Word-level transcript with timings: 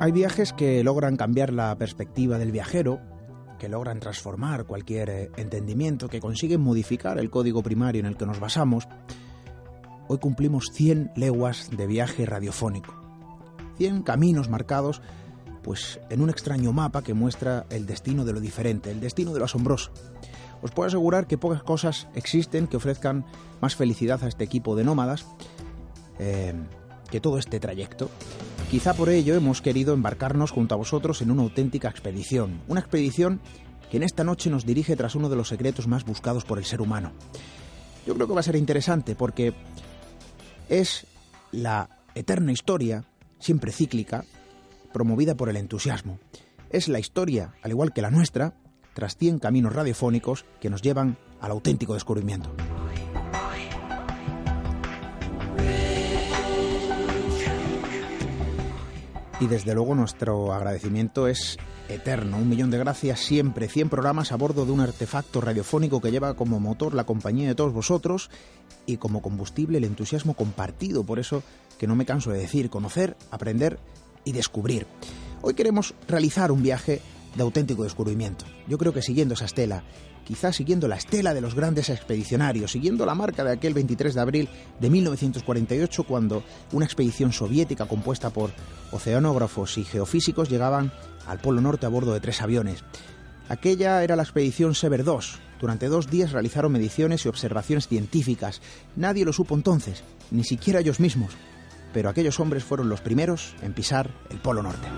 Hay 0.00 0.12
viajes 0.12 0.52
que 0.52 0.84
logran 0.84 1.16
cambiar 1.16 1.52
la 1.52 1.76
perspectiva 1.76 2.38
del 2.38 2.52
viajero, 2.52 3.00
que 3.58 3.68
logran 3.68 3.98
transformar 3.98 4.64
cualquier 4.64 5.10
eh, 5.10 5.30
entendimiento, 5.36 6.08
que 6.08 6.20
consiguen 6.20 6.60
modificar 6.60 7.18
el 7.18 7.30
código 7.30 7.64
primario 7.64 7.98
en 7.98 8.06
el 8.06 8.16
que 8.16 8.24
nos 8.24 8.38
basamos. 8.38 8.86
Hoy 10.06 10.18
cumplimos 10.18 10.66
100 10.72 11.10
leguas 11.16 11.70
de 11.76 11.88
viaje 11.88 12.26
radiofónico. 12.26 12.94
100 13.78 14.02
caminos 14.02 14.48
marcados 14.48 15.02
pues 15.64 15.98
en 16.10 16.22
un 16.22 16.30
extraño 16.30 16.72
mapa 16.72 17.02
que 17.02 17.12
muestra 17.12 17.66
el 17.68 17.84
destino 17.84 18.24
de 18.24 18.32
lo 18.32 18.40
diferente, 18.40 18.92
el 18.92 19.00
destino 19.00 19.32
de 19.32 19.40
lo 19.40 19.46
asombroso. 19.46 19.90
Os 20.62 20.70
puedo 20.70 20.86
asegurar 20.86 21.26
que 21.26 21.38
pocas 21.38 21.64
cosas 21.64 22.06
existen 22.14 22.68
que 22.68 22.76
ofrezcan 22.76 23.26
más 23.60 23.74
felicidad 23.74 24.22
a 24.22 24.28
este 24.28 24.44
equipo 24.44 24.76
de 24.76 24.84
nómadas 24.84 25.26
eh, 26.20 26.54
que 27.10 27.20
todo 27.20 27.38
este 27.38 27.58
trayecto. 27.58 28.08
Quizá 28.70 28.92
por 28.92 29.08
ello 29.08 29.34
hemos 29.34 29.62
querido 29.62 29.94
embarcarnos 29.94 30.50
junto 30.50 30.74
a 30.74 30.78
vosotros 30.78 31.22
en 31.22 31.30
una 31.30 31.42
auténtica 31.42 31.88
expedición, 31.88 32.60
una 32.68 32.80
expedición 32.80 33.40
que 33.90 33.96
en 33.96 34.02
esta 34.02 34.24
noche 34.24 34.50
nos 34.50 34.66
dirige 34.66 34.94
tras 34.94 35.14
uno 35.14 35.30
de 35.30 35.36
los 35.36 35.48
secretos 35.48 35.86
más 35.86 36.04
buscados 36.04 36.44
por 36.44 36.58
el 36.58 36.66
ser 36.66 36.82
humano. 36.82 37.12
Yo 38.06 38.14
creo 38.14 38.26
que 38.26 38.34
va 38.34 38.40
a 38.40 38.42
ser 38.42 38.56
interesante 38.56 39.14
porque 39.14 39.54
es 40.68 41.06
la 41.50 41.88
eterna 42.14 42.52
historia, 42.52 43.04
siempre 43.38 43.72
cíclica, 43.72 44.26
promovida 44.92 45.34
por 45.34 45.48
el 45.48 45.56
entusiasmo. 45.56 46.18
Es 46.68 46.88
la 46.88 46.98
historia, 46.98 47.54
al 47.62 47.70
igual 47.70 47.94
que 47.94 48.02
la 48.02 48.10
nuestra, 48.10 48.52
tras 48.92 49.16
100 49.16 49.38
caminos 49.38 49.72
radiofónicos 49.72 50.44
que 50.60 50.68
nos 50.68 50.82
llevan 50.82 51.16
al 51.40 51.52
auténtico 51.52 51.94
descubrimiento. 51.94 52.54
Y 59.40 59.46
desde 59.46 59.72
luego 59.72 59.94
nuestro 59.94 60.52
agradecimiento 60.52 61.28
es 61.28 61.58
eterno. 61.88 62.38
Un 62.38 62.48
millón 62.48 62.72
de 62.72 62.78
gracias 62.78 63.20
siempre. 63.20 63.68
100 63.68 63.88
programas 63.88 64.32
a 64.32 64.36
bordo 64.36 64.66
de 64.66 64.72
un 64.72 64.80
artefacto 64.80 65.40
radiofónico 65.40 66.00
que 66.00 66.10
lleva 66.10 66.34
como 66.34 66.58
motor 66.58 66.92
la 66.92 67.04
compañía 67.04 67.46
de 67.46 67.54
todos 67.54 67.72
vosotros 67.72 68.30
y 68.84 68.96
como 68.96 69.22
combustible 69.22 69.78
el 69.78 69.84
entusiasmo 69.84 70.34
compartido. 70.34 71.04
Por 71.04 71.20
eso 71.20 71.44
que 71.78 71.86
no 71.86 71.94
me 71.94 72.04
canso 72.04 72.32
de 72.32 72.40
decir, 72.40 72.68
conocer, 72.68 73.16
aprender 73.30 73.78
y 74.24 74.32
descubrir. 74.32 74.88
Hoy 75.40 75.54
queremos 75.54 75.94
realizar 76.08 76.50
un 76.50 76.64
viaje 76.64 77.00
de 77.36 77.42
auténtico 77.42 77.84
descubrimiento. 77.84 78.44
Yo 78.66 78.76
creo 78.76 78.92
que 78.92 79.02
siguiendo 79.02 79.34
esa 79.34 79.44
estela, 79.44 79.84
quizás 80.28 80.56
siguiendo 80.56 80.88
la 80.88 80.96
estela 80.96 81.32
de 81.32 81.40
los 81.40 81.54
grandes 81.54 81.88
expedicionarios, 81.88 82.72
siguiendo 82.72 83.06
la 83.06 83.14
marca 83.14 83.44
de 83.44 83.52
aquel 83.52 83.72
23 83.72 84.14
de 84.14 84.20
abril 84.20 84.48
de 84.78 84.90
1948, 84.90 86.04
cuando 86.04 86.44
una 86.72 86.84
expedición 86.84 87.32
soviética 87.32 87.86
compuesta 87.86 88.28
por 88.28 88.50
oceanógrafos 88.92 89.78
y 89.78 89.84
geofísicos 89.84 90.50
llegaban 90.50 90.92
al 91.26 91.38
Polo 91.38 91.62
Norte 91.62 91.86
a 91.86 91.88
bordo 91.88 92.12
de 92.12 92.20
tres 92.20 92.42
aviones. 92.42 92.84
Aquella 93.48 94.04
era 94.04 94.16
la 94.16 94.22
expedición 94.22 94.74
Sever 94.74 95.02
2. 95.02 95.38
Durante 95.62 95.88
dos 95.88 96.10
días 96.10 96.32
realizaron 96.32 96.72
mediciones 96.72 97.24
y 97.24 97.28
observaciones 97.28 97.88
científicas. 97.88 98.60
Nadie 98.96 99.24
lo 99.24 99.32
supo 99.32 99.54
entonces, 99.54 100.04
ni 100.30 100.44
siquiera 100.44 100.80
ellos 100.80 101.00
mismos. 101.00 101.32
Pero 101.94 102.10
aquellos 102.10 102.38
hombres 102.38 102.64
fueron 102.64 102.90
los 102.90 103.00
primeros 103.00 103.54
en 103.62 103.72
pisar 103.72 104.10
el 104.28 104.40
Polo 104.40 104.62
Norte. 104.62 104.88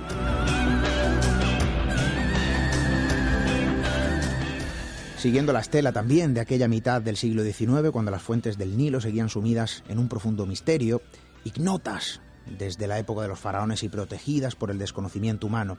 Siguiendo 5.21 5.53
la 5.53 5.61
estela 5.61 5.93
también 5.93 6.33
de 6.33 6.41
aquella 6.41 6.67
mitad 6.67 7.03
del 7.03 7.19
siglo 7.19 7.45
XIX, 7.45 7.91
cuando 7.93 8.11
las 8.11 8.23
fuentes 8.23 8.57
del 8.57 8.79
Nilo 8.79 9.03
seguían 9.03 9.29
sumidas 9.29 9.85
en 9.87 9.99
un 9.99 10.09
profundo 10.09 10.47
misterio, 10.47 11.03
ignotas 11.45 12.23
desde 12.59 12.87
la 12.87 12.99
época 12.99 13.21
de 13.21 13.29
los 13.29 13.39
faraones 13.39 13.83
y 13.83 13.91
protegidas 13.91 14.57
por 14.57 14.71
el 14.71 14.79
desconocimiento 14.79 15.47
humano. 15.47 15.77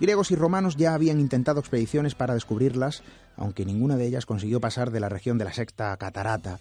Griegos 0.00 0.30
y 0.30 0.36
romanos 0.36 0.76
ya 0.76 0.94
habían 0.94 1.18
intentado 1.18 1.58
expediciones 1.58 2.14
para 2.14 2.34
descubrirlas, 2.34 3.02
aunque 3.36 3.64
ninguna 3.64 3.96
de 3.96 4.06
ellas 4.06 4.26
consiguió 4.26 4.60
pasar 4.60 4.92
de 4.92 5.00
la 5.00 5.08
región 5.08 5.38
de 5.38 5.46
la 5.46 5.52
Sexta 5.52 5.96
Catarata. 5.96 6.60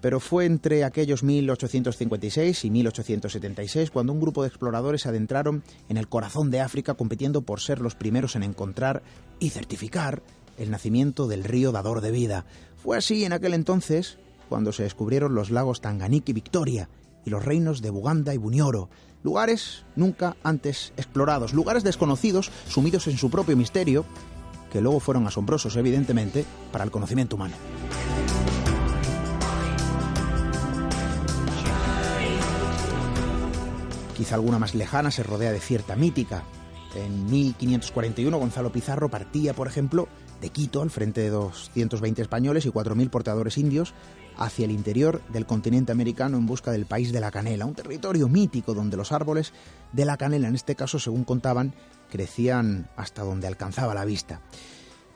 Pero 0.00 0.20
fue 0.20 0.44
entre 0.44 0.84
aquellos 0.84 1.24
1856 1.24 2.64
y 2.64 2.70
1876 2.70 3.90
cuando 3.90 4.12
un 4.12 4.20
grupo 4.20 4.42
de 4.42 4.48
exploradores 4.48 5.00
se 5.00 5.08
adentraron 5.08 5.64
en 5.88 5.96
el 5.96 6.06
corazón 6.06 6.52
de 6.52 6.60
África 6.60 6.94
compitiendo 6.94 7.42
por 7.42 7.60
ser 7.60 7.80
los 7.80 7.96
primeros 7.96 8.36
en 8.36 8.44
encontrar 8.44 9.02
y 9.40 9.50
certificar 9.50 10.22
el 10.56 10.70
nacimiento 10.70 11.26
del 11.26 11.44
río 11.44 11.72
dador 11.72 12.00
de 12.00 12.10
vida. 12.10 12.44
Fue 12.82 12.96
así 12.96 13.24
en 13.24 13.32
aquel 13.32 13.54
entonces 13.54 14.18
cuando 14.48 14.72
se 14.72 14.84
descubrieron 14.84 15.34
los 15.34 15.50
lagos 15.50 15.80
Tanganik 15.80 16.28
y 16.28 16.32
Victoria 16.32 16.88
y 17.24 17.30
los 17.30 17.44
reinos 17.44 17.82
de 17.82 17.90
Buganda 17.90 18.34
y 18.34 18.38
Bunyoro, 18.38 18.88
lugares 19.24 19.84
nunca 19.96 20.36
antes 20.44 20.92
explorados, 20.96 21.52
lugares 21.52 21.82
desconocidos, 21.82 22.52
sumidos 22.68 23.08
en 23.08 23.18
su 23.18 23.30
propio 23.30 23.56
misterio, 23.56 24.04
que 24.70 24.80
luego 24.80 25.00
fueron 25.00 25.26
asombrosos, 25.26 25.76
evidentemente, 25.76 26.44
para 26.70 26.84
el 26.84 26.90
conocimiento 26.90 27.34
humano. 27.34 27.56
Quizá 34.16 34.36
alguna 34.36 34.58
más 34.58 34.74
lejana 34.74 35.10
se 35.10 35.22
rodea 35.22 35.52
de 35.52 35.60
cierta 35.60 35.94
mítica. 35.96 36.44
En 36.94 37.26
1541 37.26 38.38
Gonzalo 38.38 38.72
Pizarro 38.72 39.10
partía, 39.10 39.52
por 39.52 39.66
ejemplo, 39.66 40.08
de 40.40 40.50
Quito, 40.50 40.82
al 40.82 40.90
frente 40.90 41.20
de 41.20 41.30
220 41.30 42.22
españoles 42.22 42.66
y 42.66 42.70
4.000 42.70 43.10
portadores 43.10 43.58
indios, 43.58 43.94
hacia 44.36 44.66
el 44.66 44.70
interior 44.70 45.22
del 45.30 45.46
continente 45.46 45.92
americano 45.92 46.36
en 46.36 46.46
busca 46.46 46.70
del 46.70 46.86
país 46.86 47.12
de 47.12 47.20
la 47.20 47.30
canela, 47.30 47.66
un 47.66 47.74
territorio 47.74 48.28
mítico 48.28 48.74
donde 48.74 48.96
los 48.96 49.12
árboles 49.12 49.52
de 49.92 50.04
la 50.04 50.16
canela, 50.16 50.48
en 50.48 50.54
este 50.54 50.74
caso, 50.74 50.98
según 50.98 51.24
contaban, 51.24 51.74
crecían 52.10 52.88
hasta 52.96 53.22
donde 53.22 53.46
alcanzaba 53.46 53.94
la 53.94 54.04
vista. 54.04 54.42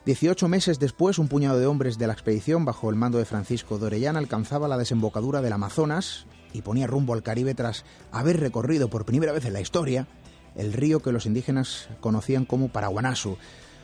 Dieciocho 0.07 0.49
meses 0.49 0.79
después, 0.79 1.19
un 1.19 1.29
puñado 1.29 1.59
de 1.59 1.67
hombres 1.67 1.99
de 1.99 2.07
la 2.07 2.15
expedición, 2.15 2.65
bajo 2.65 2.89
el 2.89 2.97
mando 2.97 3.19
de 3.19 3.27
Francisco 3.27 3.79
de 3.79 3.87
Orellana, 3.87 4.19
alcanzaba 4.19 4.67
la 4.67 4.79
desembocadura 4.79 5.43
del 5.43 5.53
Amazonas 5.53 6.27
y 6.55 6.63
ponía 6.63 6.87
rumbo 6.87 7.13
al 7.13 7.23
Caribe 7.23 7.55
tras 7.55 7.85
haber 8.11 8.41
recorrido 8.41 8.89
por 8.89 9.05
primera 9.05 9.33
vez 9.33 9.45
en 9.45 9.53
la 9.53 9.61
historia 9.61 10.09
el 10.57 10.73
río 10.73 11.01
que 11.01 11.13
los 11.13 11.27
indígenas 11.27 11.89
conocían 12.01 12.45
como 12.45 12.69
Paraguanasu. 12.69 13.37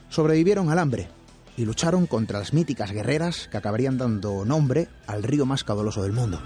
Sobrevivieron 0.08 0.70
al 0.70 0.78
hambre, 0.78 1.08
y 1.56 1.64
lucharon 1.64 2.06
contra 2.06 2.38
las 2.38 2.52
míticas 2.52 2.92
guerreras 2.92 3.48
que 3.48 3.56
acabarían 3.56 3.98
dando 3.98 4.44
nombre 4.44 4.88
al 5.06 5.22
río 5.22 5.46
más 5.46 5.64
caudaloso 5.64 6.02
del 6.02 6.12
mundo. 6.12 6.40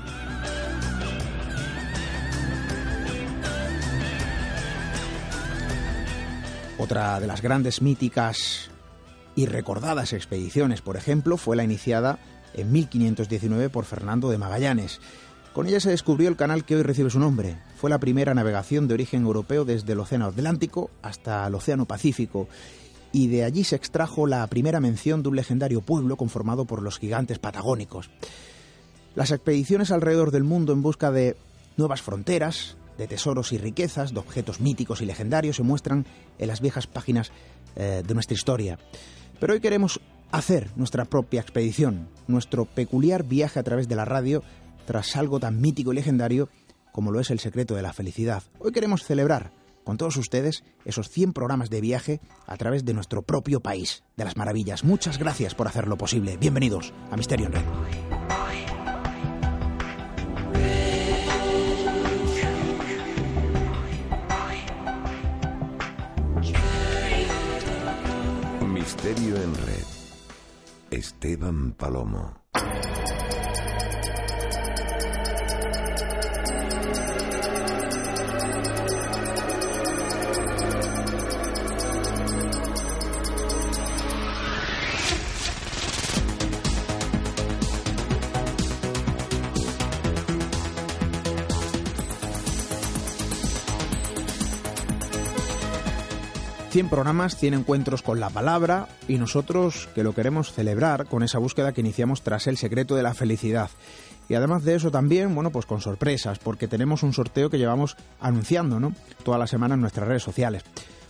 Otra 6.79 7.21
de 7.21 7.27
las 7.27 7.43
grandes 7.43 7.83
míticas 7.83 8.71
y 9.35 9.47
recordadas 9.47 10.13
expediciones, 10.13 10.81
por 10.81 10.97
ejemplo, 10.97 11.37
fue 11.37 11.57
la 11.57 11.65
iniciada 11.65 12.19
en 12.55 12.73
1519 12.73 13.69
por 13.69 13.85
Fernando 13.85 14.31
de 14.31 14.39
Magallanes. 14.39 15.01
Con 15.53 15.67
ella 15.67 15.81
se 15.81 15.91
descubrió 15.91 16.29
el 16.29 16.37
canal 16.37 16.65
que 16.65 16.77
hoy 16.77 16.83
recibe 16.83 17.11
su 17.11 17.19
nombre. 17.19 17.59
Fue 17.77 17.91
la 17.91 17.99
primera 17.99 18.35
navegación 18.35 18.89
de 18.89 18.95
origen 18.95 19.23
europeo 19.23 19.65
desde 19.65 19.93
el 19.93 20.01
Océano 20.01 20.27
Atlántico 20.27 20.91
hasta 21.03 21.47
el 21.47 21.55
Océano 21.55 21.87
Pacífico 21.87 22.49
y 23.13 23.29
de 23.29 23.45
allí 23.45 23.65
se 23.65 23.77
extrajo 23.77 24.27
la 24.27 24.47
primera 24.47 24.81
mención 24.81 25.23
de 25.23 25.29
un 25.29 25.37
legendario 25.37 25.81
pueblo 25.81 26.17
conformado 26.17 26.65
por 26.65 26.83
los 26.83 26.99
gigantes 26.99 27.39
patagónicos. 27.39 28.11
Las 29.15 29.33
expediciones 29.33 29.91
alrededor 29.91 30.31
del 30.31 30.45
mundo 30.45 30.73
en 30.73 30.83
busca 30.83 31.11
de 31.11 31.37
nuevas 31.77 32.03
fronteras, 32.03 32.77
de 32.97 33.09
tesoros 33.09 33.53
y 33.53 33.59
riquezas, 33.59 34.13
de 34.13 34.21
objetos 34.21 34.61
míticos 34.61 35.01
y 35.01 35.07
legendarios 35.07 35.57
se 35.57 35.63
muestran 35.63 36.07
en 36.39 36.49
las 36.49 36.61
viejas 36.61 36.87
páginas 36.87 37.33
eh, 37.77 38.03
de 38.07 38.15
nuestra 38.15 38.35
historia. 38.35 38.79
Pero 39.41 39.55
hoy 39.55 39.61
queremos 39.61 40.01
hacer 40.31 40.71
nuestra 40.77 41.05
propia 41.05 41.41
expedición, 41.41 42.09
nuestro 42.29 42.67
peculiar 42.67 43.25
viaje 43.25 43.59
a 43.59 43.63
través 43.63 43.89
de 43.89 43.97
la 43.97 44.05
radio 44.05 44.43
tras 44.87 45.17
algo 45.17 45.41
tan 45.41 45.61
mítico 45.61 45.93
y 45.93 45.97
legendario 45.97 46.49
como 46.93 47.11
lo 47.11 47.21
es 47.21 47.31
el 47.31 47.41
secreto 47.41 47.75
de 47.75 47.83
la 47.83 47.93
felicidad. 47.93 48.43
Hoy 48.59 48.73
queremos 48.73 49.05
celebrar 49.05 49.53
con 49.91 49.97
todos 49.97 50.17
ustedes 50.19 50.63
esos 50.85 51.09
100 51.09 51.33
programas 51.33 51.69
de 51.69 51.81
viaje 51.81 52.21
a 52.47 52.57
través 52.57 52.85
de 52.85 52.95
nuestro 52.95 53.23
propio 53.23 53.59
país, 53.59 54.05
de 54.17 54.25
las 54.25 54.37
maravillas. 54.37 54.85
Muchas 54.85 55.19
gracias 55.19 55.57
por 55.57 55.67
hacerlo 55.67 55.99
posible. 55.99 56.37
Bienvenidos 56.37 56.95
a 57.11 57.17
Misterio 57.17 57.47
en 57.47 57.55
Red. 57.55 57.65
Misterio 68.69 69.43
en 69.43 69.55
Red. 69.57 69.85
Esteban 70.93 71.73
Palomo. 71.73 72.45
100 96.71 96.89
programas, 96.89 97.37
100 97.37 97.55
encuentros 97.55 98.01
con 98.01 98.21
la 98.21 98.31
palabra 98.31 98.87
y 99.09 99.19
nosotros 99.19 99.89
que 99.93 100.05
lo 100.05 100.15
queremos 100.15 100.53
celebrar 100.53 101.07
con 101.07 101.25
esa 101.25 101.41
búsqueda 101.41 101.73
que 101.73 101.81
iniciamos 101.81 102.23
tras 102.23 102.47
el 102.47 102.57
secreto 102.57 102.95
de 102.95 103.03
la 103.03 103.13
felicidad. 103.13 103.71
Y 104.29 104.35
además 104.35 104.63
de 104.63 104.77
eso 104.77 104.93
también, 104.93 105.35
bueno, 105.35 105.51
pues 105.51 105.67
con 105.67 105.81
sorpresas, 105.81 106.39
porque 106.39 106.69
tenemos 106.69 107.03
un 107.03 107.13
sorteo 107.13 107.51
que 107.51 107.59
llevamos 107.59 107.97
anunciando, 108.21 108.79
¿no? 108.79 108.95
Toda 109.25 109.37
la 109.37 109.49
semana 109.49 109.75
en 109.75 109.81
nuestras 109.81 110.07
redes 110.07 110.23
sociales. 110.23 110.63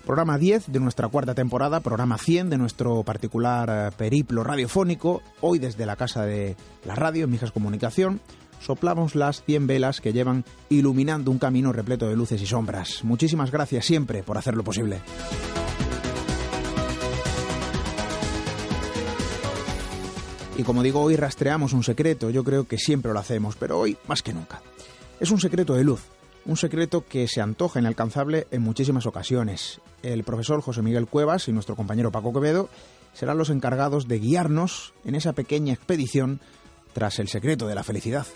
Programa 0.07 0.39
10 0.39 0.73
de 0.73 0.81
nuestra 0.81 1.09
cuarta 1.09 1.35
temporada, 1.35 1.81
programa 1.81 2.17
100 2.17 2.49
de 2.49 2.57
nuestro 2.57 3.03
particular 3.03 3.69
eh, 3.71 3.95
periplo 3.95 4.43
radiofónico, 4.43 5.21
hoy 5.43 5.59
desde 5.59 5.85
la 5.85 5.97
Casa 5.97 6.25
de 6.25 6.57
la 6.87 6.95
Radio, 6.95 7.25
en 7.25 7.31
Mijas 7.33 7.53
Comunicación, 7.53 8.23
soplamos 8.61 9.15
las 9.15 9.43
100 9.43 9.67
velas 9.67 10.01
que 10.01 10.13
llevan 10.13 10.45
iluminando 10.69 11.31
un 11.31 11.39
camino 11.39 11.73
repleto 11.73 12.09
de 12.09 12.17
luces 12.17 12.41
y 12.41 12.47
sombras. 12.47 13.03
Muchísimas 13.03 13.51
gracias 13.51 13.85
siempre 13.85 14.23
por 14.23 14.39
hacerlo 14.39 14.63
posible. 14.63 15.01
Y 20.57 20.63
como 20.63 20.83
digo, 20.83 21.01
hoy 21.01 21.17
rastreamos 21.17 21.73
un 21.73 21.83
secreto, 21.83 22.29
yo 22.29 22.45
creo 22.45 22.69
que 22.69 22.77
siempre 22.77 23.13
lo 23.15 23.19
hacemos, 23.19 23.57
pero 23.57 23.79
hoy 23.79 23.97
más 24.07 24.23
que 24.23 24.35
nunca. 24.35 24.61
Es 25.19 25.31
un 25.31 25.41
secreto 25.41 25.75
de 25.75 25.85
luz, 25.85 26.03
un 26.45 26.59
secreto 26.59 27.07
que 27.07 27.29
se 27.29 27.41
antoja 27.41 27.81
inalcanzable 27.81 28.47
en 28.51 28.61
muchísimas 28.61 29.07
ocasiones. 29.07 29.81
El 30.03 30.23
profesor 30.23 30.61
José 30.61 30.83
Miguel 30.83 31.07
Cuevas 31.07 31.49
y 31.49 31.53
nuestro 31.53 31.77
compañero 31.77 32.13
Paco 32.13 32.35
Quevedo 32.35 32.69
serán 33.15 33.39
los 33.39 33.49
encargados 33.49 34.07
de 34.07 34.19
guiarnos 34.19 34.93
en 35.05 35.15
esa 35.15 35.33
pequeña 35.33 35.73
expedición 35.73 36.41
tras 36.93 37.19
el 37.19 37.29
secreto 37.29 37.67
de 37.67 37.75
la 37.75 37.83
felicidad. 37.83 38.27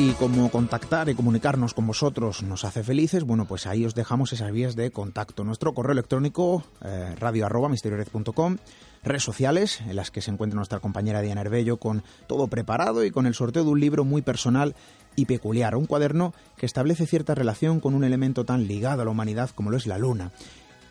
Y 0.00 0.12
como 0.12 0.48
contactar 0.48 1.08
y 1.08 1.14
comunicarnos 1.16 1.74
con 1.74 1.88
vosotros 1.88 2.44
nos 2.44 2.64
hace 2.64 2.84
felices, 2.84 3.24
bueno, 3.24 3.46
pues 3.46 3.66
ahí 3.66 3.84
os 3.84 3.96
dejamos 3.96 4.32
esas 4.32 4.52
vías 4.52 4.76
de 4.76 4.92
contacto. 4.92 5.42
Nuestro 5.42 5.74
correo 5.74 5.90
electrónico, 5.90 6.62
eh, 6.84 7.16
radio 7.18 7.46
arroba 7.46 7.68
redes 9.02 9.22
sociales 9.24 9.80
en 9.80 9.96
las 9.96 10.12
que 10.12 10.20
se 10.20 10.30
encuentra 10.30 10.56
nuestra 10.56 10.78
compañera 10.78 11.20
Diana 11.20 11.40
Herbello 11.40 11.78
con 11.78 12.04
todo 12.28 12.46
preparado 12.46 13.04
y 13.04 13.10
con 13.10 13.26
el 13.26 13.34
sorteo 13.34 13.64
de 13.64 13.70
un 13.70 13.80
libro 13.80 14.04
muy 14.04 14.22
personal 14.22 14.76
y 15.16 15.26
peculiar, 15.26 15.74
un 15.74 15.86
cuaderno 15.86 16.32
que 16.56 16.66
establece 16.66 17.04
cierta 17.04 17.34
relación 17.34 17.80
con 17.80 17.94
un 17.94 18.04
elemento 18.04 18.44
tan 18.44 18.68
ligado 18.68 19.02
a 19.02 19.04
la 19.04 19.10
humanidad 19.10 19.50
como 19.50 19.70
lo 19.70 19.76
es 19.76 19.88
la 19.88 19.98
luna. 19.98 20.30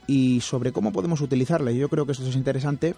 Y 0.07 0.41
sobre 0.41 0.71
cómo 0.71 0.91
podemos 0.91 1.21
utilizarla, 1.21 1.71
yo 1.71 1.89
creo 1.89 2.05
que 2.05 2.13
esto 2.13 2.27
es 2.27 2.35
interesante 2.35 2.95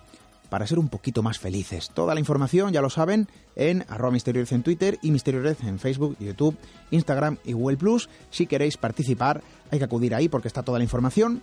para 0.49 0.67
ser 0.67 0.79
un 0.79 0.89
poquito 0.89 1.23
más 1.23 1.39
felices. 1.39 1.91
Toda 1.93 2.13
la 2.13 2.19
información, 2.19 2.73
ya 2.73 2.81
lo 2.81 2.89
saben, 2.89 3.27
en 3.55 3.85
arroba 3.87 4.11
misteriored 4.11 4.51
en 4.53 4.63
Twitter 4.63 4.99
y 5.01 5.11
misteriored 5.11 5.57
en 5.63 5.79
Facebook, 5.79 6.17
YouTube, 6.19 6.57
Instagram 6.91 7.37
y 7.45 7.53
Google 7.53 7.77
Plus. 7.77 8.09
Si 8.31 8.47
queréis 8.47 8.77
participar, 8.77 9.41
hay 9.71 9.79
que 9.79 9.85
acudir 9.85 10.15
ahí 10.15 10.27
porque 10.27 10.47
está 10.47 10.63
toda 10.63 10.79
la 10.79 10.83
información. 10.83 11.41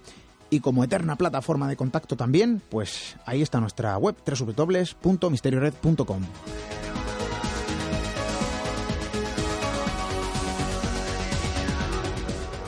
Y 0.49 0.61
como 0.61 0.85
eterna 0.85 1.17
plataforma 1.17 1.69
de 1.69 1.77
contacto 1.77 2.17
también, 2.17 2.63
pues 2.69 3.17
ahí 3.27 3.43
está 3.43 3.61
nuestra 3.61 3.97
web 3.99 4.15
www.misteriored.com. 4.25 6.23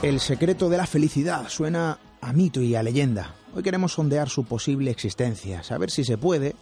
El 0.01 0.19
secreto 0.21 0.69
de 0.69 0.77
la 0.77 0.87
felicidad 0.87 1.49
suena 1.49 1.99
a 2.21 2.33
mito 2.33 2.61
y 2.61 2.75
a 2.75 2.83
leyenda. 2.83 3.35
Hoy 3.55 3.63
queremos 3.63 3.93
sondear 3.93 4.29
su 4.29 4.43
posible 4.45 4.91
existencia, 4.91 5.63
saber 5.63 5.91
si 5.91 6.03
se 6.03 6.17
puede, 6.17 6.55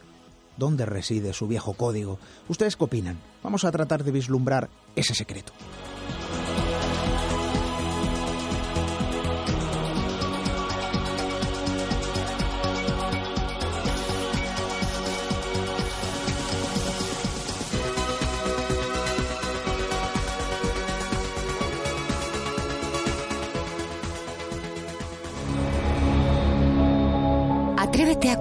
dónde 0.57 0.85
reside 0.85 1.33
su 1.33 1.47
viejo 1.47 1.73
código. 1.73 2.19
¿Ustedes 2.47 2.75
qué 2.75 2.83
opinan? 2.83 3.19
Vamos 3.43 3.65
a 3.65 3.71
tratar 3.71 4.03
de 4.03 4.11
vislumbrar 4.11 4.69
ese 4.95 5.13
secreto. 5.13 5.53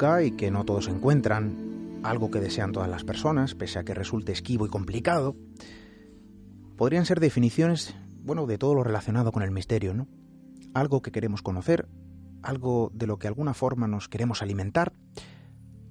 Y 0.00 0.30
que 0.30 0.50
no 0.50 0.64
todos 0.64 0.88
encuentran, 0.88 2.00
algo 2.02 2.30
que 2.30 2.40
desean 2.40 2.72
todas 2.72 2.88
las 2.88 3.04
personas, 3.04 3.54
pese 3.54 3.78
a 3.78 3.84
que 3.84 3.92
resulte 3.92 4.32
esquivo 4.32 4.64
y 4.64 4.70
complicado, 4.70 5.36
podrían 6.78 7.04
ser 7.04 7.20
definiciones, 7.20 7.94
bueno, 8.22 8.46
de 8.46 8.56
todo 8.56 8.74
lo 8.74 8.82
relacionado 8.82 9.30
con 9.30 9.42
el 9.42 9.50
misterio, 9.50 9.92
¿no? 9.92 10.08
Algo 10.72 11.02
que 11.02 11.12
queremos 11.12 11.42
conocer, 11.42 11.86
algo 12.42 12.90
de 12.94 13.06
lo 13.06 13.18
que 13.18 13.24
de 13.24 13.28
alguna 13.28 13.52
forma 13.52 13.88
nos 13.88 14.08
queremos 14.08 14.40
alimentar, 14.40 14.94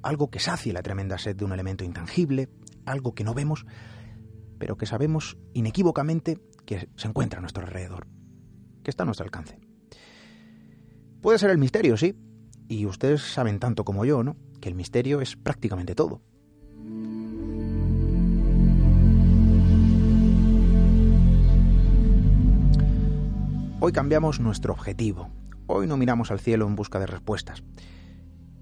algo 0.01 0.31
que 0.31 0.39
sacie 0.39 0.73
la 0.73 0.81
tremenda 0.81 1.19
sed 1.19 1.35
de 1.35 1.45
un 1.45 1.51
elemento 1.51 1.83
intangible, 1.83 2.49
algo 2.87 3.13
que 3.13 3.23
no 3.23 3.35
vemos, 3.35 3.67
pero 4.57 4.75
que 4.75 4.87
sabemos 4.87 5.37
inequívocamente 5.53 6.39
que 6.65 6.89
se 6.95 7.07
encuentra 7.07 7.37
a 7.37 7.41
nuestro 7.41 7.63
alrededor, 7.63 8.07
que 8.81 8.89
está 8.89 9.03
a 9.03 9.05
nuestro 9.05 9.25
alcance. 9.25 9.59
Puede 11.21 11.37
ser 11.37 11.51
el 11.51 11.59
misterio, 11.59 11.95
sí, 11.95 12.15
y 12.69 12.85
ustedes 12.85 13.33
saben 13.33 13.59
tanto 13.59 13.83
como 13.83 14.05
yo, 14.05 14.23
¿no? 14.23 14.37
Que 14.61 14.69
el 14.69 14.75
misterio 14.75 15.19
es 15.19 15.35
prácticamente 15.35 15.95
todo. 15.95 16.21
Hoy 23.81 23.91
cambiamos 23.91 24.39
nuestro 24.39 24.71
objetivo. 24.71 25.29
Hoy 25.65 25.87
no 25.87 25.97
miramos 25.97 26.31
al 26.31 26.39
cielo 26.39 26.67
en 26.67 26.75
busca 26.75 26.99
de 26.99 27.07
respuestas. 27.07 27.63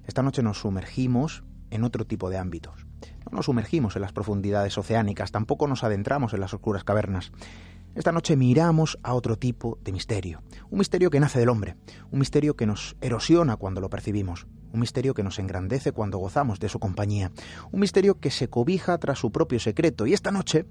Esta 0.06 0.24
noche 0.24 0.42
nos 0.42 0.60
sumergimos 0.60 1.44
en 1.70 1.84
otro 1.84 2.06
tipo 2.06 2.30
de 2.30 2.38
ámbitos. 2.38 2.86
No 3.26 3.36
nos 3.36 3.46
sumergimos 3.46 3.96
en 3.98 4.04
las 4.04 4.14
profundidades 4.14 4.78
oceánicas, 4.78 5.32
tampoco 5.32 5.68
nos 5.68 5.84
adentramos 5.84 6.34
en 6.34 6.40
las 6.40 6.54
oscuras 6.54 6.86
cavernas. 6.86 7.32
Esta 7.96 8.12
noche 8.12 8.36
miramos 8.36 9.00
a 9.04 9.14
otro 9.14 9.38
tipo 9.38 9.80
de 9.84 9.92
misterio, 9.92 10.44
un 10.70 10.80
misterio 10.80 11.10
que 11.10 11.20
nace 11.20 11.40
del 11.40 11.50
hombre, 11.50 11.76
un 12.12 12.20
misterio 12.20 12.56
que 12.56 12.68
nos 12.68 12.96
erosiona 13.02 13.56
cuando 13.56 13.82
lo 13.82 13.90
percibimos, 13.90 14.46
un 14.72 14.80
misterio 14.80 15.14
que 15.14 15.24
nos 15.24 15.40
engrandece 15.40 15.92
cuando 15.92 16.20
gozamos 16.20 16.60
de 16.60 16.70
su 16.70 16.80
compañía, 16.80 17.32
un 17.72 17.80
misterio 17.80 18.20
que 18.20 18.30
se 18.30 18.50
cobija 18.50 18.98
tras 19.00 19.20
su 19.20 19.32
propio 19.32 19.60
secreto 19.60 20.06
y 20.06 20.14
esta 20.14 20.32
noche 20.32 20.66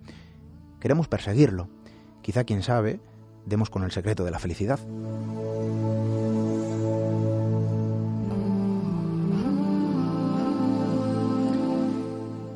queremos 0.80 1.08
perseguirlo. 1.08 1.68
Quizá, 2.22 2.44
quién 2.44 2.62
sabe, 2.62 3.00
demos 3.44 3.70
con 3.70 3.82
el 3.82 3.92
secreto 3.92 4.24
de 4.24 4.30
la 4.30 4.38
felicidad. 4.38 4.78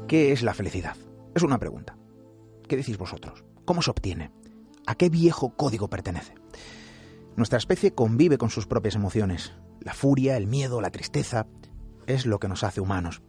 ¿Qué 0.07 0.33
es 0.33 0.43
la 0.43 0.55
felicidad? 0.55 0.97
Es 1.37 1.45
una 1.45 1.59
pregunta. 1.59 1.97
¿Qué 2.67 2.77
decís 2.77 2.99
vosotros? 2.99 3.45
¿Cómo 3.65 3.81
se 3.81 3.93
obtiene? 3.93 4.33
¿A 4.91 4.97
qué 4.97 5.09
viejo 5.09 5.51
código 5.51 5.89
pertenece? 5.89 6.35
Nuestra 7.37 7.59
especie 7.59 7.95
convive 7.95 8.39
con 8.39 8.51
sus 8.51 8.67
propias 8.67 8.97
emociones. 8.97 9.53
La 9.81 9.95
furia, 9.95 10.37
el 10.37 10.49
miedo, 10.49 10.81
la 10.81 10.91
tristeza 10.91 11.47
es 12.09 12.27
lo 12.27 12.41
que 12.41 12.49
nos 12.49 12.65
hace 12.65 12.81
humanos. 12.81 13.23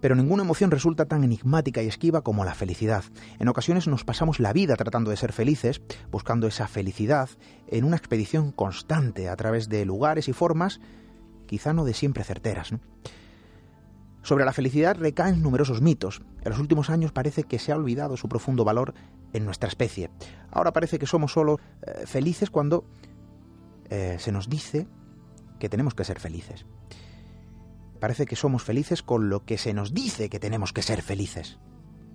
Pero 0.00 0.14
ninguna 0.14 0.44
emoción 0.44 0.70
resulta 0.70 1.04
tan 1.04 1.24
enigmática 1.24 1.82
y 1.82 1.88
esquiva 1.88 2.22
como 2.22 2.46
la 2.46 2.54
felicidad. 2.54 3.04
En 3.38 3.48
ocasiones 3.48 3.86
nos 3.86 4.04
pasamos 4.04 4.40
la 4.40 4.54
vida 4.54 4.76
tratando 4.76 5.10
de 5.10 5.18
ser 5.18 5.34
felices, 5.34 5.82
buscando 6.10 6.46
esa 6.46 6.66
felicidad 6.66 7.28
en 7.66 7.84
una 7.84 7.98
expedición 7.98 8.50
constante 8.50 9.28
a 9.28 9.36
través 9.36 9.68
de 9.68 9.84
lugares 9.84 10.26
y 10.26 10.32
formas, 10.32 10.80
quizá 11.44 11.74
no 11.74 11.84
de 11.84 11.92
siempre 11.92 12.24
certeras. 12.24 12.72
Sobre 14.22 14.46
la 14.46 14.54
felicidad 14.54 14.96
recaen 14.98 15.42
numerosos 15.42 15.82
mitos. 15.82 16.22
En 16.42 16.50
los 16.50 16.60
últimos 16.60 16.88
años 16.88 17.12
parece 17.12 17.44
que 17.44 17.58
se 17.58 17.72
ha 17.72 17.76
olvidado 17.76 18.16
su 18.16 18.28
profundo 18.28 18.64
valor 18.64 18.94
en 19.32 19.44
nuestra 19.44 19.68
especie. 19.68 20.10
Ahora 20.50 20.72
parece 20.72 20.98
que 20.98 21.06
somos 21.06 21.32
solo 21.32 21.60
eh, 21.82 22.06
felices 22.06 22.50
cuando 22.50 22.84
eh, 23.90 24.16
se 24.18 24.32
nos 24.32 24.48
dice 24.48 24.86
que 25.58 25.68
tenemos 25.68 25.94
que 25.94 26.04
ser 26.04 26.20
felices. 26.20 26.66
Parece 28.00 28.26
que 28.26 28.36
somos 28.36 28.62
felices 28.62 29.02
con 29.02 29.28
lo 29.28 29.44
que 29.44 29.58
se 29.58 29.74
nos 29.74 29.92
dice 29.92 30.28
que 30.28 30.38
tenemos 30.38 30.72
que 30.72 30.82
ser 30.82 31.02
felices. 31.02 31.58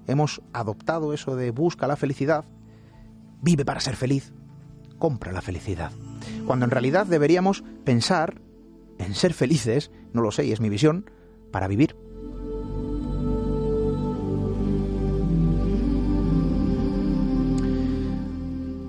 Hemos 0.08 0.42
adoptado 0.54 1.14
eso 1.14 1.36
de 1.36 1.52
busca 1.52 1.88
la 1.88 1.96
felicidad, 1.96 2.46
vive 3.42 3.66
para 3.66 3.80
ser 3.80 3.96
feliz, 3.96 4.34
compra 4.98 5.32
la 5.32 5.42
felicidad. 5.42 5.92
Cuando 6.46 6.66
en 6.66 6.72
realidad 6.72 7.06
deberíamos 7.06 7.64
pensar 7.84 8.42
en 8.98 9.14
ser 9.14 9.34
felices, 9.34 9.92
no 10.14 10.22
lo 10.22 10.32
sé 10.32 10.46
y 10.46 10.52
es 10.52 10.62
mi 10.62 10.70
visión, 10.70 11.10
para 11.52 11.68
vivir. 11.68 11.96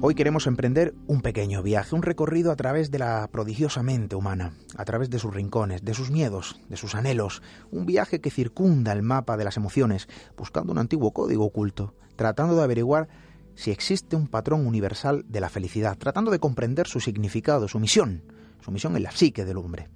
Hoy 0.06 0.14
queremos 0.14 0.46
emprender 0.46 0.94
un 1.06 1.22
pequeño 1.22 1.62
viaje, 1.62 1.94
un 1.94 2.02
recorrido 2.02 2.52
a 2.52 2.56
través 2.56 2.90
de 2.90 2.98
la 2.98 3.26
prodigiosa 3.32 3.82
mente 3.82 4.14
humana, 4.16 4.52
a 4.76 4.84
través 4.84 5.08
de 5.08 5.18
sus 5.18 5.32
rincones, 5.32 5.82
de 5.82 5.94
sus 5.94 6.10
miedos, 6.10 6.60
de 6.68 6.76
sus 6.76 6.94
anhelos, 6.94 7.40
un 7.70 7.86
viaje 7.86 8.20
que 8.20 8.30
circunda 8.30 8.92
el 8.92 9.00
mapa 9.00 9.38
de 9.38 9.44
las 9.44 9.56
emociones, 9.56 10.06
buscando 10.36 10.72
un 10.72 10.78
antiguo 10.78 11.14
código 11.14 11.46
oculto, 11.46 11.94
tratando 12.16 12.54
de 12.54 12.62
averiguar 12.62 13.08
si 13.54 13.70
existe 13.70 14.14
un 14.14 14.28
patrón 14.28 14.66
universal 14.66 15.24
de 15.26 15.40
la 15.40 15.48
felicidad, 15.48 15.96
tratando 15.96 16.30
de 16.30 16.38
comprender 16.38 16.86
su 16.86 17.00
significado, 17.00 17.66
su 17.66 17.80
misión, 17.80 18.24
su 18.60 18.72
misión 18.72 18.96
en 18.96 19.04
la 19.04 19.10
psique 19.10 19.46
del 19.46 19.56
hombre, 19.56 19.88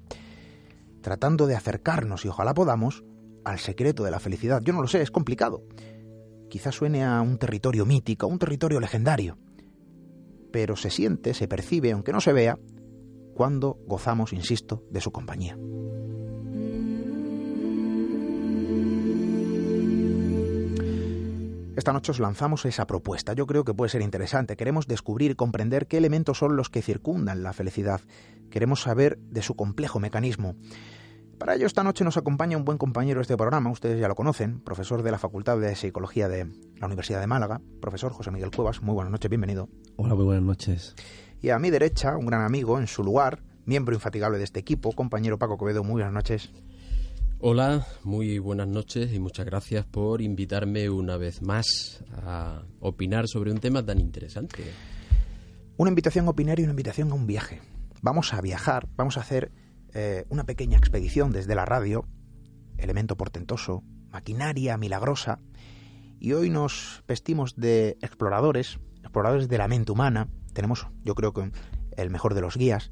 tratando 1.03 1.47
de 1.47 1.55
acercarnos, 1.55 2.25
y 2.25 2.29
ojalá 2.29 2.55
podamos, 2.55 3.05
al 3.45 3.59
secreto 3.59 4.05
de 4.05 4.11
la 4.11 4.21
felicidad. 4.21 4.63
Yo 4.63 4.73
no 4.73 4.81
lo 4.81 4.89
sé, 4.89 5.03
es 5.03 5.11
complicado. 5.11 5.65
Quizás 6.49 6.77
suene 6.77 7.05
a 7.05 7.21
un 7.21 7.37
territorio 7.37 7.85
mítico, 7.85 8.25
a 8.25 8.31
un 8.31 8.39
territorio 8.39 8.81
legendario 8.81 9.37
pero 10.53 10.77
se 10.77 10.91
siente, 10.91 11.35
se 11.35 11.49
percibe, 11.49 11.93
aunque 11.93 12.13
no 12.13 12.21
se 12.21 12.33
vea, 12.33 12.59
cuando 13.35 13.79
gozamos, 13.87 14.33
insisto, 14.33 14.85
de 14.91 15.01
su 15.01 15.13
compañía. 15.13 15.57
Esta 21.79 21.93
noche 21.93 22.11
os 22.11 22.19
lanzamos 22.19 22.65
esa 22.65 22.89
propuesta. 22.89 23.35
Yo 23.35 23.47
creo 23.47 23.63
que 23.63 23.73
puede 23.73 23.89
ser 23.89 24.03
interesante. 24.03 24.57
Queremos 24.57 24.89
descubrir, 24.89 25.37
comprender 25.37 25.87
qué 25.87 25.99
elementos 25.99 26.39
son 26.39 26.57
los 26.57 26.71
que 26.71 26.83
circundan 26.83 27.45
la 27.45 27.53
felicidad. 27.53 28.01
Queremos 28.51 28.83
saber 28.83 29.17
de 29.19 29.43
su 29.43 29.55
complejo 29.55 30.01
mecanismo. 30.01 30.57
Para 31.39 31.55
ello, 31.55 31.67
esta 31.67 31.85
noche 31.85 32.03
nos 32.03 32.17
acompaña 32.17 32.57
un 32.57 32.65
buen 32.65 32.79
compañero 32.79 33.19
de 33.19 33.23
este 33.23 33.37
programa, 33.37 33.71
ustedes 33.71 34.01
ya 34.01 34.09
lo 34.09 34.17
conocen, 34.17 34.59
profesor 34.59 35.05
de 35.05 35.13
la 35.13 35.19
Facultad 35.19 35.57
de 35.59 35.77
Psicología 35.77 36.29
de 36.29 36.51
la 36.81 36.87
Universidad 36.87 37.21
de 37.21 37.29
Málaga, 37.29 37.61
profesor 37.81 38.13
José 38.13 38.33
Miguel 38.33 38.51
Cuevas. 38.51 38.83
Muy 38.83 38.93
buenas 38.93 39.13
noches, 39.13 39.31
bienvenido. 39.31 39.69
Hola, 39.97 40.17
muy 40.17 40.25
buenas 40.25 40.43
noches. 40.43 40.97
Y 41.41 41.51
a 41.51 41.61
mi 41.61 41.71
derecha, 41.71 42.17
un 42.17 42.27
gran 42.27 42.43
amigo, 42.43 42.81
en 42.81 42.89
su 42.89 43.05
lugar, 43.05 43.45
miembro 43.67 43.95
infatigable 43.95 44.39
de 44.39 44.45
este 44.45 44.59
equipo, 44.59 44.91
compañero 44.91 45.39
Paco 45.39 45.57
Covedo. 45.59 45.85
Muy 45.85 46.03
buenas 46.03 46.13
noches. 46.13 46.51
Hola, 47.39 47.87
muy 48.03 48.41
buenas 48.41 48.67
noches 48.67 49.13
y 49.13 49.21
muchas 49.21 49.47
gracias 49.47 49.87
por 49.87 50.21
invitarme 50.21 50.91
una 50.91 51.17
vez 51.17 51.41
más 51.41 52.03
a 52.21 52.65
opinar 52.81 53.29
sobre 53.29 53.53
un 53.53 53.61
tema 53.61 53.87
tan 53.87 54.01
interesante. 54.01 54.65
Una 55.77 55.91
invitación 55.91 56.27
a 56.27 56.31
opinar 56.31 56.59
y 56.59 56.65
una 56.65 56.73
invitación 56.73 57.13
a 57.13 57.15
un 57.15 57.29
viaje. 57.29 57.61
Vamos 58.03 58.35
a 58.35 58.41
viajar, 58.41 58.89
vamos 58.97 59.17
a 59.19 59.21
hacer 59.21 59.53
eh, 59.95 60.25
una 60.29 60.45
pequeña 60.45 60.79
expedición 60.79 61.33
desde 61.33 61.55
la 61.55 61.65
radio, 61.65 62.07
elemento 62.77 63.17
portentoso, 63.17 63.83
maquinaria 64.11 64.77
milagrosa, 64.77 65.41
y 66.21 66.33
hoy 66.33 66.51
nos 66.51 67.05
vestimos 67.07 67.57
de 67.57 67.97
exploradores, 68.01 68.79
exploradores 69.01 69.49
de 69.49 69.59
la 69.59 69.69
mente 69.69 69.93
humana, 69.93 70.29
tenemos 70.53 70.87
yo 71.05 71.15
creo 71.15 71.33
que 71.33 71.51
el 71.97 72.11
mejor 72.11 72.35
de 72.35 72.41
los 72.41 72.57
guías, 72.57 72.91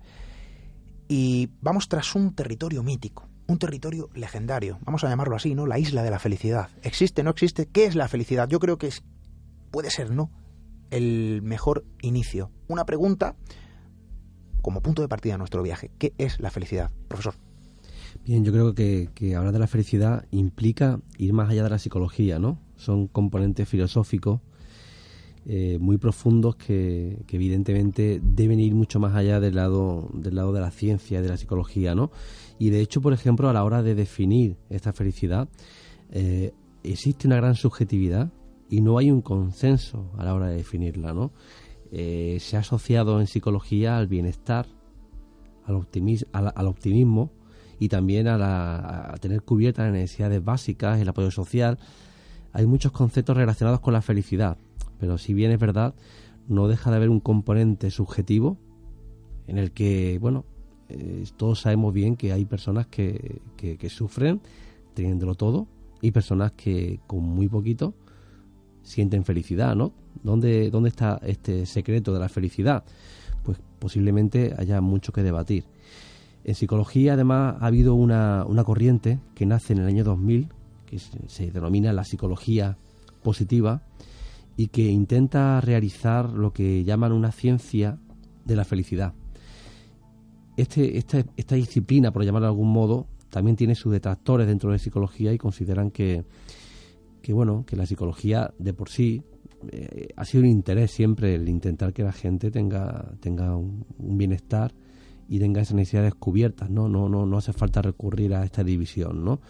y 1.08 1.50
vamos 1.60 1.88
tras 1.88 2.14
un 2.14 2.34
territorio 2.34 2.82
mítico, 2.82 3.28
un 3.46 3.58
territorio 3.58 4.10
legendario, 4.14 4.78
vamos 4.82 5.04
a 5.04 5.08
llamarlo 5.08 5.36
así, 5.36 5.54
¿no? 5.54 5.66
La 5.66 5.78
isla 5.78 6.02
de 6.02 6.10
la 6.10 6.18
felicidad. 6.18 6.70
¿Existe, 6.82 7.22
no 7.22 7.30
existe? 7.30 7.66
¿Qué 7.66 7.86
es 7.86 7.94
la 7.94 8.08
felicidad? 8.08 8.48
Yo 8.48 8.58
creo 8.58 8.78
que 8.78 8.88
es, 8.88 9.04
puede 9.70 9.90
ser, 9.90 10.10
¿no? 10.10 10.30
El 10.90 11.42
mejor 11.42 11.84
inicio. 12.02 12.50
Una 12.68 12.84
pregunta 12.86 13.36
como 14.66 14.80
punto 14.80 15.00
de 15.00 15.06
partida 15.06 15.34
de 15.34 15.38
nuestro 15.38 15.62
viaje. 15.62 15.92
¿Qué 15.96 16.12
es 16.18 16.40
la 16.40 16.50
felicidad, 16.50 16.90
profesor? 17.06 17.34
Bien, 18.24 18.44
yo 18.44 18.50
creo 18.50 18.74
que, 18.74 19.36
hablar 19.36 19.52
de 19.52 19.60
la 19.60 19.68
felicidad 19.68 20.26
implica 20.32 20.98
ir 21.18 21.32
más 21.32 21.48
allá 21.48 21.62
de 21.62 21.70
la 21.70 21.78
psicología, 21.78 22.40
¿no? 22.40 22.58
Son 22.74 23.06
componentes 23.06 23.68
filosóficos 23.68 24.40
eh, 25.46 25.78
muy 25.80 25.98
profundos 25.98 26.56
que, 26.56 27.24
evidentemente 27.30 28.20
deben 28.20 28.58
ir 28.58 28.74
mucho 28.74 28.98
más 28.98 29.14
allá 29.14 29.38
del 29.38 29.54
lado, 29.54 30.10
del 30.12 30.34
lado 30.34 30.52
de 30.52 30.60
la 30.62 30.72
ciencia, 30.72 31.22
de 31.22 31.28
la 31.28 31.36
psicología, 31.36 31.94
¿no? 31.94 32.10
Y 32.58 32.70
de 32.70 32.80
hecho, 32.80 33.00
por 33.00 33.12
ejemplo, 33.12 33.48
a 33.48 33.52
la 33.52 33.62
hora 33.62 33.84
de 33.84 33.94
definir 33.94 34.56
esta 34.68 34.92
felicidad, 34.92 35.48
eh, 36.10 36.52
existe 36.82 37.28
una 37.28 37.36
gran 37.36 37.54
subjetividad 37.54 38.32
y 38.68 38.80
no 38.80 38.98
hay 38.98 39.12
un 39.12 39.22
consenso 39.22 40.10
a 40.18 40.24
la 40.24 40.34
hora 40.34 40.48
de 40.48 40.56
definirla, 40.56 41.12
¿no? 41.12 41.30
Eh, 41.92 42.38
se 42.40 42.56
ha 42.56 42.60
asociado 42.60 43.20
en 43.20 43.26
psicología 43.26 43.98
al 43.98 44.06
bienestar, 44.06 44.66
al, 45.64 45.86
al, 46.32 46.66
optimismo 46.66 47.30
y 47.78 47.88
también 47.88 48.26
a, 48.28 49.14
tener 49.20 49.42
cubiertas 49.42 49.86
las 49.86 49.94
necesidades 49.94 50.44
básicas, 50.44 51.00
el 51.00 51.08
apoyo 51.08 51.30
social. 51.30 51.78
Hay 52.52 52.66
muchos 52.66 52.92
conceptos 52.92 53.36
relacionados 53.36 53.80
con 53.80 53.92
la 53.92 54.02
felicidad, 54.02 54.56
pero 54.98 55.18
si 55.18 55.34
bien 55.34 55.50
es 55.50 55.58
verdad, 55.58 55.94
no 56.48 56.68
deja 56.68 56.90
de 56.90 56.96
haber 56.96 57.10
un 57.10 57.20
componente 57.20 57.90
subjetivo 57.90 58.58
en 59.46 59.58
el 59.58 59.72
que, 59.72 60.18
bueno, 60.20 60.44
eh, 60.88 61.24
todos 61.36 61.60
sabemos 61.60 61.92
bien 61.92 62.16
que 62.16 62.32
hay 62.32 62.44
personas 62.44 62.86
que, 62.86 63.40
que 63.56 63.90
sufren 63.90 64.40
teniéndolo 64.94 65.34
todo 65.34 65.66
y 66.00 66.12
personas 66.12 66.52
que 66.52 67.00
con 67.06 67.22
muy 67.22 67.48
poquito 67.48 67.94
sienten 68.82 69.24
felicidad, 69.24 69.74
¿no? 69.74 69.92
¿Dónde, 70.22 70.70
¿Dónde 70.70 70.88
está 70.88 71.20
este 71.22 71.66
secreto 71.66 72.12
de 72.12 72.20
la 72.20 72.28
felicidad? 72.28 72.84
Pues 73.42 73.58
posiblemente 73.78 74.54
haya 74.56 74.80
mucho 74.80 75.12
que 75.12 75.22
debatir. 75.22 75.64
En 76.44 76.54
psicología, 76.54 77.14
además, 77.14 77.56
ha 77.60 77.66
habido 77.66 77.94
una, 77.94 78.44
una 78.46 78.64
corriente 78.64 79.18
que 79.34 79.46
nace 79.46 79.72
en 79.72 79.80
el 79.80 79.86
año 79.86 80.04
2000, 80.04 80.48
que 80.86 80.98
se, 80.98 81.50
denomina 81.50 81.92
la 81.92 82.04
psicología 82.04 82.78
positiva, 83.22 83.82
y 84.56 84.68
que 84.68 84.82
intenta 84.82 85.60
realizar 85.60 86.30
lo 86.30 86.52
que 86.52 86.84
llaman 86.84 87.12
una 87.12 87.32
ciencia 87.32 87.98
de 88.44 88.56
la 88.56 88.64
felicidad. 88.64 89.12
Este, 90.56 90.96
esta, 90.96 91.24
esta 91.36 91.56
disciplina, 91.56 92.12
por 92.12 92.24
llamarlo 92.24 92.46
de 92.46 92.52
algún 92.52 92.72
modo, 92.72 93.06
también 93.28 93.56
tiene 93.56 93.74
sus 93.74 93.92
detractores 93.92 94.46
dentro 94.46 94.70
de 94.70 94.78
psicología 94.78 95.32
y 95.32 95.38
consideran 95.38 95.90
que, 95.90 96.24
que 97.22 97.32
bueno, 97.32 97.64
que 97.66 97.76
la 97.76 97.86
psicología 97.86 98.54
de 98.58 98.72
por 98.72 98.88
sí 98.88 99.24
eh, 99.72 100.08
ha 100.16 100.24
sido 100.24 100.44
un 100.44 100.50
interés 100.50 100.90
siempre 100.90 101.34
el 101.34 101.48
intentar 101.48 101.92
que 101.92 102.02
la 102.02 102.12
gente 102.12 102.50
tenga, 102.50 103.12
tenga 103.20 103.56
un, 103.56 103.84
bienestar 103.98 104.72
y 105.28 105.38
tenga 105.38 105.60
esas 105.60 105.74
necesidades 105.74 106.14
cubiertas, 106.14 106.70
¿no? 106.70 106.88
No, 106.88 107.08
no, 107.08 107.26
no 107.26 107.38
hace 107.38 107.52
falta 107.52 107.82
recurrir 107.82 108.34
a 108.34 108.44
esta 108.44 108.62
división, 108.62 109.24
¿no? 109.24 109.40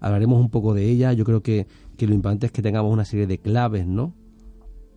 Hablaremos 0.00 0.40
un 0.40 0.50
poco 0.50 0.74
de 0.74 0.88
ella, 0.88 1.12
yo 1.12 1.24
creo 1.24 1.42
que, 1.42 1.66
lo 1.98 2.14
importante 2.14 2.46
es 2.46 2.52
que 2.52 2.62
tengamos 2.62 2.92
una 2.92 3.04
serie 3.04 3.26
de 3.26 3.38
claves, 3.38 3.86
¿no? 3.86 4.14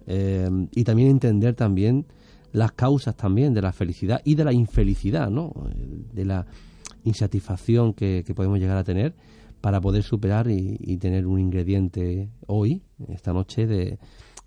Eh, 0.06 0.50
y 0.72 0.84
también 0.84 1.10
entender 1.10 1.56
también 1.56 2.06
las 2.52 2.72
causas 2.72 3.16
también 3.16 3.54
de 3.54 3.62
la 3.62 3.72
felicidad 3.72 4.22
y 4.24 4.36
de 4.36 4.44
la 4.44 4.54
infelicidad, 4.54 5.30
¿no? 5.30 5.54
De 6.14 6.26
la 6.26 6.46
insatisfacción 7.04 7.94
que 7.94 8.24
podemos 8.36 8.60
llegar 8.60 8.78
a 8.78 8.84
tener 8.84 9.16
para 9.62 9.82
poder 9.82 10.04
superar 10.04 10.50
y, 10.50 10.98
tener 10.98 11.28
un 11.28 11.40
ingrediente 11.40 12.30
hoy, 12.48 12.82
esta 13.10 13.34
noche, 13.34 13.68
de 13.68 14.00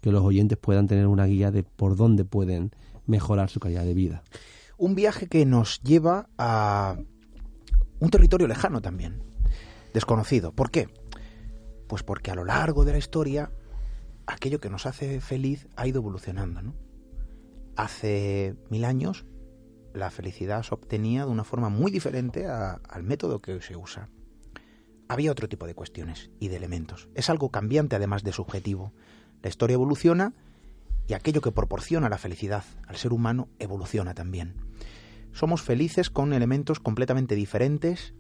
que 0.02 0.12
los 0.12 0.22
oyentes 0.22 0.58
puedan 0.58 0.86
tener 0.86 1.06
una 1.06 1.24
guía 1.24 1.50
de 1.50 1.62
por 1.62 1.96
dónde 1.96 2.24
pueden 2.24 2.72
mejorar 3.06 3.48
su 3.48 3.60
calidad 3.60 3.84
de 3.84 3.94
vida. 3.94 4.22
Un 4.76 4.94
viaje 4.94 5.28
que 5.28 5.46
nos 5.46 5.80
lleva 5.80 6.28
a 6.36 6.96
un 8.00 8.10
territorio 8.10 8.48
lejano 8.48 8.82
también, 8.82 9.22
desconocido. 9.94 10.52
¿Por 10.52 10.70
qué? 10.70 10.88
Pues 11.86 12.02
porque 12.02 12.30
a 12.30 12.34
lo 12.34 12.44
largo 12.44 12.84
de 12.84 12.92
la 12.92 12.98
historia 12.98 13.52
aquello 14.26 14.60
que 14.60 14.70
nos 14.70 14.86
hace 14.86 15.20
feliz 15.20 15.68
ha 15.76 15.86
ido 15.86 16.00
evolucionando. 16.00 16.74
Hace 17.76 18.56
mil 18.70 18.84
años 18.84 19.24
la 19.94 20.10
felicidad 20.10 20.64
se 20.64 20.74
obtenía 20.74 21.24
de 21.24 21.30
una 21.30 21.44
forma 21.44 21.68
muy 21.68 21.92
diferente 21.92 22.46
al 22.46 23.02
método 23.04 23.40
que 23.40 23.52
hoy 23.52 23.62
se 23.62 23.76
usa 23.76 24.08
había 25.12 25.30
otro 25.30 25.48
tipo 25.48 25.66
de 25.66 25.74
cuestiones 25.74 26.30
y 26.40 26.48
de 26.48 26.56
elementos. 26.56 27.08
Es 27.14 27.28
algo 27.28 27.50
cambiante 27.50 27.96
además 27.96 28.22
de 28.22 28.32
subjetivo. 28.32 28.92
La 29.42 29.48
historia 29.48 29.74
evoluciona 29.74 30.32
y 31.08 31.14
aquello 31.14 31.40
que 31.40 31.52
proporciona 31.52 32.08
la 32.08 32.18
felicidad 32.18 32.64
al 32.86 32.96
ser 32.96 33.12
humano 33.12 33.48
evoluciona 33.58 34.14
también. 34.14 34.54
Somos 35.32 35.62
felices 35.62 36.10
con 36.10 36.32
elementos 36.32 36.80
completamente 36.80 37.34
diferentes 37.34 38.14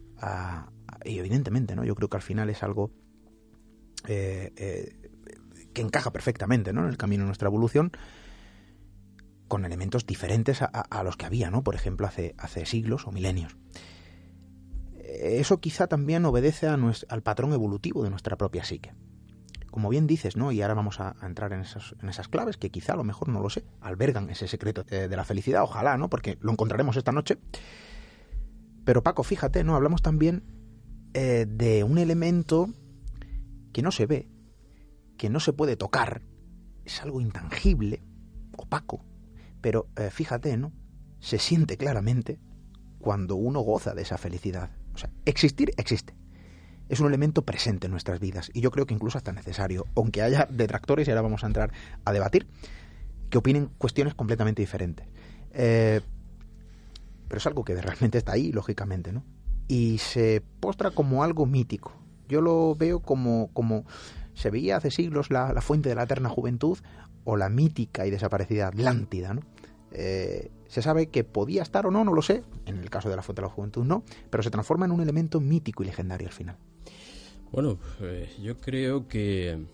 Y 1.04 1.18
evidentemente, 1.18 1.74
¿no? 1.74 1.84
Yo 1.84 1.94
creo 1.94 2.08
que 2.08 2.16
al 2.16 2.22
final 2.22 2.48
es 2.50 2.62
algo 2.62 2.92
eh, 4.06 4.52
eh, 4.56 5.10
que 5.72 5.82
encaja 5.82 6.12
perfectamente 6.12 6.72
¿no? 6.72 6.82
en 6.82 6.88
el 6.88 6.96
camino 6.96 7.22
de 7.22 7.26
nuestra 7.26 7.48
evolución 7.48 7.92
con 9.48 9.64
elementos 9.64 10.06
diferentes 10.06 10.62
a, 10.62 11.02
los 11.04 11.18
que 11.18 11.26
había, 11.26 11.50
¿no? 11.50 11.62
Por 11.62 11.74
ejemplo, 11.74 12.06
hace, 12.06 12.34
hace 12.38 12.64
siglos 12.64 13.06
o 13.06 13.12
milenios. 13.12 13.58
Eso 15.02 15.60
quizá 15.60 15.88
también 15.88 16.24
obedece 16.24 16.68
al 16.68 17.22
patrón 17.22 17.52
evolutivo 17.52 18.02
de 18.02 18.08
nuestra 18.08 18.38
propia 18.38 18.64
psique. 18.64 18.94
Como 19.72 19.88
bien 19.88 20.06
dices, 20.06 20.36
¿no? 20.36 20.52
Y 20.52 20.60
ahora 20.60 20.74
vamos 20.74 21.00
a, 21.00 21.16
entrar 21.22 21.54
en 21.54 21.62
esas, 21.62 21.96
en 22.02 22.10
esas 22.10 22.28
claves 22.28 22.58
que 22.58 22.70
quizá 22.70 22.92
a 22.92 22.96
lo 22.96 23.04
mejor 23.04 23.30
no 23.30 23.40
lo 23.40 23.48
sé, 23.48 23.64
albergan 23.80 24.28
ese 24.28 24.46
secreto 24.46 24.84
de, 24.84 25.08
la 25.08 25.24
felicidad, 25.24 25.62
ojalá, 25.62 25.96
¿no? 25.96 26.10
Porque 26.10 26.36
lo 26.42 26.52
encontraremos 26.52 26.94
esta 26.98 27.10
noche. 27.10 27.38
Pero 28.84 29.02
Paco, 29.02 29.22
fíjate, 29.22 29.64
¿no? 29.64 29.74
Hablamos 29.74 30.02
también 30.02 30.44
eh, 31.14 31.46
de 31.48 31.84
un 31.84 31.96
elemento 31.96 32.68
que 33.72 33.80
no 33.80 33.92
se 33.92 34.04
ve, 34.04 34.28
que 35.16 35.30
no 35.30 35.40
se 35.40 35.54
puede 35.54 35.76
tocar, 35.76 36.20
es 36.84 37.00
algo 37.00 37.22
intangible, 37.22 38.02
opaco, 38.58 39.06
pero 39.62 39.88
eh, 39.96 40.10
fíjate, 40.10 40.54
¿no? 40.58 40.74
Se 41.18 41.38
siente 41.38 41.78
claramente 41.78 42.38
cuando 42.98 43.36
uno 43.36 43.60
goza 43.60 43.94
de 43.94 44.02
esa 44.02 44.18
felicidad. 44.18 44.70
O 44.92 44.98
sea, 44.98 45.10
existir 45.24 45.72
existe. 45.78 46.14
Es 46.92 47.00
un 47.00 47.06
elemento 47.06 47.40
presente 47.40 47.86
en 47.86 47.90
nuestras 47.90 48.20
vidas 48.20 48.50
y 48.52 48.60
yo 48.60 48.70
creo 48.70 48.84
que 48.84 48.92
incluso 48.92 49.16
hasta 49.16 49.32
necesario, 49.32 49.86
aunque 49.96 50.20
haya 50.20 50.46
detractores, 50.50 51.08
y 51.08 51.10
ahora 51.10 51.22
vamos 51.22 51.42
a 51.42 51.46
entrar 51.46 51.72
a 52.04 52.12
debatir, 52.12 52.46
que 53.30 53.38
opinen 53.38 53.70
cuestiones 53.78 54.14
completamente 54.14 54.60
diferentes. 54.60 55.08
Eh, 55.54 56.02
pero 57.28 57.38
es 57.38 57.46
algo 57.46 57.64
que 57.64 57.80
realmente 57.80 58.18
está 58.18 58.32
ahí, 58.32 58.52
lógicamente, 58.52 59.10
¿no? 59.10 59.24
Y 59.68 59.96
se 59.96 60.42
postra 60.60 60.90
como 60.90 61.24
algo 61.24 61.46
mítico, 61.46 61.94
yo 62.28 62.42
lo 62.42 62.74
veo 62.74 63.00
como, 63.00 63.48
como 63.54 63.86
se 64.34 64.50
veía 64.50 64.76
hace 64.76 64.90
siglos 64.90 65.30
la, 65.30 65.58
fuente 65.62 65.88
de 65.88 65.94
la 65.94 66.02
eterna 66.02 66.28
juventud 66.28 66.78
o 67.24 67.38
la 67.38 67.48
mítica 67.48 68.06
y 68.06 68.10
desaparecida 68.10 68.68
Atlántida, 68.68 69.32
¿no? 69.32 69.40
Eh, 69.92 70.50
se 70.68 70.82
sabe 70.82 71.06
que 71.06 71.24
podía 71.24 71.62
estar 71.62 71.86
o 71.86 71.90
no, 71.90 72.04
no 72.04 72.12
lo 72.12 72.20
sé, 72.20 72.42
en 72.66 72.76
el 72.76 72.90
caso 72.90 73.08
de 73.08 73.16
la 73.16 73.22
fuente 73.22 73.40
de 73.40 73.48
la 73.48 73.54
juventud 73.54 73.82
no, 73.82 74.04
pero 74.28 74.42
se 74.42 74.50
transforma 74.50 74.84
en 74.84 74.92
un 74.92 75.00
elemento 75.00 75.40
mítico 75.40 75.82
y 75.82 75.86
legendario 75.86 76.28
al 76.28 76.34
final. 76.34 76.58
Bueno, 77.52 77.78
pues 77.98 78.36
yo 78.38 78.56
creo 78.56 79.06
que 79.08 79.66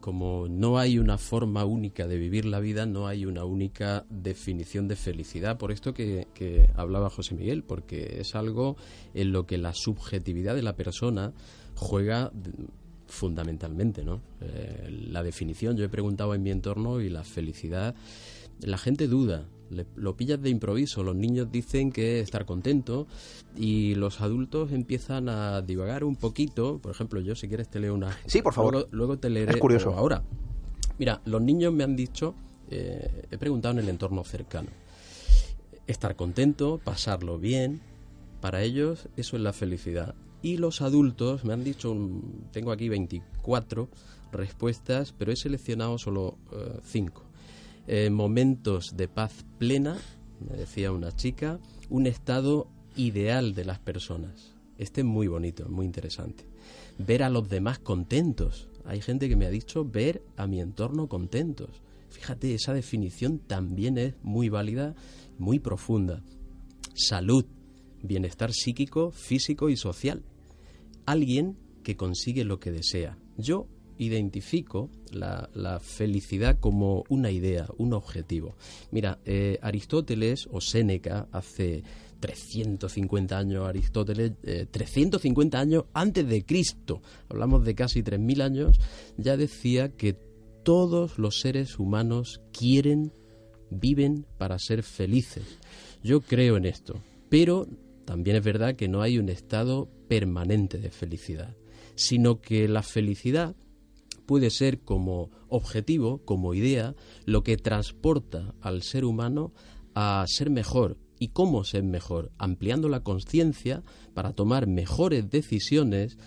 como 0.00 0.48
no 0.48 0.78
hay 0.78 0.98
una 0.98 1.16
forma 1.16 1.64
única 1.64 2.06
de 2.06 2.18
vivir 2.18 2.44
la 2.44 2.60
vida, 2.60 2.84
no 2.84 3.06
hay 3.06 3.24
una 3.24 3.44
única 3.44 4.04
definición 4.10 4.86
de 4.88 4.96
felicidad. 4.96 5.56
Por 5.56 5.72
esto 5.72 5.94
que, 5.94 6.26
que 6.34 6.68
hablaba 6.74 7.08
José 7.08 7.34
Miguel, 7.34 7.62
porque 7.62 8.18
es 8.20 8.34
algo 8.34 8.76
en 9.14 9.32
lo 9.32 9.46
que 9.46 9.56
la 9.56 9.72
subjetividad 9.72 10.54
de 10.54 10.62
la 10.62 10.76
persona 10.76 11.32
juega 11.74 12.32
fundamentalmente, 13.06 14.04
¿no? 14.04 14.20
Eh, 14.40 14.88
la 15.08 15.22
definición, 15.22 15.76
yo 15.76 15.84
he 15.84 15.88
preguntado 15.88 16.34
en 16.34 16.42
mi 16.42 16.50
entorno 16.50 17.00
y 17.00 17.08
la 17.08 17.24
felicidad, 17.24 17.94
la 18.60 18.76
gente 18.76 19.06
duda, 19.06 19.46
lo 19.96 20.16
pillas 20.16 20.40
de 20.42 20.50
improviso, 20.50 21.02
los 21.02 21.16
niños 21.16 21.50
dicen 21.50 21.92
que 21.92 22.20
estar 22.20 22.44
contento 22.44 23.06
y 23.56 23.94
los 23.94 24.20
adultos 24.20 24.72
empiezan 24.72 25.28
a 25.28 25.62
divagar 25.62 26.04
un 26.04 26.16
poquito, 26.16 26.78
por 26.78 26.92
ejemplo, 26.92 27.20
yo 27.20 27.34
si 27.34 27.48
quieres 27.48 27.68
te 27.68 27.80
leo 27.80 27.94
una... 27.94 28.16
Sí, 28.26 28.42
por 28.42 28.54
favor. 28.54 28.88
Luego, 28.90 29.18
te 29.18 29.30
leeré... 29.30 29.52
Es 29.52 29.60
curioso. 29.60 29.94
Ahora, 29.94 30.22
mira, 30.98 31.20
los 31.24 31.42
niños 31.42 31.72
me 31.72 31.84
han 31.84 31.96
dicho, 31.96 32.34
eh, 32.70 33.26
he 33.30 33.38
preguntado 33.38 33.72
en 33.72 33.80
el 33.80 33.88
entorno 33.88 34.24
cercano, 34.24 34.68
estar 35.86 36.16
contento, 36.16 36.80
pasarlo 36.82 37.38
bien, 37.38 37.80
para 38.40 38.62
ellos 38.62 39.08
eso 39.16 39.36
es 39.36 39.42
la 39.42 39.52
felicidad. 39.52 40.14
Y 40.42 40.58
los 40.58 40.82
adultos 40.82 41.44
me 41.44 41.54
han 41.54 41.64
dicho, 41.64 41.96
tengo 42.52 42.72
aquí 42.72 42.90
24 42.90 43.88
respuestas, 44.32 45.14
pero 45.16 45.32
he 45.32 45.36
seleccionado 45.36 45.96
solo 45.96 46.36
5. 46.84 47.22
Eh, 47.86 48.10
momentos 48.10 48.96
de 48.96 49.08
paz 49.08 49.44
plena, 49.58 49.98
me 50.40 50.56
decía 50.56 50.92
una 50.92 51.14
chica, 51.14 51.60
un 51.90 52.06
estado 52.06 52.68
ideal 52.96 53.54
de 53.54 53.64
las 53.64 53.78
personas. 53.78 54.54
Este 54.78 55.02
es 55.02 55.06
muy 55.06 55.26
bonito, 55.26 55.68
muy 55.68 55.86
interesante. 55.86 56.44
Ver 56.98 57.22
a 57.22 57.30
los 57.30 57.48
demás 57.48 57.78
contentos. 57.78 58.68
Hay 58.84 59.00
gente 59.00 59.28
que 59.28 59.36
me 59.36 59.46
ha 59.46 59.50
dicho 59.50 59.84
ver 59.84 60.22
a 60.36 60.46
mi 60.46 60.60
entorno 60.60 61.08
contentos. 61.08 61.82
Fíjate, 62.10 62.54
esa 62.54 62.72
definición 62.72 63.38
también 63.38 63.98
es 63.98 64.14
muy 64.22 64.48
válida, 64.48 64.94
muy 65.38 65.58
profunda. 65.58 66.22
Salud, 66.94 67.44
bienestar 68.02 68.52
psíquico, 68.52 69.10
físico 69.10 69.68
y 69.68 69.76
social 69.76 70.22
alguien 71.06 71.56
que 71.82 71.96
consigue 71.96 72.44
lo 72.44 72.60
que 72.60 72.70
desea. 72.70 73.18
Yo 73.36 73.66
identifico 73.98 74.90
la, 75.12 75.80
felicidad 75.80 76.58
como 76.58 77.04
una 77.08 77.30
idea, 77.30 77.66
un 77.76 77.92
objetivo. 77.92 78.56
Mira, 78.90 79.18
eh, 79.24 79.58
Aristóteles 79.62 80.48
o 80.50 80.60
Séneca 80.60 81.28
hace 81.32 81.82
350 82.20 83.36
años, 83.36 83.68
Aristóteles, 83.68 84.32
350 84.70 85.56
eh, 85.56 85.60
años 85.60 85.84
antes 85.92 86.26
de 86.26 86.44
Cristo, 86.44 87.02
hablamos 87.28 87.64
de 87.64 87.74
casi 87.74 88.02
3.000 88.02 88.42
años, 88.42 88.80
ya 89.16 89.36
decía 89.36 89.90
que 89.90 90.16
todos 90.62 91.18
los 91.18 91.40
seres 91.40 91.78
humanos 91.78 92.40
quieren, 92.52 93.12
viven 93.70 94.26
para 94.38 94.58
ser 94.58 94.82
felices. 94.82 95.44
Yo 96.02 96.20
creo 96.20 96.56
en 96.56 96.64
esto, 96.64 97.02
pero 97.28 97.66
también 98.04 98.36
es 98.36 98.44
verdad 98.44 98.74
que 98.74 98.88
no 98.88 99.02
hay 99.02 99.18
un 99.18 99.28
estado 99.28 99.88
permanente 100.08 100.78
de 100.78 100.90
felicidad, 100.90 101.54
sino 101.94 102.40
que 102.40 102.68
la 102.68 102.82
felicidad 102.82 103.54
puede 104.26 104.50
ser 104.50 104.80
como 104.80 105.30
objetivo, 105.48 106.24
como 106.24 106.54
idea, 106.54 106.94
lo 107.24 107.42
que 107.42 107.56
transporta 107.56 108.54
al 108.60 108.82
ser 108.82 109.04
humano 109.04 109.52
a 109.94 110.24
ser 110.28 110.50
mejor. 110.50 110.98
¿Y 111.18 111.28
cómo 111.28 111.64
ser 111.64 111.84
mejor? 111.84 112.32
Ampliando 112.38 112.88
la 112.88 113.02
conciencia 113.02 113.82
para 114.14 114.32
tomar 114.32 114.66
mejores 114.66 115.30
decisiones 115.30 116.18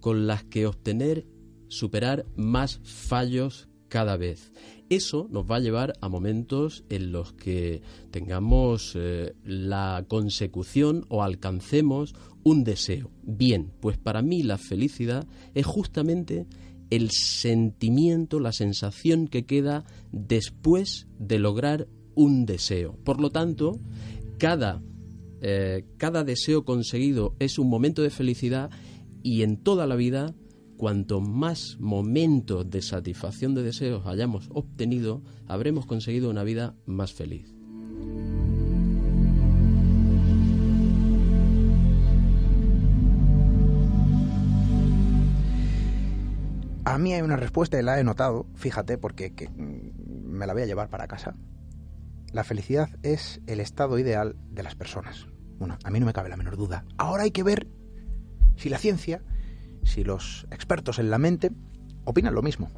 con 0.00 0.26
las 0.26 0.44
que 0.44 0.66
obtener, 0.66 1.26
superar 1.68 2.26
más 2.36 2.80
fallos 2.82 3.68
cada 3.88 4.16
vez. 4.16 4.52
Eso 4.88 5.28
nos 5.30 5.44
va 5.44 5.56
a 5.56 5.60
llevar 5.60 5.94
a 6.00 6.08
momentos 6.08 6.84
en 6.88 7.12
los 7.12 7.32
que 7.32 7.82
tengamos 8.10 8.92
eh, 8.94 9.34
la 9.44 10.04
consecución 10.08 11.06
o 11.08 11.22
alcancemos 11.22 12.14
un 12.42 12.64
deseo. 12.64 13.10
Bien, 13.22 13.72
pues 13.80 13.96
para 13.96 14.22
mí 14.22 14.42
la 14.42 14.58
felicidad 14.58 15.26
es 15.54 15.66
justamente 15.66 16.46
el 16.92 17.10
sentimiento, 17.10 18.38
la 18.38 18.52
sensación 18.52 19.26
que 19.26 19.46
queda 19.46 19.86
después 20.12 21.08
de 21.18 21.38
lograr 21.38 21.88
un 22.14 22.44
deseo. 22.44 22.98
Por 23.02 23.18
lo 23.18 23.30
tanto, 23.30 23.80
cada, 24.38 24.82
eh, 25.40 25.86
cada 25.96 26.22
deseo 26.22 26.66
conseguido 26.66 27.34
es 27.38 27.58
un 27.58 27.70
momento 27.70 28.02
de 28.02 28.10
felicidad 28.10 28.70
y 29.22 29.40
en 29.40 29.56
toda 29.56 29.86
la 29.86 29.96
vida 29.96 30.34
cuanto 30.76 31.22
más 31.22 31.78
momentos 31.80 32.68
de 32.68 32.82
satisfacción 32.82 33.54
de 33.54 33.62
deseos 33.62 34.04
hayamos 34.04 34.50
obtenido, 34.50 35.22
habremos 35.46 35.86
conseguido 35.86 36.28
una 36.28 36.44
vida 36.44 36.76
más 36.84 37.14
feliz. 37.14 37.54
Mí 47.02 47.12
hay 47.12 47.22
una 47.22 47.36
respuesta 47.36 47.78
y 47.78 47.82
la 47.82 48.00
he 48.00 48.04
notado, 48.04 48.46
fíjate, 48.54 48.98
porque 48.98 49.30
mm, 49.30 50.30
me 50.30 50.46
la 50.46 50.54
voy 50.54 50.62
a 50.62 50.66
llevar 50.66 50.88
para 50.88 51.06
casa. 51.06 51.34
La 52.32 52.44
felicidad 52.44 52.88
es 53.02 53.40
el 53.46 53.60
estado 53.60 53.98
ideal 53.98 54.36
de 54.50 54.62
las 54.62 54.74
personas. 54.74 55.26
Bueno, 55.58 55.76
a 55.84 55.90
mí 55.90 56.00
no 56.00 56.06
me 56.06 56.14
cabe 56.14 56.30
la 56.30 56.36
menor 56.36 56.56
duda. 56.56 56.84
Ahora 56.96 57.24
hay 57.24 57.30
que 57.30 57.42
ver 57.42 57.68
si 58.56 58.68
la 58.68 58.78
ciencia 58.78 59.22
si 59.84 60.04
los 60.04 60.46
expertos 60.50 60.98
en 60.98 61.10
la 61.10 61.18
mente 61.18 61.50
opinan 62.04 62.34
lo 62.34 62.42
mismo. 62.42 62.70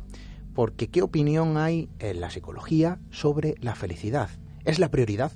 Porque 0.55 0.89
¿qué 0.89 1.03
opinión 1.03 1.57
hay 1.57 1.89
en 1.99 2.21
la 2.21 2.31
psicología 2.31 3.01
sobre 3.11 3.55
la 3.61 3.75
felicidad? 3.75 4.29
¿Es 4.65 4.79
la 4.79 4.91
prioridad 4.91 5.33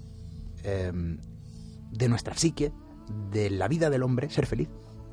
em, 0.63 1.19
de 1.91 2.09
nuestra 2.09 2.37
psique, 2.37 2.73
de 3.31 3.51
la 3.51 3.69
vida 3.69 3.91
del 3.91 4.03
hombre, 4.03 4.31
ser 4.31 4.47
feliz? 4.47 4.69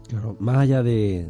Claro, 0.07 0.38
más 0.39 0.57
allá 0.57 0.83
de, 0.83 1.29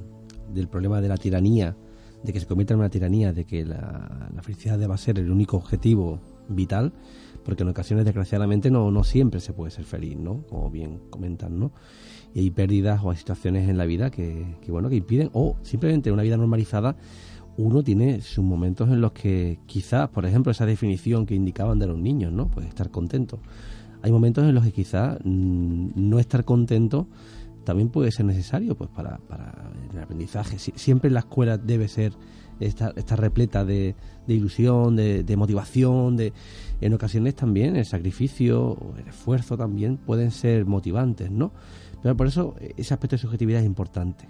del 0.49 0.67
problema 0.67 0.99
de 0.99 1.07
la 1.07 1.17
tiranía, 1.17 1.77
de 2.25 2.33
que 2.33 2.39
se 2.39 2.45
convierta 2.45 2.73
en 2.73 2.79
una 2.79 2.89
tiranía, 2.89 3.31
de 3.33 3.45
que 3.45 3.65
la, 3.65 4.29
la 4.33 4.41
felicidad 4.41 4.77
deba 4.77 4.97
ser 4.97 5.19
el 5.19 5.31
único 5.31 5.57
objetivo 5.57 6.19
vital, 6.49 6.93
porque 7.43 7.63
en 7.63 7.69
ocasiones 7.69 8.05
desgraciadamente 8.05 8.71
no, 8.71 8.91
no 8.91 9.03
siempre 9.03 9.39
se 9.39 9.53
puede 9.53 9.71
ser 9.71 9.85
feliz, 9.85 10.17
¿no? 10.17 10.43
Como 10.47 10.69
bien 10.69 10.99
comentan, 11.09 11.59
¿no? 11.59 11.71
y 12.35 12.41
hay 12.41 12.51
pérdidas 12.51 13.01
o 13.01 13.09
hay 13.09 13.17
situaciones 13.17 13.67
en 13.69 13.77
la 13.77 13.85
vida 13.85 14.11
que, 14.11 14.57
bueno 14.67 14.89
que 14.89 14.97
impiden 14.97 15.31
o 15.33 15.55
simplemente 15.63 16.11
una 16.11 16.21
vida 16.21 16.37
normalizada 16.37 16.97
uno 17.57 17.81
tiene 17.81 18.19
sus 18.19 18.43
momentos 18.43 18.89
en 18.89 18.99
los 18.99 19.13
que 19.13 19.57
quizás 19.65 20.09
por 20.09 20.25
ejemplo 20.25 20.51
esa 20.51 20.65
definición 20.65 21.25
que 21.25 21.33
indicaban 21.33 21.79
de 21.79 21.87
los 21.87 21.97
niños 21.97 22.33
no 22.33 22.49
pues 22.49 22.67
estar 22.67 22.91
contento 22.91 23.39
hay 24.01 24.11
momentos 24.11 24.43
en 24.43 24.53
los 24.53 24.65
que 24.65 24.73
quizás 24.73 25.17
mm, 25.23 25.91
no 25.95 26.19
estar 26.19 26.43
contento 26.43 27.07
también 27.65 27.89
puede 27.89 28.11
ser 28.11 28.25
necesario 28.25 28.75
pues 28.75 28.89
para, 28.89 29.17
para 29.17 29.53
el 29.93 29.99
aprendizaje. 29.99 30.57
siempre 30.57 31.09
la 31.09 31.19
escuela 31.19 31.57
debe 31.57 31.87
ser 31.87 32.13
está, 32.59 32.93
está 32.95 33.15
repleta 33.15 33.65
de, 33.65 33.95
de 34.27 34.33
ilusión, 34.33 34.95
de, 34.95 35.23
de, 35.23 35.35
motivación, 35.37 36.15
de 36.15 36.31
en 36.81 36.93
ocasiones 36.93 37.35
también 37.35 37.75
el 37.75 37.85
sacrificio, 37.85 38.77
el 38.97 39.07
esfuerzo 39.07 39.57
también 39.57 39.97
pueden 39.97 40.31
ser 40.31 40.65
motivantes, 40.65 41.31
¿no? 41.31 41.51
Pero 42.01 42.15
por 42.15 42.27
eso 42.27 42.55
ese 42.77 42.93
aspecto 42.93 43.15
de 43.15 43.21
subjetividad 43.21 43.59
es 43.61 43.65
importante. 43.65 44.29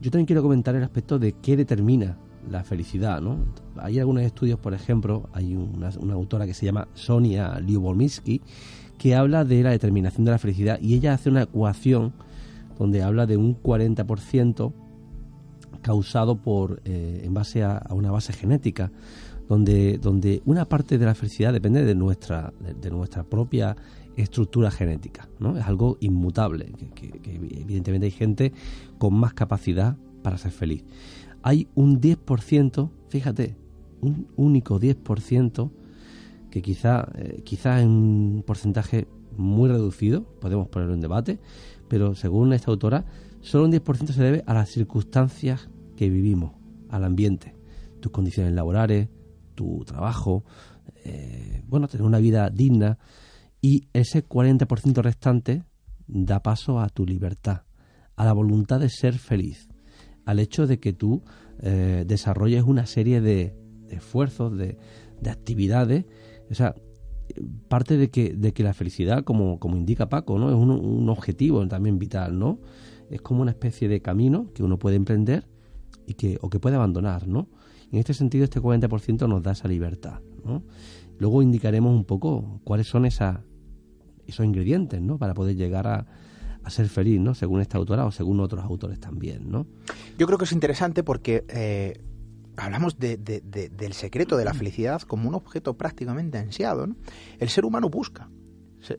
Yo 0.00 0.10
también 0.10 0.26
quiero 0.26 0.42
comentar 0.42 0.74
el 0.74 0.82
aspecto 0.82 1.18
de 1.18 1.32
qué 1.32 1.56
determina 1.56 2.18
la 2.50 2.64
felicidad, 2.64 3.22
¿no? 3.22 3.38
Hay 3.76 3.98
algunos 3.98 4.24
estudios, 4.24 4.58
por 4.58 4.74
ejemplo, 4.74 5.30
hay 5.32 5.54
una, 5.54 5.90
una 6.00 6.14
autora 6.14 6.44
que 6.44 6.52
se 6.52 6.66
llama 6.66 6.88
Sonia 6.92 7.58
Lyubomirsky 7.60 8.42
que 8.98 9.14
habla 9.14 9.44
de 9.44 9.62
la 9.62 9.70
determinación 9.70 10.24
de 10.24 10.30
la 10.30 10.38
felicidad 10.38 10.78
y 10.80 10.94
ella 10.94 11.14
hace 11.14 11.30
una 11.30 11.42
ecuación 11.42 12.12
donde 12.78 13.02
habla 13.02 13.26
de 13.26 13.36
un 13.36 13.60
40% 13.60 14.72
causado 15.84 16.36
por 16.36 16.80
eh, 16.84 17.22
en 17.24 17.34
base 17.34 17.62
a, 17.62 17.86
una 17.90 18.10
base 18.10 18.32
genética 18.32 18.90
donde 19.48 19.98
donde 19.98 20.42
una 20.46 20.64
parte 20.64 20.96
de 20.96 21.04
la 21.04 21.14
felicidad 21.14 21.52
depende 21.52 21.84
de 21.84 21.94
nuestra 21.94 22.52
de, 22.80 22.90
nuestra 22.90 23.22
propia 23.24 23.76
estructura 24.16 24.70
genética 24.70 25.28
no 25.38 25.58
es 25.58 25.64
algo 25.66 25.98
inmutable 26.00 26.72
que, 26.94 27.20
evidentemente 27.60 28.06
hay 28.06 28.12
gente 28.12 28.52
con 28.98 29.14
más 29.14 29.34
capacidad 29.34 29.96
para 30.22 30.38
ser 30.38 30.52
feliz. 30.52 30.84
Hay 31.42 31.68
un 31.74 32.00
10% 32.00 32.90
fíjate 33.08 33.56
un 34.00 34.26
único 34.36 34.80
10% 34.80 35.70
que 36.50 36.62
quizá 36.62 37.08
eh, 37.16 37.42
quizá 37.44 37.82
en 37.82 37.90
un 37.90 38.44
porcentaje 38.46 39.06
muy 39.36 39.68
reducido 39.68 40.24
podemos 40.40 40.68
ponerlo 40.68 40.94
en 40.94 41.00
debate 41.02 41.40
pero 41.94 42.16
según 42.16 42.52
esta 42.52 42.72
autora, 42.72 43.04
solo 43.40 43.66
un 43.66 43.72
10% 43.72 44.08
se 44.08 44.20
debe 44.20 44.42
a 44.48 44.52
las 44.52 44.68
circunstancias 44.68 45.68
que 45.96 46.10
vivimos, 46.10 46.56
al 46.90 47.04
ambiente, 47.04 47.54
tus 48.00 48.10
condiciones 48.10 48.52
laborales, 48.52 49.10
tu 49.54 49.84
trabajo, 49.84 50.42
eh, 51.04 51.62
bueno, 51.68 51.86
tener 51.86 52.04
una 52.04 52.18
vida 52.18 52.50
digna 52.50 52.98
y 53.60 53.86
ese 53.92 54.26
40% 54.26 55.02
restante 55.02 55.62
da 56.08 56.42
paso 56.42 56.80
a 56.80 56.88
tu 56.88 57.06
libertad, 57.06 57.62
a 58.16 58.24
la 58.24 58.32
voluntad 58.32 58.80
de 58.80 58.88
ser 58.88 59.14
feliz, 59.14 59.68
al 60.24 60.40
hecho 60.40 60.66
de 60.66 60.80
que 60.80 60.94
tú 60.94 61.22
eh, 61.60 62.02
desarrolles 62.08 62.64
una 62.64 62.86
serie 62.86 63.20
de, 63.20 63.54
esfuerzos, 63.88 64.58
de, 64.58 64.78
de 65.20 65.30
actividades, 65.30 66.06
o 66.50 66.54
sea, 66.54 66.74
parte 67.68 67.96
de 67.96 68.10
que, 68.10 68.34
de 68.34 68.52
que 68.52 68.62
la 68.62 68.74
felicidad, 68.74 69.24
como, 69.24 69.58
como 69.58 69.76
indica 69.76 70.08
Paco, 70.08 70.38
¿no? 70.38 70.48
es 70.48 70.54
un, 70.54 70.70
un, 70.70 71.08
objetivo 71.08 71.66
también 71.66 71.98
vital, 71.98 72.38
¿no? 72.38 72.60
Es 73.10 73.20
como 73.20 73.42
una 73.42 73.50
especie 73.50 73.88
de 73.88 74.00
camino 74.00 74.50
que 74.54 74.62
uno 74.62 74.78
puede 74.78 74.96
emprender 74.96 75.46
y 76.06 76.14
que, 76.14 76.38
o 76.40 76.50
que 76.50 76.60
puede 76.60 76.76
abandonar, 76.76 77.26
¿no? 77.26 77.48
En 77.92 77.98
este 77.98 78.14
sentido, 78.14 78.44
este 78.44 78.60
40% 78.60 79.28
nos 79.28 79.42
da 79.42 79.52
esa 79.52 79.68
libertad, 79.68 80.20
¿no? 80.44 80.62
Luego 81.18 81.42
indicaremos 81.42 81.94
un 81.94 82.04
poco 82.04 82.60
cuáles 82.64 82.88
son 82.88 83.06
esas, 83.06 83.38
esos 84.26 84.44
ingredientes, 84.44 85.00
¿no? 85.00 85.18
Para 85.18 85.34
poder 85.34 85.56
llegar 85.56 85.86
a, 85.86 86.06
a 86.64 86.70
ser 86.70 86.88
feliz, 86.88 87.20
¿no? 87.20 87.34
Según 87.34 87.60
esta 87.60 87.78
autora 87.78 88.06
o 88.06 88.10
según 88.10 88.40
otros 88.40 88.64
autores 88.64 88.98
también, 88.98 89.50
¿no? 89.50 89.66
Yo 90.18 90.26
creo 90.26 90.38
que 90.38 90.44
es 90.44 90.52
interesante 90.52 91.02
porque 91.02 91.44
eh, 91.48 92.00
hablamos 92.56 92.98
de, 92.98 93.16
del 93.16 93.92
secreto 93.92 94.36
de 94.36 94.44
la 94.44 94.54
felicidad 94.54 95.02
como 95.02 95.28
un 95.28 95.34
objeto 95.34 95.76
prácticamente 95.76 96.38
ansiado. 96.38 96.86
¿no? 96.86 96.96
El 97.38 97.48
ser 97.48 97.64
humano 97.64 97.88
busca 97.88 98.28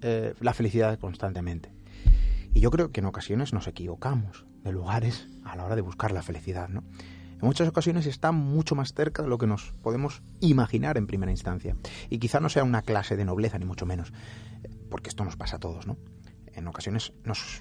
eh, 0.01 0.33
la 0.39 0.53
felicidad 0.53 0.99
constantemente. 0.99 1.73
Y 2.53 2.61
yo 2.61 2.71
creo 2.71 2.91
que 2.91 3.01
en 3.01 3.05
ocasiones 3.05 3.53
nos 3.53 3.67
equivocamos 3.67 4.45
de 4.63 4.71
lugares 4.71 5.27
a 5.43 5.55
la 5.55 5.65
hora 5.65 5.75
de 5.75 5.81
buscar 5.81 6.11
la 6.11 6.23
felicidad. 6.23 6.69
¿no? 6.69 6.83
En 7.33 7.47
muchas 7.47 7.67
ocasiones 7.67 8.05
está 8.05 8.31
mucho 8.31 8.75
más 8.75 8.93
cerca 8.93 9.21
de 9.21 9.29
lo 9.29 9.37
que 9.37 9.47
nos 9.47 9.73
podemos 9.81 10.21
imaginar 10.39 10.97
en 10.97 11.07
primera 11.07 11.31
instancia. 11.31 11.75
Y 12.09 12.19
quizá 12.19 12.39
no 12.39 12.49
sea 12.49 12.63
una 12.63 12.81
clase 12.81 13.15
de 13.17 13.25
nobleza, 13.25 13.59
ni 13.59 13.65
mucho 13.65 13.85
menos, 13.85 14.13
porque 14.89 15.09
esto 15.09 15.25
nos 15.25 15.35
pasa 15.35 15.57
a 15.57 15.59
todos, 15.59 15.85
¿no? 15.85 15.97
En 16.53 16.67
ocasiones 16.67 17.11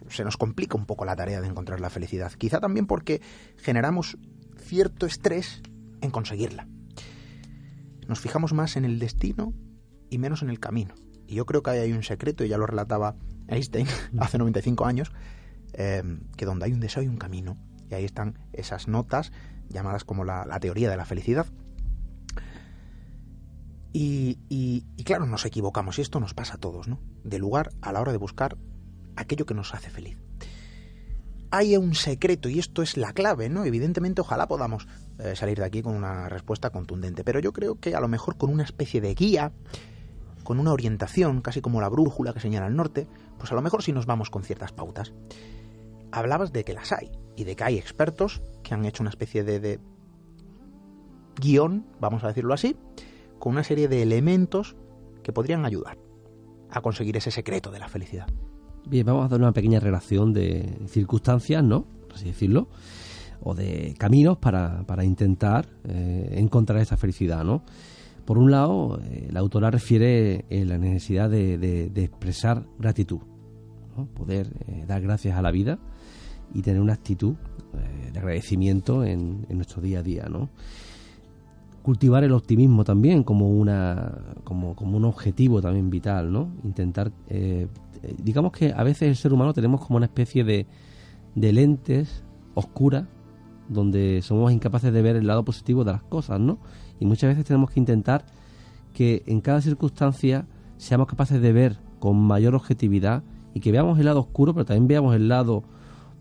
se 0.09 0.25
nos 0.25 0.37
complica 0.37 0.77
un 0.77 0.87
poco 0.87 1.05
la 1.05 1.17
tarea 1.17 1.41
de 1.41 1.49
encontrar 1.49 1.81
la 1.81 1.91
felicidad. 1.91 2.33
Quizá 2.33 2.61
también 2.61 2.87
porque 2.87 3.21
generamos 3.57 4.17
cierto 4.57 5.07
estrés 5.07 5.63
en 6.05 6.11
conseguirla. 6.11 6.69
Nos 8.09 8.21
fijamos 8.21 8.53
más 8.53 8.77
en 8.77 8.85
el 8.85 8.99
destino 8.99 9.55
y 10.11 10.19
menos 10.19 10.43
en 10.43 10.51
el 10.51 10.61
camino. 10.61 10.95
Y 11.27 11.35
yo 11.35 11.47
creo 11.47 11.63
que 11.63 11.71
ahí 11.71 11.81
hay 11.81 11.93
un 11.93 12.03
secreto, 12.03 12.45
y 12.45 12.49
ya 12.49 12.59
lo 12.59 12.67
relataba 12.67 13.17
Einstein 13.49 13.87
hace 14.19 14.39
95 14.39 14.87
años, 14.87 15.13
em, 15.73 16.21
que 16.37 16.45
donde 16.45 16.67
hay 16.67 16.73
un 16.73 16.81
deseo 16.81 17.01
hay 17.01 17.09
un 17.09 17.17
camino. 17.17 17.57
Y 17.91 17.95
ahí 17.95 18.05
están 18.05 18.39
esas 18.53 18.89
notas 18.89 19.33
llamadas 19.69 20.05
como 20.05 20.25
la, 20.25 20.59
teoría 20.61 20.91
de 20.91 20.97
la 20.97 21.05
felicidad. 21.05 21.47
Y, 23.93 24.39
y, 24.49 25.05
claro, 25.05 25.25
nos 25.27 25.45
equivocamos 25.45 25.99
y 25.99 26.03
esto 26.03 26.19
nos 26.19 26.35
pasa 26.35 26.55
a 26.55 26.59
todos, 26.59 26.89
¿no? 26.89 27.01
De 27.23 27.39
lugar 27.39 27.71
a 27.81 27.93
la 27.93 28.01
hora 28.01 28.11
de 28.11 28.19
buscar 28.19 28.59
aquello 29.15 29.47
que 29.47 29.55
nos 29.55 29.73
hace 29.73 29.89
feliz 29.89 30.24
hay 31.57 31.77
un 31.77 31.95
secreto 31.95 32.49
y 32.49 32.59
esto 32.59 32.83
es 32.83 32.97
la 32.97 33.13
clave, 33.13 33.49
¿no? 33.49 33.65
Evidentemente, 33.65 34.21
ojalá 34.21 34.49
podamos 34.49 34.89
eh, 35.21 35.37
salir 35.37 35.59
de 35.59 35.65
aquí 35.65 35.83
con 35.83 35.95
una 35.95 36.29
respuesta 36.29 36.71
contundente, 36.71 37.23
pero 37.23 37.39
yo 37.39 37.53
creo 37.53 37.79
que 37.79 37.95
a 37.95 38.01
lo 38.01 38.09
mejor 38.09 38.37
con 38.37 38.51
una 38.51 38.65
especie 38.65 39.01
de 39.01 39.15
guía, 39.15 39.53
con 40.43 40.59
una 40.59 40.73
orientación, 40.73 41.43
casi 41.43 41.61
como 41.61 41.81
la 41.81 41.89
brújula 41.89 42.33
que 42.33 42.41
señala 42.41 42.67
el 42.67 42.75
norte, 42.75 43.07
pues 43.39 43.53
a 43.53 43.55
lo 43.55 43.63
mejor 43.63 43.85
sí 43.85 43.93
nos 43.93 44.05
vamos 44.05 44.31
con 44.31 44.43
ciertas 44.43 44.73
pautas. 44.73 45.13
Hablabas 46.11 46.53
de 46.53 46.65
que 46.65 46.75
las 46.75 46.91
hay 46.91 47.13
y 47.37 47.45
de 47.45 47.55
que 47.55 47.63
hay 47.63 47.79
expertos 47.79 48.43
que 48.65 48.75
han 48.75 48.85
hecho 48.85 49.05
una 49.05 49.11
especie 49.11 49.45
de, 49.45 49.61
de 49.61 49.79
guion, 51.41 51.87
vamos 52.01 52.25
a 52.25 52.29
decirlo 52.29 52.53
así, 52.53 52.77
con 53.39 53.53
una 53.53 53.63
serie 53.63 53.87
de 53.87 54.03
elementos 54.03 54.75
que 55.23 55.33
podrían 55.33 55.65
ayudar 55.65 55.99
a 56.69 56.81
conseguir 56.81 57.17
ese 57.17 57.31
secreto 57.31 57.71
de 57.71 57.79
la 57.79 57.89
felicidad. 57.89 58.27
Bien, 58.87 59.07
vamos 59.07 59.25
a 59.25 59.29
dar 59.29 59.41
una 59.41 59.53
pequeña 59.53 59.81
relación 59.81 60.35
de 60.35 60.79
circunstancias, 60.89 61.65
¿no? 61.65 61.85
Por 62.07 62.17
así 62.17 62.27
decirlo, 62.27 62.69
o 63.43 63.55
de 63.55 63.95
caminos 63.99 64.37
para, 64.37 64.85
para 64.87 65.05
intentar 65.05 65.67
eh, 65.85 66.35
encontrar 66.37 66.81
esa 66.81 66.99
felicidad, 66.99 67.45
¿no? 67.45 67.63
Por 68.27 68.37
un 68.37 68.51
lado, 68.51 69.01
eh, 69.05 69.29
la 69.33 69.41
autora 69.41 69.71
refiere 69.71 70.45
eh, 70.51 70.65
la 70.67 70.77
necesidad 70.77 71.31
de, 71.31 71.57
de, 71.59 72.05
expresar 72.05 72.67
gratitud, 72.79 73.21
poder 74.15 74.51
dar 74.87 75.01
gracias 75.01 75.37
a 75.37 75.43
la 75.43 75.51
vida 75.51 75.79
y 76.53 76.63
tener 76.63 76.81
una 76.81 76.95
actitud 76.95 77.37
de 78.13 78.19
agradecimiento 78.19 79.05
en, 79.05 79.47
nuestro 79.51 79.81
día 79.83 80.01
a 80.01 80.03
día, 80.03 80.27
¿no? 80.31 80.49
Cultivar 81.83 82.25
el 82.25 82.33
optimismo 82.33 82.85
también 82.85 83.25
como 83.25 83.51
una 83.51 84.35
como, 84.45 84.75
como 84.75 84.97
un 84.97 85.05
objetivo 85.05 85.61
también 85.61 85.91
vital, 85.91 86.33
¿no? 86.33 86.49
Intentar 86.65 87.13
eh, 87.29 87.69
digamos 88.23 88.53
que 88.53 88.73
a 88.73 88.83
veces 88.83 89.09
el 89.09 89.17
ser 89.17 89.33
humano 89.33 89.55
tenemos 89.55 89.85
como 89.85 89.97
una 89.97 90.07
especie 90.07 90.45
de, 90.45 90.67
de 91.35 91.53
lentes 91.53 92.25
oscuras 92.55 93.05
donde 93.69 94.21
somos 94.23 94.53
incapaces 94.53 94.93
de 94.93 95.03
ver 95.03 95.17
el 95.17 95.27
lado 95.27 95.45
positivo 95.45 95.85
de 95.85 95.93
las 95.93 96.03
cosas, 96.03 96.41
¿no? 96.41 96.59
Y 97.01 97.07
muchas 97.07 97.31
veces 97.31 97.45
tenemos 97.45 97.71
que 97.71 97.81
intentar 97.81 98.27
que 98.93 99.23
en 99.27 99.41
cada 99.41 99.61
circunstancia 99.61 100.47
seamos 100.77 101.07
capaces 101.07 101.41
de 101.41 101.53
ver 101.53 101.79
con 101.99 102.17
mayor 102.17 102.55
objetividad 102.55 103.23
y 103.55 103.61
que 103.61 103.73
veamos 103.73 103.99
el 103.99 104.07
lado 104.07 104.21
oscuro, 104.21 104.53
pero 104.53 104.65
también 104.65 104.89
veamos 104.89 105.15
el 105.15 105.29
lado 105.29 105.65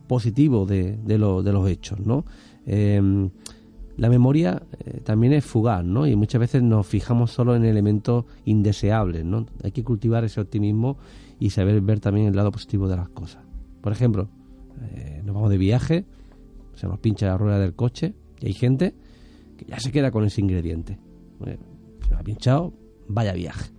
positivo 0.08 0.66
de, 0.66 0.98
de, 0.98 1.18
de 1.18 1.18
los 1.54 1.70
hechos, 1.70 2.00
¿no? 2.00 2.26
Em, 2.66 3.30
la 3.98 4.10
memoria 4.10 4.64
eh, 4.80 5.02
también 5.04 5.34
es 5.34 5.46
fugaz, 5.46 5.84
¿no? 5.84 6.08
Y 6.08 6.16
muchas 6.16 6.40
veces 6.40 6.64
nos 6.64 6.88
fijamos 6.88 7.32
solo 7.32 7.56
en 7.56 7.66
elementos 7.66 8.26
indeseables, 8.46 9.24
¿no? 9.26 9.46
Hay 9.64 9.72
que 9.72 9.84
cultivar 9.84 10.24
ese 10.24 10.42
optimismo 10.42 10.98
y 11.40 11.50
saber 11.50 11.82
ver 11.82 12.00
también 12.00 12.28
el 12.28 12.36
lado 12.36 12.52
positivo 12.52 12.88
de 12.88 12.96
las 12.96 13.10
cosas. 13.10 13.44
Por 13.82 13.92
ejemplo, 13.92 14.30
eh, 14.92 15.22
nos 15.24 15.36
vamos 15.36 15.50
de 15.50 15.58
viaje, 15.58 16.06
se 16.76 16.88
nos 16.88 17.00
pincha 17.00 17.28
la 17.28 17.38
rueda 17.38 17.60
del 17.60 17.74
coche 17.74 18.14
y 18.40 18.48
hay 18.48 18.54
gente 18.54 18.96
que 19.58 19.66
ya 19.66 19.80
se 19.80 19.92
queda 19.92 20.12
con 20.12 20.24
ese 20.24 20.42
ingrediente. 20.42 21.00
se 21.40 22.14
me 22.14 22.20
ha 22.20 22.24
pinchado, 22.24 22.74
vaya 23.08 23.34
viaje. 23.34 23.72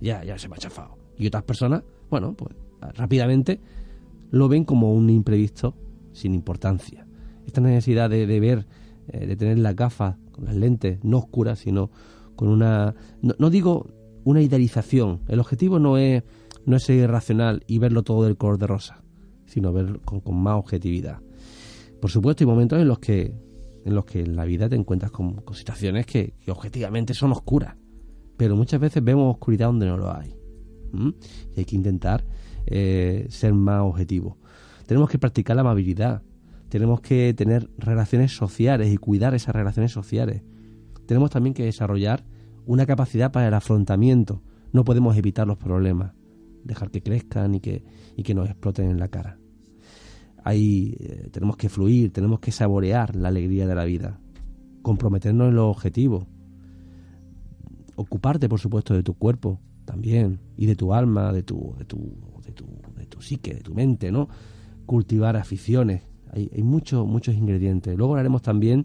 Ya, 0.00 0.22
ya 0.24 0.38
se 0.38 0.48
me 0.48 0.54
ha 0.54 0.58
chafado. 0.58 0.96
Y 1.16 1.26
otras 1.26 1.42
personas, 1.42 1.82
bueno, 2.10 2.34
pues 2.34 2.54
rápidamente 2.94 3.60
lo 4.30 4.48
ven 4.48 4.64
como 4.64 4.94
un 4.94 5.10
imprevisto 5.10 5.74
sin 6.12 6.34
importancia. 6.34 7.06
Esta 7.46 7.60
necesidad 7.60 8.10
de, 8.10 8.40
ver, 8.40 8.66
eh, 9.08 9.26
de 9.26 9.36
tener 9.36 9.58
las 9.58 9.74
gafas 9.74 10.16
con 10.32 10.44
las 10.44 10.54
lentes 10.54 11.02
no 11.02 11.18
oscuras, 11.18 11.58
sino 11.58 11.90
con 12.36 12.48
una... 12.48 12.94
no 13.20 13.50
digo 13.50 13.90
una 14.24 14.42
idealización. 14.42 15.20
El 15.26 15.40
objetivo 15.40 15.78
no 15.78 15.96
es 15.96 16.22
no 16.68 16.76
es 16.76 16.82
ser 16.82 16.96
irracional 16.96 17.64
y 17.66 17.78
verlo 17.78 18.02
todo 18.02 18.24
del 18.24 18.36
color 18.36 18.58
de 18.58 18.66
rosa, 18.66 19.02
sino 19.46 19.72
verlo 19.72 20.02
con, 20.02 20.22
más 20.36 20.56
objetividad. 20.56 21.18
Por 21.98 22.10
supuesto, 22.10 22.44
hay 22.44 22.46
momentos 22.46 22.78
en 22.78 22.86
los 22.86 22.98
que 22.98 23.34
en 23.86 23.94
los 23.94 24.04
que 24.04 24.26
la 24.26 24.44
vida 24.44 24.68
te 24.68 24.76
encuentras 24.76 25.10
con, 25.10 25.42
situaciones 25.54 26.04
que, 26.04 26.34
objetivamente 26.46 27.14
son 27.14 27.32
oscuras, 27.32 27.74
pero 28.36 28.54
muchas 28.54 28.80
veces 28.80 29.02
vemos 29.02 29.34
oscuridad 29.34 29.68
donde 29.68 29.86
no 29.86 29.96
lo 29.96 30.14
hay. 30.14 30.36
Y 30.92 31.60
hay 31.60 31.64
que 31.64 31.74
intentar 31.74 32.26
eh, 32.66 33.26
ser 33.30 33.54
más 33.54 33.80
objetivo. 33.80 34.36
tenemos 34.86 35.08
que 35.08 35.18
practicar 35.18 35.56
la 35.56 35.62
amabilidad, 35.62 36.22
tenemos 36.68 37.00
que 37.00 37.32
tener 37.32 37.70
relaciones 37.78 38.36
sociales 38.36 38.92
y 38.92 38.98
cuidar 38.98 39.34
esas 39.34 39.54
relaciones 39.54 39.90
sociales. 39.90 40.42
Tenemos 41.06 41.30
también 41.30 41.54
que 41.54 41.64
desarrollar 41.64 42.26
una 42.66 42.84
capacidad 42.84 43.32
para 43.32 43.48
el 43.48 43.54
afrontamiento. 43.54 44.42
No 44.70 44.84
podemos 44.84 45.16
evitar 45.16 45.46
los 45.46 45.56
problemas, 45.56 46.12
dejar 46.68 46.90
que 46.90 47.02
crezcan 47.02 47.56
y 47.56 47.60
que, 47.60 47.82
y 48.16 48.22
que 48.22 48.34
nos 48.34 48.48
exploten 48.48 48.88
en 48.90 49.00
la 49.00 49.08
cara. 49.08 49.38
Ahí 50.44 50.94
eh, 51.00 51.28
tenemos 51.32 51.56
que 51.56 51.68
fluir, 51.68 52.12
tenemos 52.12 52.38
que 52.38 52.52
saborear 52.52 53.16
la 53.16 53.28
alegría 53.28 53.66
de 53.66 53.74
la 53.74 53.84
vida, 53.84 54.20
comprometernos 54.82 55.48
en 55.48 55.56
los 55.56 55.76
objetivos, 55.76 56.26
ocuparte, 57.96 58.48
por 58.48 58.60
supuesto, 58.60 58.94
de 58.94 59.02
tu 59.02 59.14
cuerpo 59.14 59.60
también, 59.84 60.38
y 60.56 60.66
de 60.66 60.76
tu 60.76 60.94
alma, 60.94 61.32
de 61.32 61.42
tu, 61.42 61.74
de 61.76 61.84
tu, 61.84 61.98
de 62.44 62.52
tu, 62.52 62.66
de 62.96 63.06
tu 63.06 63.20
psique, 63.20 63.54
de 63.54 63.60
tu 63.60 63.74
mente, 63.74 64.12
¿no? 64.12 64.28
Cultivar 64.86 65.36
aficiones. 65.36 66.02
Hay, 66.30 66.50
hay 66.54 66.62
muchos, 66.62 67.06
muchos 67.06 67.34
ingredientes. 67.34 67.96
Luego 67.96 68.14
haremos 68.16 68.42
también 68.42 68.84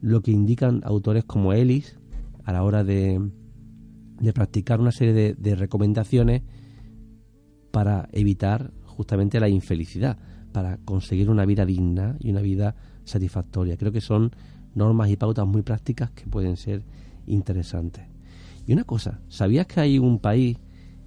lo 0.00 0.22
que 0.22 0.30
indican 0.30 0.80
autores 0.84 1.24
como 1.24 1.52
Ellis 1.52 1.98
a 2.44 2.52
la 2.52 2.62
hora 2.62 2.84
de, 2.84 3.20
de 4.20 4.32
practicar 4.32 4.80
una 4.80 4.92
serie 4.92 5.12
de, 5.12 5.34
de 5.34 5.54
recomendaciones 5.56 6.42
para 7.74 8.08
evitar 8.12 8.70
justamente 8.84 9.40
la 9.40 9.48
infelicidad, 9.48 10.16
para 10.52 10.76
conseguir 10.84 11.28
una 11.28 11.44
vida 11.44 11.66
digna 11.66 12.16
y 12.20 12.30
una 12.30 12.40
vida 12.40 12.76
satisfactoria. 13.04 13.76
Creo 13.76 13.90
que 13.90 14.00
son 14.00 14.30
normas 14.76 15.10
y 15.10 15.16
pautas 15.16 15.44
muy 15.44 15.62
prácticas 15.62 16.12
que 16.12 16.24
pueden 16.28 16.56
ser 16.56 16.84
interesantes. 17.26 18.04
Y 18.64 18.72
una 18.72 18.84
cosa, 18.84 19.18
¿sabías 19.28 19.66
que 19.66 19.80
hay 19.80 19.98
un 19.98 20.20
país 20.20 20.56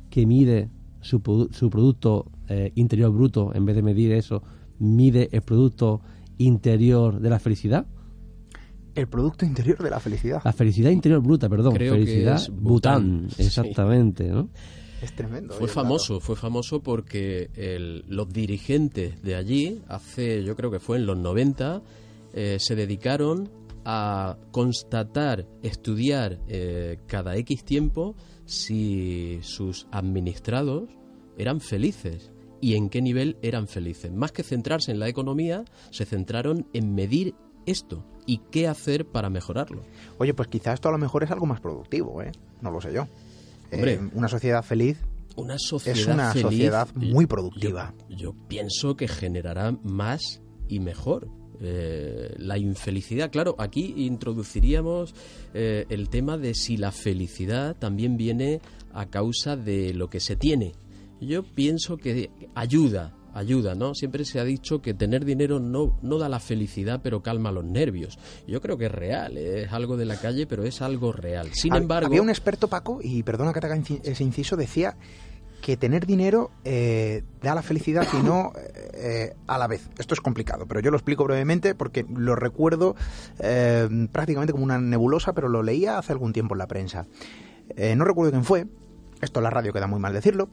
que 0.10 0.25
mide 0.25 0.69
su, 0.99 1.21
produ- 1.21 1.53
su 1.53 1.69
producto 1.69 2.30
eh, 2.49 2.73
interior 2.75 3.12
bruto, 3.13 3.56
en 3.56 3.63
vez 3.65 3.77
de 3.77 3.82
medir 3.82 4.12
eso, 4.12 4.43
mide 4.77 5.30
el 5.32 5.43
producto 5.43 6.01
interior 6.38 7.21
de 7.21 7.30
la 7.30 7.39
felicidad? 7.39 7.86
El 8.93 9.08
producto 9.08 9.45
interior 9.45 9.82
de 9.82 9.89
la 9.89 10.01
felicidad. 10.01 10.41
La 10.43 10.51
felicidad 10.51 10.89
interior 10.91 11.21
bruta, 11.21 11.47
perdón. 11.47 11.73
Creo 11.75 11.93
que 11.93 11.99
felicidad 12.06 12.36
es 12.36 12.49
Bután, 12.49 12.63
Bután, 13.21 13.30
sí. 13.38 13.43
exactamente, 13.43 14.27
¿no? 14.27 14.49
Es 15.01 15.13
tremendo. 15.13 15.53
Fue 15.53 15.67
famoso, 15.67 16.19
fue 16.19 16.36
famoso 16.36 16.81
porque 16.81 17.49
el- 17.55 18.03
los 18.07 18.29
dirigentes 18.29 19.21
de 19.21 19.36
allí, 19.36 19.81
hace, 19.88 20.43
yo 20.43 20.55
creo 20.55 20.71
que 20.71 20.79
fue 20.79 20.97
en 20.97 21.05
los 21.05 21.17
90, 21.17 21.81
eh, 22.33 22.57
se 22.60 22.75
dedicaron 22.75 23.49
a 23.86 24.38
constatar, 24.51 25.47
estudiar 25.63 26.39
eh, 26.47 26.97
cada 27.07 27.36
X 27.38 27.63
tiempo 27.63 28.15
si 28.45 29.39
sus 29.43 29.88
administrados 29.91 30.89
eran 31.38 31.62
felices 31.62 32.31
y 32.60 32.73
en 32.75 32.89
qué 32.89 33.01
nivel 33.01 33.38
eran 33.41 33.67
felices. 33.67 34.12
Más 34.12 34.31
que 34.31 34.43
centrarse 34.43 34.91
en 34.91 34.99
la 34.99 35.07
economía, 35.07 35.63
se 35.91 36.05
centraron 36.05 36.67
en 36.73 36.95
medir 36.95 37.36
esto 37.65 38.03
y 38.25 38.39
qué 38.51 38.67
hacer 38.67 39.05
para 39.05 39.29
mejorarlo. 39.29 39.83
Oye, 40.17 40.33
pues 40.33 40.47
quizá 40.47 40.73
esto 40.73 40.89
a 40.89 40.91
lo 40.91 40.97
mejor 40.97 41.23
es 41.23 41.31
algo 41.31 41.45
más 41.45 41.62
productivo, 41.62 42.21
¿eh? 42.21 42.31
No 42.62 42.71
lo 42.71 42.81
sé 42.81 42.91
yo. 42.93 43.07
Hombre. 43.71 43.93
Eh, 43.93 44.10
una 44.13 44.27
sociedad 44.27 44.63
feliz 44.63 44.97
Una 45.36 45.58
sociedad 45.60 45.97
es 45.99 46.08
una 46.08 46.32
feliz, 46.32 46.43
sociedad 46.43 46.88
yo- 46.95 47.13
muy 47.13 47.25
productiva. 47.25 47.93
Yo, 48.10 48.15
yo 48.17 48.36
pienso 48.47 48.95
que 48.95 49.08
generará 49.08 49.71
más 49.84 50.41
y 50.67 50.80
mejor. 50.80 51.30
Eh, 51.60 52.36
la 52.38 52.58
infelicidad, 52.60 53.32
claro, 53.32 53.56
aquí 53.58 53.93
introduciríamos 53.97 55.15
eh, 55.56 55.86
el 55.89 56.10
tema 56.10 56.38
de 56.38 56.53
si 56.53 56.77
la 56.77 56.91
felicidad 56.91 57.75
también 57.75 58.15
viene 58.15 58.62
a 58.93 59.08
causa 59.08 59.56
de 59.56 59.93
lo 59.95 60.08
que 60.10 60.19
se 60.19 60.36
tiene. 60.36 60.73
Yo 61.19 61.41
pienso 61.41 61.97
que 61.97 62.30
ayuda, 62.53 63.16
ayuda, 63.38 63.76
¿no? 63.76 63.93
Siempre 63.93 64.26
se 64.26 64.39
ha 64.39 64.43
dicho 64.43 64.82
que 64.82 64.93
tener 64.93 65.26
dinero 65.26 65.60
no, 65.60 65.97
no 66.02 66.17
da 66.17 66.30
la 66.30 66.39
felicidad, 66.39 67.02
pero 67.04 67.21
calma 67.21 67.52
los 67.52 67.63
nervios. 67.65 68.17
Yo 68.47 68.62
creo 68.62 68.78
que 68.78 68.86
es 68.88 68.91
real, 68.91 69.38
¿eh? 69.38 69.63
es 69.63 69.71
algo 69.73 69.97
de 69.97 70.06
la 70.06 70.17
calle, 70.17 70.47
pero 70.47 70.63
es 70.63 70.82
algo 70.82 71.12
real. 71.12 71.50
Sin 71.54 71.73
Hab- 71.73 71.78
embargo, 71.78 72.08
Había 72.08 72.21
un 72.21 72.30
experto, 72.30 72.67
Paco, 72.67 73.00
y 73.02 73.23
perdona 73.23 73.54
que 73.54 73.60
te 73.60 73.67
haga 73.67 73.78
ese 74.04 74.23
inciso, 74.23 74.56
decía 74.56 74.97
que 75.62 75.76
tener 75.76 76.06
dinero 76.06 76.52
eh, 76.65 77.23
da 77.41 77.56
la 77.56 77.63
felicidad 77.63 78.08
y 78.13 78.23
no 78.23 78.54
eh, 78.93 79.34
a 79.47 79.58
la 79.58 79.67
vez. 79.67 79.89
Esto 79.97 80.13
es 80.13 80.21
complicado, 80.21 80.65
pero 80.67 80.80
yo 80.82 80.91
lo 80.91 80.97
explico 80.97 81.23
brevemente 81.23 81.73
porque 81.76 82.06
lo 82.15 82.36
recuerdo 82.36 82.95
eh, 83.39 83.89
prácticamente 84.12 84.52
como 84.54 84.63
una 84.63 84.78
nebulosa, 84.80 85.34
pero 85.34 85.50
lo 85.50 85.63
leía 85.63 85.97
hace 85.97 86.12
algún 86.13 86.32
tiempo 86.32 86.54
en 86.54 86.60
la 86.60 86.67
prensa. 86.67 87.08
No 87.95 88.06
recuerdo 88.06 88.32
quién 88.32 88.45
fue, 88.45 88.65
esto 89.21 89.39
en 89.39 89.43
la 89.43 89.50
radio 89.50 89.73
queda 89.73 89.88
muy 89.88 90.00
mal 90.00 90.13
decirlo, 90.13 90.50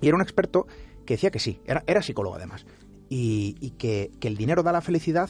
y 0.00 0.06
era 0.08 0.14
un 0.16 0.22
experto 0.22 0.66
que 1.04 1.14
decía 1.14 1.30
que 1.30 1.38
sí, 1.38 1.60
era, 1.66 1.84
era 1.86 2.02
psicólogo 2.02 2.36
además, 2.36 2.66
y, 3.08 3.70
que, 3.78 4.10
que 4.20 4.28
el 4.28 4.36
dinero 4.36 4.62
da 4.62 4.72
la 4.72 4.80
felicidad, 4.80 5.28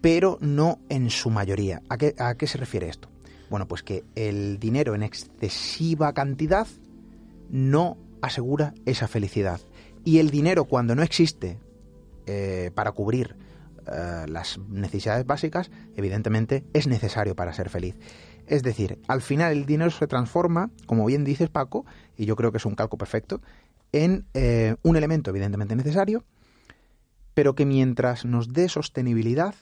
pero 0.00 0.38
no 0.40 0.78
en 0.88 1.10
su 1.10 1.30
mayoría. 1.30 1.82
¿A 1.88 1.98
qué, 1.98 2.14
¿A 2.18 2.36
qué 2.36 2.46
se 2.46 2.58
refiere 2.58 2.88
esto? 2.88 3.08
Bueno, 3.50 3.66
pues 3.66 3.82
que 3.82 4.04
el 4.14 4.58
dinero 4.60 4.94
en 4.94 5.02
excesiva 5.02 6.12
cantidad 6.12 6.66
no 7.50 7.96
asegura 8.22 8.74
esa 8.86 9.08
felicidad. 9.08 9.60
Y 10.04 10.18
el 10.18 10.30
dinero 10.30 10.64
cuando 10.66 10.94
no 10.94 11.02
existe 11.02 11.58
eh, 12.26 12.70
para 12.74 12.92
cubrir 12.92 13.36
eh, 13.86 14.26
las 14.28 14.58
necesidades 14.68 15.26
básicas, 15.26 15.70
evidentemente 15.96 16.64
es 16.72 16.86
necesario 16.86 17.34
para 17.34 17.52
ser 17.52 17.68
feliz. 17.68 17.96
Es 18.46 18.62
decir, 18.62 18.98
al 19.08 19.22
final 19.22 19.52
el 19.52 19.66
dinero 19.66 19.90
se 19.90 20.06
transforma, 20.06 20.70
como 20.86 21.06
bien 21.06 21.24
dices 21.24 21.48
Paco, 21.48 21.86
y 22.16 22.26
yo 22.26 22.36
creo 22.36 22.50
que 22.50 22.58
es 22.58 22.66
un 22.66 22.74
calco 22.74 22.98
perfecto, 22.98 23.40
en 23.94 24.26
eh, 24.34 24.74
un 24.82 24.96
elemento 24.96 25.30
evidentemente 25.30 25.76
necesario, 25.76 26.24
pero 27.34 27.54
que 27.54 27.64
mientras 27.64 28.24
nos 28.24 28.52
dé 28.52 28.68
sostenibilidad, 28.68 29.54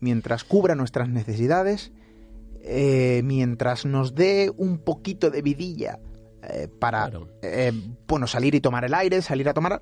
mientras 0.00 0.44
cubra 0.44 0.74
nuestras 0.74 1.08
necesidades, 1.08 1.92
eh, 2.62 3.20
mientras 3.24 3.84
nos 3.84 4.14
dé 4.14 4.50
un 4.56 4.78
poquito 4.78 5.30
de 5.30 5.42
vidilla 5.42 5.98
eh, 6.42 6.68
para 6.78 7.10
Claro. 7.10 7.28
bueno 8.08 8.26
salir 8.26 8.54
y 8.54 8.60
tomar 8.60 8.84
el 8.84 8.94
aire, 8.94 9.20
salir 9.22 9.48
a 9.48 9.54
tomar 9.54 9.80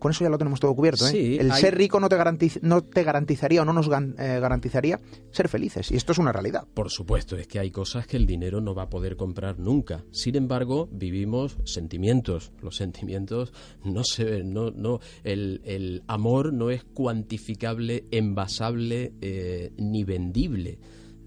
con 0.00 0.10
eso 0.10 0.24
ya 0.24 0.30
lo 0.30 0.38
tenemos 0.38 0.58
todo 0.58 0.74
cubierto. 0.74 1.06
¿eh? 1.06 1.10
Sí, 1.10 1.36
el 1.38 1.52
hay- 1.52 1.60
ser 1.60 1.76
rico 1.76 2.00
no 2.00 2.08
te, 2.08 2.16
garantiz- 2.16 2.58
no 2.62 2.82
te 2.82 3.04
garantizaría 3.04 3.62
o 3.62 3.64
no 3.64 3.72
nos 3.72 3.86
eh, 3.86 4.40
garantizaría 4.40 4.98
ser 5.30 5.48
felices. 5.48 5.92
Y 5.92 5.96
esto 5.96 6.10
es 6.10 6.18
una 6.18 6.32
realidad. 6.32 6.66
Por 6.74 6.90
supuesto, 6.90 7.36
es 7.36 7.46
que 7.46 7.60
hay 7.60 7.70
cosas 7.70 8.08
que 8.08 8.16
el 8.16 8.26
dinero 8.26 8.60
no 8.60 8.74
va 8.74 8.82
a 8.84 8.90
poder 8.90 9.16
comprar 9.16 9.60
nunca. 9.60 10.02
Sin 10.10 10.34
embargo, 10.34 10.88
vivimos 10.90 11.56
sentimientos. 11.64 12.50
Los 12.62 12.76
sentimientos 12.76 13.52
no 13.84 14.02
se 14.02 14.24
ven, 14.24 14.52
no, 14.52 14.70
no, 14.72 14.98
el, 15.22 15.60
el 15.64 16.02
amor 16.08 16.52
no 16.52 16.70
es 16.70 16.82
cuantificable, 16.82 18.06
envasable 18.10 19.12
eh, 19.20 19.72
ni 19.76 20.04
vendible. 20.04 20.78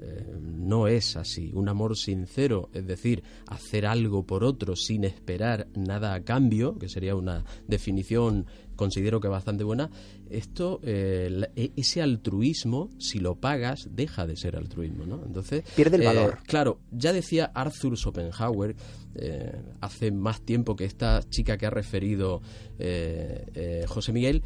Eh, 0.06 0.36
no 0.42 0.88
es 0.88 1.16
así. 1.16 1.52
Un 1.54 1.70
amor 1.70 1.96
sincero, 1.96 2.70
es 2.74 2.86
decir, 2.86 3.24
hacer 3.48 3.86
algo 3.86 4.26
por 4.26 4.44
otro 4.44 4.76
sin 4.76 5.06
esperar 5.06 5.68
nada 5.76 6.14
a 6.14 6.24
cambio, 6.24 6.78
que 6.78 6.90
sería 6.90 7.16
una 7.16 7.46
definición 7.70 8.46
considero 8.76 9.22
que 9.22 9.28
bastante 9.30 9.64
buena, 9.64 9.90
esto, 10.30 10.82
eh, 10.84 11.48
e- 11.56 11.72
ese 11.78 12.02
altruismo, 12.02 12.90
si 13.00 13.20
lo 13.20 13.36
pagas, 13.36 13.88
deja 13.92 14.26
de 14.28 14.36
ser 14.36 14.58
altruismo, 14.58 15.06
¿no? 15.06 15.24
Entonces... 15.26 15.64
Pierde 15.76 15.96
el 15.98 16.04
eh, 16.04 16.06
valor. 16.08 16.40
Claro, 16.48 16.80
ya 16.92 17.14
decía 17.14 17.52
Arthur 17.54 17.96
Schopenhauer 17.98 18.76
eh, 19.16 19.62
hace 19.80 20.12
más 20.12 20.42
tiempo 20.42 20.76
que 20.76 20.86
esta 20.86 21.22
chica 21.30 21.58
que 21.58 21.66
ha 21.68 21.70
referido 21.70 22.42
José 23.88 24.12
Miguel, 24.12 24.44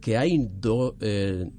que 0.00 0.18
hay 0.18 0.36
do- 0.60 0.96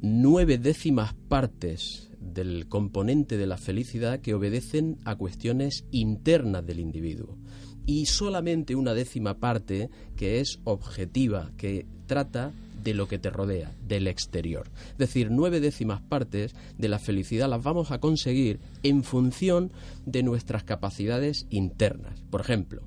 nueve 0.02 0.58
décimas 0.60 1.14
partes 1.30 2.09
del 2.20 2.68
componente 2.68 3.38
de 3.38 3.48
la 3.48 3.58
felicidad 3.58 4.20
que 4.20 4.34
obedecen 4.34 4.98
a 5.06 5.16
cuestiones 5.16 5.86
internas 5.92 6.66
del 6.66 6.80
individuo 6.80 7.38
y 7.86 8.06
solamente 8.06 8.76
una 8.76 8.94
décima 8.94 9.40
parte 9.40 9.90
que 10.16 10.40
es 10.40 10.60
objetiva, 10.64 11.52
que 11.58 11.88
trata 12.06 12.52
de 12.84 12.94
lo 12.94 13.08
que 13.08 13.20
te 13.20 13.30
rodea, 13.30 13.76
del 13.88 14.08
exterior. 14.08 14.70
Es 14.92 14.98
decir, 14.98 15.30
nueve 15.32 15.60
décimas 15.60 16.02
partes 16.02 16.56
de 16.78 16.88
la 16.88 17.00
felicidad 17.00 17.50
las 17.50 17.64
vamos 17.64 17.92
a 17.92 18.00
conseguir 18.00 18.60
en 18.84 19.04
función 19.04 19.72
de 20.06 20.24
nuestras 20.24 20.64
capacidades 20.64 21.48
internas. 21.50 22.22
Por 22.30 22.42
ejemplo, 22.42 22.84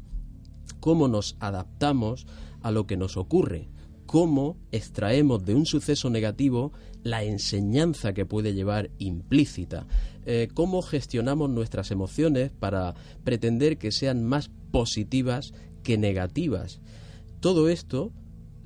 cómo 0.81 1.09
nos 1.09 1.37
adaptamos 1.41 2.27
a 2.63 2.71
lo 2.71 2.87
que 2.87 2.97
nos 2.97 3.17
ocurre, 3.17 3.69
cómo 4.07 4.57
extraemos 4.73 5.45
de 5.45 5.55
un 5.55 5.67
suceso 5.67 6.11
negativo 6.11 6.73
la 7.03 7.25
enseñanza 7.25 8.13
que 8.13 8.27
puede 8.27 8.55
llevar 8.55 8.91
implícita, 8.99 9.87
eh, 10.25 10.49
cómo 10.55 10.83
gestionamos 10.83 11.51
nuestras 11.51 11.91
emociones 11.91 12.51
para 12.53 12.95
pretender 13.25 13.79
que 13.79 13.93
sean 13.93 14.25
más 14.25 14.51
positivas 14.71 15.53
que 15.83 15.99
negativas. 15.99 16.81
Todo 17.41 17.69
esto 17.69 18.13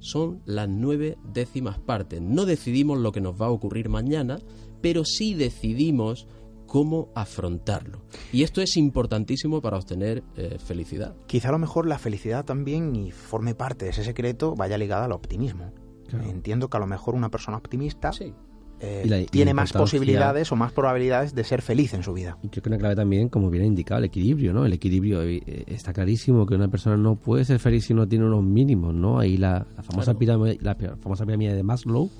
son 0.00 0.42
las 0.44 0.68
nueve 0.68 1.16
décimas 1.32 1.78
partes. 1.78 2.20
No 2.20 2.44
decidimos 2.44 2.98
lo 2.98 3.12
que 3.12 3.20
nos 3.20 3.40
va 3.40 3.46
a 3.46 3.50
ocurrir 3.50 3.88
mañana, 3.88 4.38
pero 4.82 5.04
sí 5.04 5.34
decidimos 5.34 6.26
cómo 6.66 7.10
afrontarlo. 7.14 8.02
Y 8.32 8.42
esto 8.42 8.60
es 8.60 8.76
importantísimo 8.76 9.62
para 9.62 9.78
obtener 9.78 10.22
eh, 10.36 10.58
felicidad. 10.58 11.16
Quizá 11.26 11.48
a 11.48 11.52
lo 11.52 11.58
mejor 11.58 11.86
la 11.86 11.98
felicidad 11.98 12.44
también, 12.44 12.94
y 12.94 13.12
forme 13.12 13.54
parte 13.54 13.86
de 13.86 13.92
ese 13.92 14.04
secreto, 14.04 14.54
vaya 14.54 14.76
ligada 14.76 15.06
al 15.06 15.12
optimismo. 15.12 15.72
Entiendo 16.12 16.68
que 16.68 16.76
a 16.76 16.80
lo 16.80 16.86
mejor 16.86 17.14
una 17.14 17.30
persona 17.30 17.56
optimista 17.56 18.12
Sí. 18.12 18.32
eh, 18.80 19.04
la- 19.08 19.24
tiene 19.24 19.54
más 19.54 19.72
posibilidades 19.72 20.52
o 20.52 20.56
más 20.56 20.70
probabilidades 20.72 21.34
de 21.34 21.44
ser 21.44 21.62
feliz 21.62 21.94
en 21.94 22.02
su 22.02 22.12
vida. 22.12 22.36
Y 22.42 22.48
creo 22.48 22.62
que 22.62 22.68
una 22.68 22.76
clave 22.78 22.94
también, 22.94 23.28
como 23.30 23.48
bien 23.50 23.64
ha 23.64 23.66
indicado, 23.66 23.98
el 24.00 24.04
equilibrio, 24.04 24.52
¿no? 24.52 24.66
El 24.66 24.72
equilibrio, 24.74 25.22
eh, 25.22 25.42
eh, 25.46 25.64
está 25.68 25.92
clarísimo 25.94 26.44
que 26.46 26.54
una 26.54 26.68
persona 26.68 26.96
no 26.96 27.16
puede 27.16 27.44
ser 27.46 27.58
feliz 27.58 27.86
si 27.86 27.94
no 27.94 28.06
tiene 28.06 28.26
unos 28.26 28.44
mínimos, 28.44 28.92
¿no? 28.94 29.18
Ahí 29.18 29.36
la, 29.38 29.66
la 29.76 29.82
famosa, 29.82 30.12
Claro. 30.12 30.18
pirámide, 30.18 30.58
la 30.60 30.74
famosa 30.98 31.24
pirámide 31.24 31.54
de 31.54 31.62
Maslow 31.62 32.10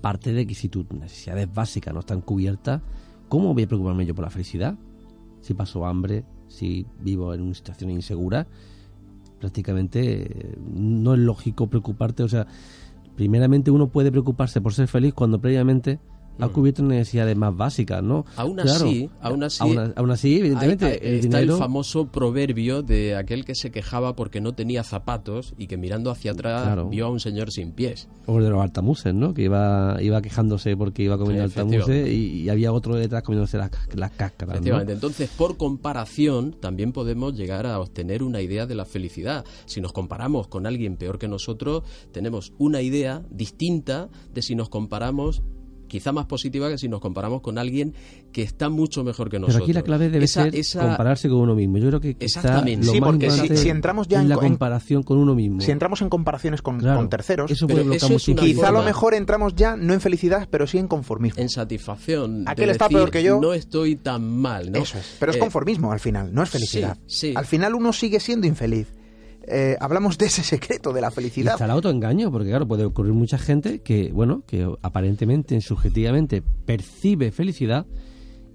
parte 0.00 0.32
de 0.32 0.46
que 0.46 0.54
si 0.54 0.68
tus 0.68 0.90
necesidades 0.90 1.52
básicas 1.54 1.94
no 1.94 2.00
están 2.00 2.20
cubiertas, 2.20 2.82
¿cómo 3.28 3.54
voy 3.54 3.62
a 3.62 3.66
preocuparme 3.68 4.04
yo 4.04 4.14
por 4.16 4.24
la 4.24 4.30
felicidad? 4.30 4.76
Si 5.40 5.54
paso 5.54 5.86
hambre, 5.86 6.24
si 6.48 6.84
vivo 7.00 7.32
en 7.32 7.40
una 7.40 7.54
situación 7.54 7.90
insegura, 7.90 8.46
prácticamente 9.40 10.22
eh, 10.50 10.58
no 10.74 11.14
es 11.14 11.20
lógico 11.20 11.68
preocuparte, 11.68 12.22
o 12.22 12.28
sea, 12.28 12.46
primeramente 13.16 13.70
uno 13.70 13.88
puede 13.88 14.10
preocuparse 14.10 14.60
por 14.60 14.74
ser 14.74 14.88
feliz 14.88 15.14
cuando 15.14 15.40
previamente 15.40 16.00
ha 16.38 16.48
cubierto 16.48 16.82
necesidades 16.82 17.36
más 17.36 17.56
básicas, 17.56 18.02
¿no? 18.02 18.24
Aún 18.36 18.56
Claro. 18.56 18.70
así, 18.86 19.08
aún 19.20 19.42
así, 19.44 19.62
Aún, 19.62 19.92
aún 19.96 20.10
así, 20.10 20.38
evidentemente, 20.38 20.84
Hay- 20.86 20.92
hay- 20.92 20.98
el 21.02 21.14
está 21.16 21.38
dinero... 21.38 21.54
el 21.54 21.58
famoso 21.60 22.06
proverbio 22.08 22.82
de 22.82 23.16
aquel 23.16 23.44
que 23.44 23.54
se 23.54 23.70
quejaba 23.70 24.16
porque 24.16 24.40
no 24.40 24.54
tenía 24.54 24.82
zapatos 24.82 25.54
y 25.58 25.66
que 25.66 25.76
mirando 25.76 26.10
hacia 26.10 26.32
atrás 26.32 26.62
Claro. 26.62 26.88
vio 26.88 27.06
a 27.06 27.10
un 27.10 27.20
señor 27.20 27.50
sin 27.52 27.72
pies. 27.72 28.08
O 28.26 28.38
el 28.38 28.44
de 28.44 28.50
los 28.50 28.60
altamuses, 28.62 29.14
¿no? 29.14 29.34
Que 29.34 29.42
iba, 29.42 29.96
iba 30.00 30.20
quejándose 30.22 30.76
porque 30.76 31.02
iba 31.02 31.16
comiendo 31.18 31.44
altamuses 31.44 32.08
y, 32.08 32.42
y 32.42 32.48
había 32.48 32.72
otro 32.72 32.96
detrás 32.96 33.22
comiéndose 33.22 33.58
las, 33.58 33.70
las 33.94 34.10
cáscaras, 34.12 34.54
¿no? 34.54 34.58
Efectivamente. 34.60 34.92
Entonces, 34.92 35.30
por 35.36 35.56
comparación, 35.56 36.56
también 36.60 36.92
podemos 36.92 37.36
llegar 37.36 37.66
a 37.66 37.78
obtener 37.78 38.22
una 38.22 38.40
idea 38.40 38.66
de 38.66 38.74
la 38.74 38.84
felicidad. 38.84 39.44
Si 39.66 39.80
nos 39.80 39.92
comparamos 39.92 40.48
con 40.48 40.66
alguien 40.66 40.96
peor 40.96 41.18
que 41.18 41.28
nosotros, 41.28 41.82
tenemos 42.12 42.52
una 42.58 42.80
idea 42.82 43.22
distinta 43.30 44.08
de 44.32 44.42
si 44.42 44.54
nos 44.54 44.68
comparamos 44.68 45.42
quizá 45.86 46.12
más 46.12 46.26
positiva 46.26 46.68
que 46.68 46.78
si 46.78 46.88
nos 46.88 47.00
comparamos 47.00 47.40
con 47.40 47.58
alguien 47.58 47.94
que 48.32 48.42
está 48.42 48.68
mucho 48.68 49.04
mejor 49.04 49.28
que 49.28 49.36
Pero 49.36 49.46
nosotros. 49.46 49.66
aquí 49.66 49.72
la 49.72 49.82
clave 49.82 50.08
debe 50.10 50.24
Esa- 50.24 50.44
ser 50.44 50.54
esa- 50.56 50.80
compararse 50.80 51.28
con 51.28 51.38
uno 51.38 51.54
mismo. 51.54 51.78
Yo 51.78 51.88
creo 51.88 52.00
que 52.00 52.10
está 52.10 52.24
Exactamente. 52.24 52.86
lo 52.86 52.92
Sí, 52.92 53.00
más 53.00 53.10
porque 53.10 53.30
si- 53.30 53.68
entramos 53.68 54.08
ya 54.08 54.18
es 54.18 54.22
en 54.24 54.28
la 54.28 54.34
co- 54.36 54.42
en- 54.42 54.48
comparación 54.52 55.02
con 55.02 55.18
uno 55.18 55.34
mismo. 55.34 55.60
Si 55.60 55.70
entramos 55.70 56.00
en 56.02 56.08
comparaciones 56.08 56.62
con, 56.62 56.78
Claro, 56.78 56.98
con 56.98 57.08
terceros, 57.08 57.50
eso 57.50 57.66
Pero 57.66 57.76
puede 57.76 57.84
bloquear 57.84 57.96
eso 57.96 58.06
es 58.16 58.28
una 58.28 58.34
muchísimo. 58.42 58.60
quizá 58.60 58.68
a 58.68 58.72
lo 58.72 58.82
mejor 58.82 59.14
entramos 59.14 59.54
ya 59.54 59.76
no 59.76 59.92
en 59.94 60.00
felicidad, 60.00 60.48
pero 60.50 60.66
sí 60.66 60.78
en 60.78 60.88
conformismo. 60.88 61.40
en 61.40 61.48
satisfacción. 61.48 62.44
de 62.44 62.50
Aquel 62.50 62.70
está 62.70 62.84
decir, 62.86 62.96
peor 62.98 63.10
que 63.10 63.22
yo. 63.22 63.40
No 63.40 63.52
estoy 63.54 63.96
tan 63.96 64.24
mal, 64.38 64.70
¿no? 64.72 64.78
Eso 64.78 64.98
es. 64.98 65.16
Pero 65.18 65.30
es 65.32 65.36
Eh, 65.36 65.40
conformismo 65.40 65.92
al 65.92 66.00
final, 66.00 66.32
no 66.34 66.42
es 66.42 66.50
felicidad. 66.50 66.96
sí, 67.06 67.28
sí. 67.30 67.34
Al 67.36 67.46
final 67.46 67.74
uno 67.74 67.92
sigue 67.92 68.20
siendo 68.20 68.46
infeliz. 68.46 68.88
Eh, 69.46 69.76
hablamos 69.80 70.16
de 70.18 70.26
ese 70.26 70.42
secreto 70.42 70.92
de 70.92 71.00
la 71.00 71.08
Y 71.08 71.12
felicidad. 71.12 71.52
está 71.54 71.64
el 71.66 71.70
autoengaño, 71.72 72.30
porque 72.32 72.48
claro, 72.48 72.66
puede 72.66 72.84
ocurrir 72.84 73.12
mucha 73.12 73.38
gente 73.38 73.80
que, 73.82 74.10
bueno, 74.12 74.42
que 74.46 74.66
aparentemente, 74.82 75.60
subjetivamente, 75.60 76.42
percibe 76.42 77.30
felicidad 77.30 77.86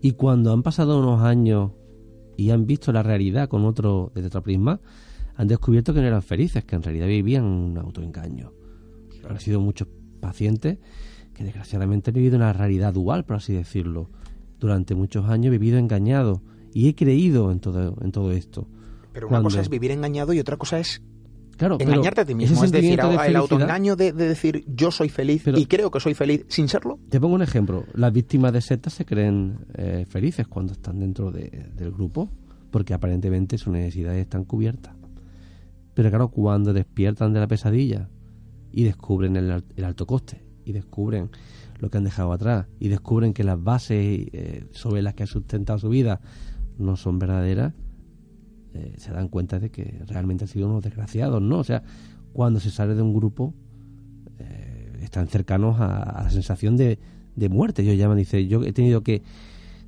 y 0.01 0.13
cuando 0.13 0.51
han 0.53 0.63
pasado 0.63 0.99
unos 0.99 1.21
años 1.21 1.71
y 2.37 2.51
han 2.51 2.65
visto 2.65 2.91
la 2.91 3.03
realidad 3.03 3.49
con 3.49 3.65
otro, 3.65 4.11
desde 4.15 4.27
otro 4.27 4.41
prisma, 4.43 4.79
han 5.35 5.47
descubierto 5.47 5.93
que 5.93 6.01
no 6.01 6.07
eran 6.07 6.21
felices, 6.21 6.63
que 6.65 6.75
en 6.75 6.83
realidad 6.83 7.07
vivían 7.07 7.43
un 7.43 7.77
autoengaño. 7.77 8.53
Han 9.29 9.39
sido 9.39 9.59
muchos 9.59 9.87
pacientes 10.19 10.77
que 11.33 11.43
desgraciadamente 11.43 12.09
han 12.09 12.15
vivido 12.15 12.37
una 12.37 12.51
realidad 12.53 12.93
dual, 12.93 13.25
por 13.25 13.37
así 13.37 13.53
decirlo. 13.53 14.09
Durante 14.59 14.95
muchos 14.95 15.29
años 15.29 15.47
he 15.47 15.57
vivido 15.57 15.77
engañado 15.77 16.41
y 16.73 16.89
he 16.89 16.95
creído 16.95 17.51
en 17.51 17.59
todo, 17.59 17.95
en 18.01 18.11
todo 18.11 18.31
esto. 18.31 18.67
Pero 19.13 19.27
una 19.27 19.41
cosa 19.41 19.61
es 19.61 19.69
vivir 19.69 19.91
engañado 19.91 20.33
y 20.33 20.39
otra 20.39 20.57
cosa 20.57 20.79
es 20.79 21.01
Claro, 21.57 21.75
engañarte 21.79 22.21
a 22.21 22.25
ti 22.25 22.35
mismo. 22.35 22.63
Es 22.63 22.71
decir, 22.71 22.97
de 23.01 23.15
el 23.27 23.35
autoengaño 23.35 23.97
de, 23.97 24.13
de 24.13 24.27
decir 24.29 24.63
yo 24.67 24.91
soy 24.91 25.09
feliz 25.09 25.41
Pero- 25.43 25.59
y 25.59 25.65
creo 25.65 25.91
que 25.91 25.99
soy 25.99 26.13
feliz 26.13 26.45
sin 26.47 26.69
serlo. 26.69 26.99
Te 27.09 27.19
pongo 27.19 27.35
un 27.35 27.41
ejemplo. 27.41 27.83
Las 27.93 28.13
víctimas 28.13 28.53
de 28.53 28.61
sectas 28.61 28.93
se 28.93 29.03
creen 29.05 29.57
eh, 29.73 30.05
felices 30.07 30.47
cuando 30.47 30.71
están 30.73 30.99
dentro 30.99 31.31
de- 31.31 31.67
del 31.75 31.91
grupo, 31.91 32.29
porque 32.71 32.93
aparentemente 32.93 33.57
sus 33.57 33.73
necesidades 33.73 34.21
están 34.21 34.45
cubiertas. 34.45 34.93
Pero 35.93 36.09
claro, 36.09 36.29
cuando 36.29 36.71
despiertan 36.71 37.33
de 37.33 37.39
la 37.41 37.47
pesadilla 37.47 38.07
y 38.71 38.83
descubren 38.85 39.35
el, 39.35 39.63
el 39.75 39.83
alto 39.83 40.05
coste, 40.05 40.41
y 40.63 40.71
descubren 40.71 41.29
lo 41.79 41.89
que 41.89 41.97
han 41.97 42.03
dejado 42.05 42.31
atrás, 42.31 42.67
y 42.79 42.87
descubren 42.87 43.33
que 43.33 43.43
las 43.43 43.61
bases 43.61 43.97
eh, 44.31 44.65
sobre 44.71 45.01
las 45.01 45.13
que 45.13 45.23
han 45.23 45.27
sustentado 45.27 45.77
su 45.79 45.89
vida 45.89 46.21
no 46.77 46.95
son 46.95 47.19
verdaderas, 47.19 47.73
eh, 48.73 48.93
se 48.97 49.11
dan 49.11 49.27
cuenta 49.29 49.59
de 49.59 49.69
que 49.71 50.01
realmente 50.07 50.43
han 50.45 50.47
sido 50.47 50.67
unos 50.67 50.83
desgraciados, 50.83 51.41
¿no? 51.41 51.59
O 51.59 51.63
sea, 51.63 51.83
cuando 52.33 52.59
se 52.59 52.69
sale 52.71 52.95
de 52.95 53.01
un 53.01 53.13
grupo, 53.13 53.53
eh, 54.39 54.99
están 55.01 55.27
cercanos 55.27 55.79
a, 55.79 56.01
a 56.03 56.23
la 56.23 56.29
sensación 56.29 56.77
de, 56.77 56.99
de 57.35 57.49
muerte. 57.49 57.81
Ellos 57.81 57.97
llaman, 57.97 58.17
dice, 58.17 58.47
yo 58.47 58.63
he 58.63 58.71
tenido 58.73 59.01
que, 59.01 59.21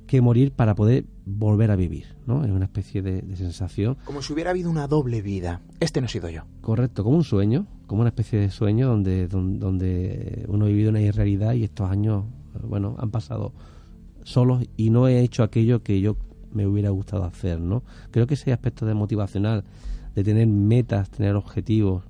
que 0.06 0.20
morir 0.20 0.52
para 0.52 0.74
poder 0.74 1.04
volver 1.24 1.70
a 1.70 1.76
vivir, 1.76 2.06
¿no? 2.26 2.44
Es 2.44 2.50
una 2.50 2.64
especie 2.64 3.02
de, 3.02 3.22
de 3.22 3.36
sensación, 3.36 3.96
Como 4.04 4.22
si 4.22 4.32
hubiera 4.32 4.50
habido 4.50 4.70
una 4.70 4.88
doble 4.88 5.22
vida. 5.22 5.60
Este 5.80 6.00
no 6.00 6.06
he 6.06 6.10
sido 6.10 6.28
yo. 6.28 6.42
correcto, 6.60 7.04
como 7.04 7.16
un 7.16 7.24
sueño, 7.24 7.66
como 7.86 8.00
una 8.00 8.08
especie 8.08 8.40
de 8.40 8.50
sueño 8.50 8.88
donde, 8.88 9.28
don- 9.28 9.58
donde 9.60 10.44
uno 10.48 10.64
ha 10.64 10.68
vivido 10.68 10.90
una 10.90 11.00
irrealidad 11.00 11.54
y 11.54 11.64
estos 11.64 11.88
años, 11.90 12.24
eh, 12.54 12.58
bueno, 12.66 12.96
han 12.98 13.10
pasado 13.10 13.52
solos 14.24 14.64
y 14.76 14.90
no 14.90 15.08
he 15.08 15.20
hecho 15.20 15.42
aquello 15.42 15.82
que 15.82 16.00
yo 16.00 16.16
me 16.52 16.66
hubiera 16.66 16.90
gustado 16.90 17.24
hacer, 17.24 17.60
¿no? 17.60 17.82
Creo 18.10 18.26
que 18.26 18.34
ese 18.34 18.52
aspecto 18.52 18.86
de 18.86 18.94
motivacional, 18.94 19.64
de 20.14 20.24
tener 20.24 20.46
metas, 20.46 21.10
tener 21.10 21.36
objetivos 21.36 22.04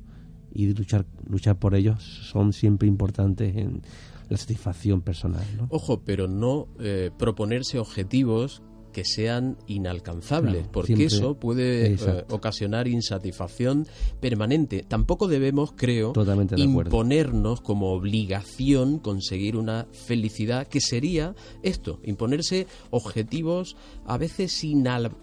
y 0.52 0.66
de 0.66 0.74
luchar, 0.74 1.06
luchar 1.28 1.56
por 1.56 1.74
ellos 1.74 2.02
son 2.02 2.52
siempre 2.52 2.88
importantes 2.88 3.56
en 3.56 3.82
la 4.28 4.36
satisfacción 4.36 5.02
personal. 5.02 5.44
Ojo, 5.68 6.02
pero 6.04 6.28
no 6.28 6.68
eh, 6.80 7.10
proponerse 7.18 7.78
objetivos 7.78 8.62
que 8.92 9.04
sean 9.04 9.56
inalcanzables, 9.66 10.54
Claro, 10.54 10.68
porque 10.72 10.96
siempre- 10.96 11.06
eso 11.16 11.34
puede 11.34 11.94
eh, 11.94 12.24
ocasionar 12.30 12.86
insatisfacción 12.88 13.86
permanente. 14.20 14.84
Tampoco 14.86 15.28
debemos, 15.28 15.72
creo, 15.74 16.12
Totalmente 16.12 16.56
de 16.56 16.62
acuerdo. 16.62 16.90
imponernos 16.90 17.60
como 17.60 17.92
obligación 17.92 18.98
conseguir 18.98 19.56
una 19.56 19.86
felicidad 20.06 20.66
que 20.68 20.80
sería 20.80 21.34
esto, 21.62 22.00
imponerse 22.04 22.66
objetivos 22.90 23.76
a 24.06 24.18
veces 24.18 24.62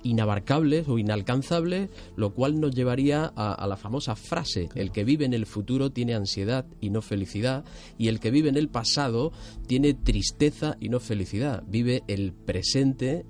inabarcables 0.04 0.88
o 0.88 0.98
inalcanzables, 0.98 1.90
lo 2.16 2.34
cual 2.34 2.60
nos 2.60 2.74
llevaría 2.76 3.32
a, 3.36 3.54
a 3.54 3.68
la 3.68 3.78
famosa 3.78 4.16
frase, 4.16 4.70
el 4.76 4.92
que 4.92 5.04
vive 5.04 5.26
en 5.26 5.34
el 5.34 5.46
futuro 5.46 5.92
tiene 5.92 6.14
ansiedad 6.16 6.66
y 6.82 6.90
no 6.90 7.02
felicidad, 7.02 7.64
y 7.98 8.08
el 8.08 8.20
que 8.20 8.32
vive 8.32 8.50
en 8.50 8.58
el 8.58 8.70
pasado 8.70 9.32
tiene 9.68 9.94
tristeza 9.94 10.78
y 10.80 10.90
no 10.90 11.00
felicidad, 11.00 11.64
vive 11.68 12.04
el 12.08 12.34
presente 12.34 13.26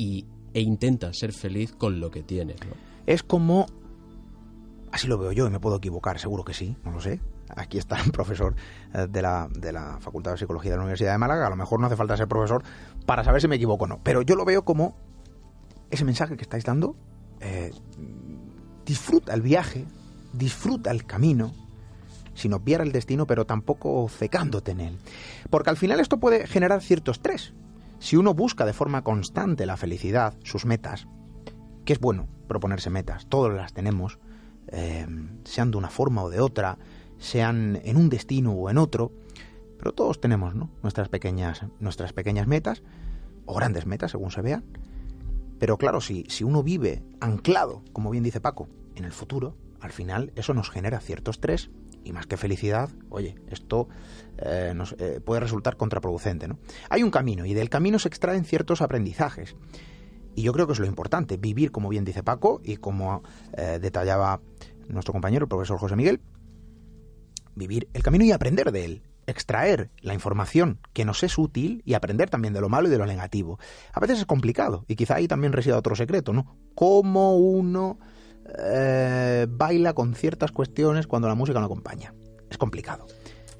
y, 0.00 0.24
e 0.54 0.62
intenta 0.62 1.12
ser 1.12 1.32
feliz 1.32 1.72
con 1.72 2.00
lo 2.00 2.10
que 2.10 2.22
tiene. 2.22 2.54
¿no? 2.54 2.72
Es 3.06 3.22
como... 3.22 3.66
Así 4.90 5.06
lo 5.06 5.18
veo 5.18 5.30
yo 5.30 5.46
y 5.46 5.50
me 5.50 5.60
puedo 5.60 5.76
equivocar, 5.76 6.18
seguro 6.18 6.42
que 6.42 6.54
sí, 6.54 6.74
no 6.84 6.90
lo 6.90 7.00
sé. 7.00 7.20
Aquí 7.54 7.76
está 7.78 8.00
el 8.02 8.10
profesor 8.10 8.54
eh, 8.94 9.06
de 9.08 9.22
la, 9.22 9.48
de 9.52 9.72
la 9.72 9.98
Facultad 10.00 10.32
de 10.32 10.38
Psicología 10.38 10.72
de 10.72 10.78
la 10.78 10.84
Universidad 10.84 11.12
de 11.12 11.18
Málaga. 11.18 11.46
A 11.46 11.50
lo 11.50 11.56
mejor 11.56 11.80
no 11.80 11.86
hace 11.86 11.96
falta 11.96 12.16
ser 12.16 12.28
profesor 12.28 12.64
para 13.04 13.22
saber 13.22 13.42
si 13.42 13.48
me 13.48 13.56
equivoco 13.56 13.84
o 13.84 13.88
no. 13.88 14.00
Pero 14.02 14.22
yo 14.22 14.36
lo 14.36 14.44
veo 14.46 14.64
como 14.64 14.96
ese 15.90 16.04
mensaje 16.04 16.36
que 16.36 16.42
estáis 16.42 16.64
dando. 16.64 16.96
eh, 17.40 17.70
disfruta 18.86 19.34
el 19.34 19.42
viaje, 19.42 19.84
disfruta 20.32 20.90
el 20.90 21.04
camino, 21.04 21.52
sin 22.34 22.54
obviar 22.54 22.80
el 22.80 22.90
destino, 22.90 23.26
pero 23.26 23.44
tampoco 23.44 24.08
cecándote 24.08 24.72
en 24.72 24.80
él. 24.80 24.98
Porque 25.50 25.70
al 25.70 25.76
final 25.76 26.00
esto 26.00 26.18
puede 26.18 26.46
generar 26.46 26.80
cierto 26.80 27.12
estrés. 27.12 27.52
Si 28.00 28.16
uno 28.16 28.32
busca 28.32 28.64
de 28.64 28.72
forma 28.72 29.04
constante 29.04 29.66
la 29.66 29.76
felicidad, 29.76 30.34
sus 30.42 30.64
metas, 30.64 31.06
que 31.84 31.92
es 31.92 32.00
bueno 32.00 32.28
proponerse 32.48 32.88
metas, 32.88 33.26
todas 33.28 33.54
las 33.54 33.74
tenemos, 33.74 34.18
eh, 34.68 35.06
sean 35.44 35.70
de 35.70 35.76
una 35.76 35.90
forma 35.90 36.24
o 36.24 36.30
de 36.30 36.40
otra, 36.40 36.78
sean 37.18 37.78
en 37.84 37.98
un 37.98 38.08
destino 38.08 38.52
o 38.52 38.70
en 38.70 38.78
otro, 38.78 39.12
pero 39.78 39.92
todos 39.92 40.18
tenemos 40.18 40.54
¿no? 40.54 40.70
nuestras, 40.82 41.10
pequeñas, 41.10 41.66
nuestras 41.78 42.14
pequeñas 42.14 42.46
metas, 42.46 42.82
o 43.44 43.54
grandes 43.54 43.84
metas, 43.84 44.12
según 44.12 44.30
se 44.30 44.40
vean. 44.40 44.64
Pero 45.58 45.76
claro, 45.76 46.00
si, 46.00 46.24
si 46.28 46.42
uno 46.42 46.62
vive 46.62 47.02
anclado, 47.20 47.82
como 47.92 48.10
bien 48.10 48.24
dice 48.24 48.40
Paco, 48.40 48.66
en 48.94 49.04
el 49.04 49.12
futuro, 49.12 49.56
al 49.78 49.92
final 49.92 50.32
eso 50.36 50.54
nos 50.54 50.70
genera 50.70 51.00
cierto 51.00 51.30
estrés 51.30 51.70
y 52.04 52.12
más 52.12 52.26
que 52.26 52.36
felicidad, 52.36 52.90
oye, 53.08 53.34
esto 53.48 53.88
eh, 54.38 54.72
nos, 54.74 54.94
eh, 54.98 55.20
puede 55.24 55.40
resultar 55.40 55.76
contraproducente. 55.76 56.48
¿no? 56.48 56.58
Hay 56.88 57.02
un 57.02 57.10
camino 57.10 57.44
y 57.46 57.54
del 57.54 57.68
camino 57.68 57.98
se 57.98 58.08
extraen 58.08 58.44
ciertos 58.44 58.82
aprendizajes. 58.82 59.56
Y 60.34 60.42
yo 60.42 60.52
creo 60.52 60.66
que 60.66 60.72
es 60.72 60.78
lo 60.78 60.86
importante, 60.86 61.36
vivir, 61.36 61.72
como 61.72 61.88
bien 61.88 62.04
dice 62.04 62.22
Paco 62.22 62.60
y 62.64 62.76
como 62.76 63.22
eh, 63.56 63.78
detallaba 63.80 64.40
nuestro 64.88 65.12
compañero, 65.12 65.44
el 65.44 65.48
profesor 65.48 65.78
José 65.78 65.96
Miguel, 65.96 66.20
vivir 67.54 67.88
el 67.92 68.02
camino 68.02 68.24
y 68.24 68.32
aprender 68.32 68.72
de 68.72 68.84
él, 68.84 69.02
extraer 69.26 69.90
la 70.00 70.14
información 70.14 70.78
que 70.92 71.04
nos 71.04 71.22
es 71.22 71.36
útil 71.36 71.82
y 71.84 71.94
aprender 71.94 72.30
también 72.30 72.54
de 72.54 72.60
lo 72.60 72.68
malo 72.68 72.88
y 72.88 72.90
de 72.90 72.98
lo 72.98 73.06
negativo. 73.06 73.58
A 73.92 74.00
veces 74.00 74.20
es 74.20 74.26
complicado 74.26 74.84
y 74.88 74.96
quizá 74.96 75.16
ahí 75.16 75.28
también 75.28 75.52
resida 75.52 75.76
otro 75.76 75.94
secreto, 75.94 76.32
¿no? 76.32 76.56
Cómo 76.74 77.36
uno 77.36 77.98
eh, 78.58 79.46
baila 79.48 79.92
con 79.94 80.14
ciertas 80.14 80.52
cuestiones 80.52 81.06
cuando 81.06 81.28
la 81.28 81.34
música 81.34 81.58
no 81.60 81.66
acompaña. 81.66 82.14
Es 82.50 82.58
complicado. 82.58 83.06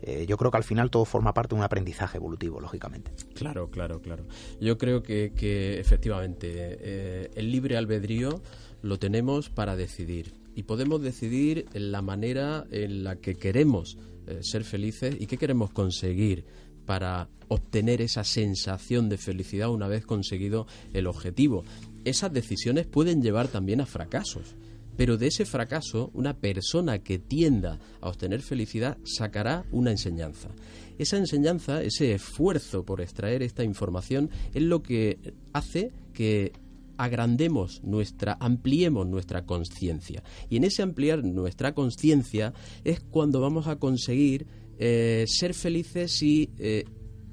eh, 0.03 0.25
yo 0.27 0.37
creo 0.37 0.51
que 0.51 0.57
al 0.57 0.65
final 0.65 0.91
todo 0.91 1.05
forma 1.05 1.35
parte 1.35 1.55
de 1.55 1.59
un 1.59 1.65
aprendizaje 1.65 2.17
evolutivo, 2.19 2.61
lógicamente. 2.61 3.13
Claro, 3.35 3.71
claro, 3.71 4.01
claro. 4.01 4.25
Yo 4.61 4.79
creo 4.79 5.03
que, 5.03 5.33
que 5.37 5.79
efectivamente 5.79 6.49
eh, 6.53 7.31
el 7.35 7.53
libre 7.53 7.77
albedrío 7.77 8.43
lo 8.83 8.99
tenemos 8.99 9.51
para 9.51 9.77
decidir 9.77 10.35
y 10.55 10.63
podemos 10.63 11.03
decidir 11.03 11.67
la 11.75 12.03
manera 12.03 12.65
en 12.71 13.05
la 13.05 13.17
que 13.17 13.35
queremos 13.37 13.99
ser 14.43 14.63
felices 14.65 15.17
y 15.19 15.27
qué 15.27 15.37
queremos 15.37 15.71
conseguir 15.71 16.45
para 16.87 17.29
obtener 17.49 18.01
esa 18.01 18.23
sensación 18.25 19.09
de 19.09 19.19
felicidad 19.19 19.71
una 19.71 19.89
vez 19.89 20.07
conseguido 20.07 20.67
el 20.93 21.07
objetivo. 21.09 21.65
Esas 22.05 22.33
decisiones 22.33 22.87
pueden 22.87 23.23
llevar 23.23 23.49
también 23.49 23.81
a 23.81 23.87
fracasos, 23.87 24.55
pero 24.97 25.17
de 25.17 25.29
ese 25.29 25.45
fracaso 25.45 26.11
una 26.15 26.35
persona 26.35 26.99
que 26.99 27.19
tienda 27.19 27.79
a 28.01 28.09
obtener 28.09 28.43
felicidad 28.43 28.99
sacará 29.05 29.65
una 29.73 29.91
enseñanza. 29.91 30.49
Esa 30.99 31.17
enseñanza, 31.17 31.83
ese 31.83 32.13
esfuerzo 32.13 32.85
por 32.85 33.01
extraer 33.01 33.43
esta 33.43 33.65
información 33.65 34.31
es 34.53 34.63
lo 34.63 34.83
que 34.83 35.19
hace 35.53 35.93
que 36.13 36.53
agrandemos 36.99 37.83
nuestra, 37.83 38.37
ampliemos 38.41 39.07
nuestra 39.07 39.47
conciencia. 39.47 40.23
Y 40.51 40.59
en 40.59 40.65
ese 40.65 40.83
ampliar 40.83 41.25
nuestra 41.25 41.73
conciencia 41.73 42.53
es 42.85 43.01
cuando 43.01 43.41
vamos 43.41 43.69
a 43.69 43.77
conseguir 43.77 44.47
eh, 44.79 45.25
ser 45.27 45.55
felices 45.55 46.13
si 46.19 46.51
eh, 46.59 46.85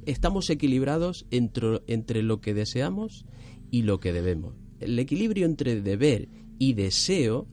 estamos 0.05 0.49
equilibrados 0.49 1.25
entre, 1.31 1.81
entre 1.87 2.23
lo 2.23 2.39
que 2.39 2.53
deseamos 2.53 3.25
y 3.69 3.81
lo 3.81 3.99
que 3.99 4.13
debemos. 4.13 4.53
El 4.79 4.97
equilibrio 4.99 5.45
entre 5.45 5.81
deber 5.81 6.29
y 6.59 6.73
deseo 6.73 7.47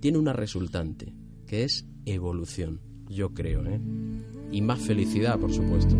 tiene 0.00 0.18
una 0.18 0.32
resultante, 0.32 1.14
que 1.46 1.64
es 1.64 1.86
evolución, 2.04 2.80
yo 3.08 3.34
creo, 3.34 3.64
¿eh? 3.66 3.80
Y 4.52 4.62
más 4.62 4.80
felicidad, 4.80 5.38
por 5.38 5.52
supuesto. 5.52 5.96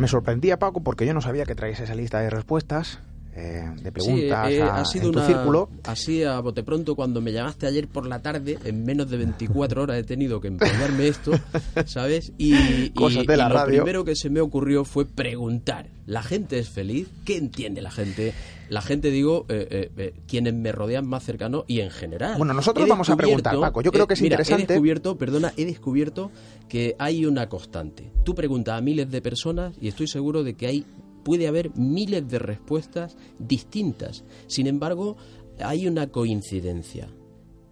Me 0.00 0.08
sorprendía, 0.08 0.58
Paco, 0.58 0.82
porque 0.82 1.04
yo 1.04 1.12
no 1.12 1.20
sabía 1.20 1.44
que 1.44 1.54
traías 1.54 1.80
esa 1.80 1.94
lista 1.94 2.20
de 2.20 2.30
respuestas, 2.30 3.00
eh, 3.34 3.64
de 3.82 3.92
preguntas 3.92 4.48
sí, 4.48 4.54
eh, 4.54 4.62
a, 4.62 4.76
ha 4.80 4.84
sido 4.84 5.06
en 5.06 5.12
tu 5.12 5.18
una, 5.18 5.26
círculo. 5.26 5.70
Así 5.84 6.22
a 6.24 6.40
bote 6.40 6.62
pronto, 6.62 6.94
cuando 6.96 7.20
me 7.20 7.32
llamaste 7.32 7.66
ayer 7.66 7.86
por 7.88 8.06
la 8.06 8.20
tarde, 8.22 8.58
en 8.64 8.84
menos 8.84 9.08
de 9.10 9.16
24 9.18 9.82
horas 9.82 9.98
he 9.98 10.02
tenido 10.04 10.40
que 10.40 10.48
empeñarme 10.48 11.08
esto, 11.08 11.32
¿sabes? 11.86 12.32
Y, 12.38 12.54
y- 12.54 12.90
Cosas 12.90 13.26
de 13.26 13.34
y 13.34 13.36
la 13.36 13.48
lo 13.48 13.54
radio. 13.54 13.82
primero 13.82 14.04
que 14.04 14.16
se 14.16 14.30
me 14.30 14.40
ocurrió 14.40 14.84
fue 14.84 15.06
preguntar, 15.06 15.88
¿la 16.06 16.22
gente 16.22 16.58
es 16.58 16.68
feliz? 16.68 17.08
¿Qué 17.24 17.36
entiende 17.36 17.82
la 17.82 17.90
gente? 17.90 18.34
La 18.68 18.82
gente, 18.82 19.10
digo, 19.10 19.46
eh, 19.48 19.66
eh, 19.70 19.90
eh, 19.96 20.14
quienes 20.28 20.54
me 20.54 20.70
rodean 20.70 21.04
más 21.04 21.24
cercano 21.24 21.64
y 21.66 21.80
en 21.80 21.90
general. 21.90 22.36
Bueno, 22.38 22.54
nosotros 22.54 22.86
He 22.86 22.88
vamos 22.90 23.10
a 23.10 23.16
preguntar, 23.16 23.58
Paco. 23.58 23.82
Yo 23.82 23.90
creo 23.90 24.06
que 24.06 24.14
es 24.14 24.22
mira, 24.22 24.34
interesante. 24.34 24.62
He 24.64 24.66
descubierto, 24.68 25.18
perdona, 25.18 25.52
he 25.56 25.64
descubierto 25.64 26.30
que 26.68 26.94
hay 27.00 27.26
una 27.26 27.48
constante. 27.48 28.12
Tú 28.24 28.34
preguntas 28.36 28.78
a 28.78 28.80
miles 28.80 29.10
de 29.10 29.20
personas 29.22 29.74
y 29.80 29.88
estoy 29.88 30.06
seguro 30.06 30.44
de 30.44 30.54
que 30.54 30.68
hay 30.68 30.86
puede 31.22 31.48
haber 31.48 31.76
miles 31.76 32.28
de 32.28 32.38
respuestas 32.38 33.16
distintas. 33.38 34.24
Sin 34.46 34.66
embargo, 34.66 35.16
hay 35.62 35.86
una 35.86 36.08
coincidencia 36.08 37.08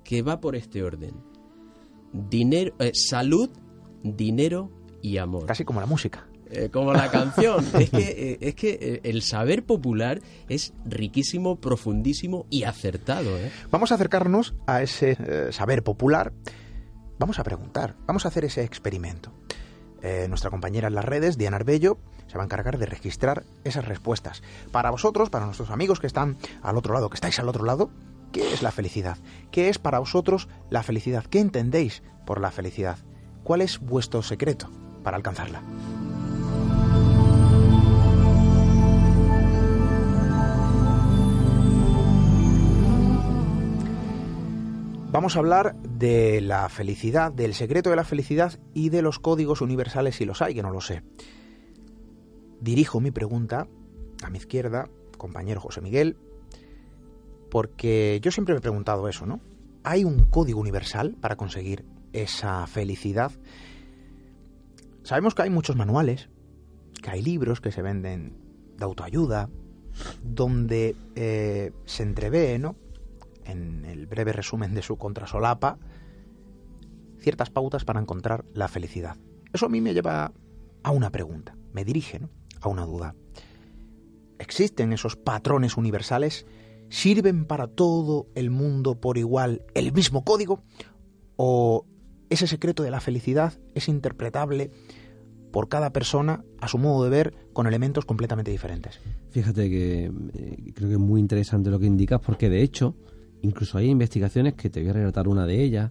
que 0.04 0.22
va 0.22 0.40
por 0.40 0.56
este 0.56 0.82
orden. 0.82 1.14
Dinero, 2.12 2.74
eh, 2.78 2.92
salud, 2.94 3.50
dinero 4.02 4.70
y 5.02 5.18
amor. 5.18 5.46
Casi 5.46 5.64
como 5.64 5.80
la 5.80 5.86
música. 5.86 6.28
Eh, 6.50 6.70
como 6.70 6.92
la 6.92 7.10
canción. 7.10 7.64
es 7.78 7.90
que, 7.90 7.98
eh, 8.32 8.38
es 8.40 8.54
que 8.54 8.78
eh, 8.80 9.00
el 9.04 9.22
saber 9.22 9.64
popular 9.64 10.20
es 10.48 10.72
riquísimo, 10.84 11.56
profundísimo 11.56 12.46
y 12.50 12.64
acertado. 12.64 13.30
Vamos 13.70 13.92
a 13.92 13.96
acercarnos 13.96 14.54
a 14.66 14.82
ese 14.82 15.52
saber 15.52 15.82
popular. 15.82 16.32
Vamos 17.18 17.38
a 17.38 17.44
preguntar, 17.44 17.96
vamos 18.06 18.24
a 18.24 18.28
hacer 18.28 18.44
ese 18.44 18.62
experimento. 18.62 19.32
Nuestra 20.28 20.50
compañera 20.50 20.86
en 20.86 20.94
las 20.94 21.04
redes, 21.04 21.36
Diana 21.36 21.56
Arbello, 21.56 21.98
se 22.28 22.38
va 22.38 22.44
a 22.44 22.46
encargar 22.46 22.78
de 22.78 22.86
registrar 22.86 23.42
esas 23.64 23.84
respuestas. 23.84 24.42
Para 24.70 24.90
vosotros, 24.90 25.30
para 25.30 25.46
nuestros 25.46 25.70
amigos 25.70 25.98
que 25.98 26.06
están 26.06 26.36
al 26.62 26.76
otro 26.76 26.94
lado, 26.94 27.10
que 27.10 27.16
estáis 27.16 27.38
al 27.38 27.48
otro 27.48 27.64
lado, 27.64 27.90
¿qué 28.32 28.52
es 28.52 28.62
la 28.62 28.70
felicidad? 28.70 29.18
¿Qué 29.50 29.68
es 29.68 29.78
para 29.78 29.98
vosotros 29.98 30.48
la 30.70 30.82
felicidad? 30.82 31.24
¿Qué 31.24 31.40
entendéis 31.40 32.02
por 32.26 32.40
la 32.40 32.50
felicidad? 32.50 32.98
¿Cuál 33.42 33.62
es 33.62 33.80
vuestro 33.80 34.22
secreto 34.22 34.70
para 35.02 35.16
alcanzarla? 35.16 35.62
Vamos 45.10 45.36
a 45.36 45.38
hablar 45.38 45.74
de 45.76 46.42
la 46.42 46.68
felicidad, 46.68 47.32
del 47.32 47.54
secreto 47.54 47.88
de 47.88 47.96
la 47.96 48.04
felicidad 48.04 48.58
y 48.74 48.90
de 48.90 49.00
los 49.00 49.18
códigos 49.18 49.62
universales 49.62 50.16
si 50.16 50.26
los 50.26 50.42
hay, 50.42 50.54
que 50.54 50.62
no 50.62 50.70
lo 50.70 50.82
sé. 50.82 51.02
Dirijo 52.60 53.00
mi 53.00 53.10
pregunta 53.10 53.66
a 54.22 54.30
mi 54.30 54.38
izquierda, 54.38 54.88
compañero 55.16 55.60
José 55.60 55.80
Miguel, 55.80 56.16
porque 57.50 58.20
yo 58.22 58.30
siempre 58.30 58.54
me 58.54 58.58
he 58.58 58.62
preguntado 58.62 59.08
eso, 59.08 59.26
¿no? 59.26 59.40
¿Hay 59.84 60.04
un 60.04 60.24
código 60.24 60.60
universal 60.60 61.16
para 61.20 61.36
conseguir 61.36 61.84
esa 62.12 62.66
felicidad? 62.66 63.32
Sabemos 65.02 65.34
que 65.34 65.42
hay 65.42 65.50
muchos 65.50 65.76
manuales, 65.76 66.28
que 67.02 67.10
hay 67.10 67.22
libros 67.22 67.60
que 67.60 67.72
se 67.72 67.80
venden 67.80 68.36
de 68.76 68.84
autoayuda, 68.84 69.48
donde 70.22 70.94
eh, 71.14 71.72
se 71.86 72.02
entrevé, 72.02 72.58
¿no? 72.58 72.76
en 73.48 73.84
el 73.86 74.06
breve 74.06 74.32
resumen 74.32 74.74
de 74.74 74.82
su 74.82 74.96
contrasolapa, 74.96 75.78
ciertas 77.18 77.50
pautas 77.50 77.84
para 77.84 78.00
encontrar 78.00 78.44
la 78.54 78.68
felicidad. 78.68 79.16
Eso 79.52 79.66
a 79.66 79.68
mí 79.68 79.80
me 79.80 79.94
lleva 79.94 80.32
a 80.82 80.90
una 80.90 81.10
pregunta, 81.10 81.56
me 81.72 81.84
dirige 81.84 82.20
¿no? 82.20 82.30
A 82.60 82.68
una 82.68 82.84
duda. 82.84 83.14
¿Existen 84.38 84.92
esos 84.92 85.16
patrones 85.16 85.76
universales? 85.76 86.46
¿Sirven 86.88 87.44
para 87.44 87.66
todo 87.66 88.28
el 88.34 88.50
mundo 88.50 89.00
por 89.00 89.18
igual 89.18 89.62
el 89.74 89.92
mismo 89.92 90.24
código? 90.24 90.62
¿O 91.36 91.86
ese 92.30 92.46
secreto 92.46 92.82
de 92.82 92.90
la 92.90 93.00
felicidad 93.00 93.54
es 93.74 93.88
interpretable 93.88 94.70
por 95.50 95.68
cada 95.68 95.92
persona 95.92 96.44
a 96.60 96.68
su 96.68 96.78
modo 96.78 97.04
de 97.04 97.10
ver 97.10 97.34
con 97.52 97.66
elementos 97.66 98.04
completamente 98.04 98.50
diferentes? 98.50 99.00
Fíjate 99.30 99.68
que 99.68 100.04
eh, 100.04 100.72
creo 100.74 100.88
que 100.88 100.94
es 100.94 101.00
muy 101.00 101.20
interesante 101.20 101.70
lo 101.70 101.78
que 101.78 101.86
indicas 101.86 102.20
porque 102.20 102.48
de 102.48 102.62
hecho 102.62 102.94
incluso 103.42 103.78
hay 103.78 103.88
investigaciones 103.88 104.54
que 104.54 104.70
te 104.70 104.80
voy 104.80 104.90
a 104.90 104.94
relatar 104.94 105.28
una 105.28 105.46
de 105.46 105.62
ellas 105.62 105.90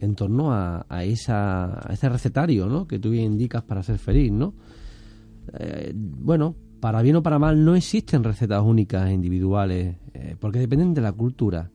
en 0.00 0.14
torno 0.14 0.52
a, 0.52 0.86
a, 0.88 1.04
esa, 1.04 1.88
a 1.88 1.92
ese 1.92 2.08
recetario 2.08 2.66
¿no? 2.66 2.86
que 2.86 2.98
tú 2.98 3.12
indicas 3.12 3.62
para 3.62 3.82
ser 3.82 3.98
feliz, 3.98 4.32
¿no? 4.32 4.54
Eh, 5.54 5.92
bueno, 5.94 6.54
para 6.80 7.02
bien 7.02 7.16
o 7.16 7.22
para 7.22 7.38
mal 7.38 7.64
no 7.64 7.74
existen 7.74 8.24
recetas 8.24 8.62
únicas 8.62 9.08
e 9.08 9.12
individuales 9.12 9.96
eh, 10.14 10.36
porque 10.38 10.58
dependen 10.58 10.94
de 10.94 11.00
la 11.00 11.12
cultura, 11.12 11.70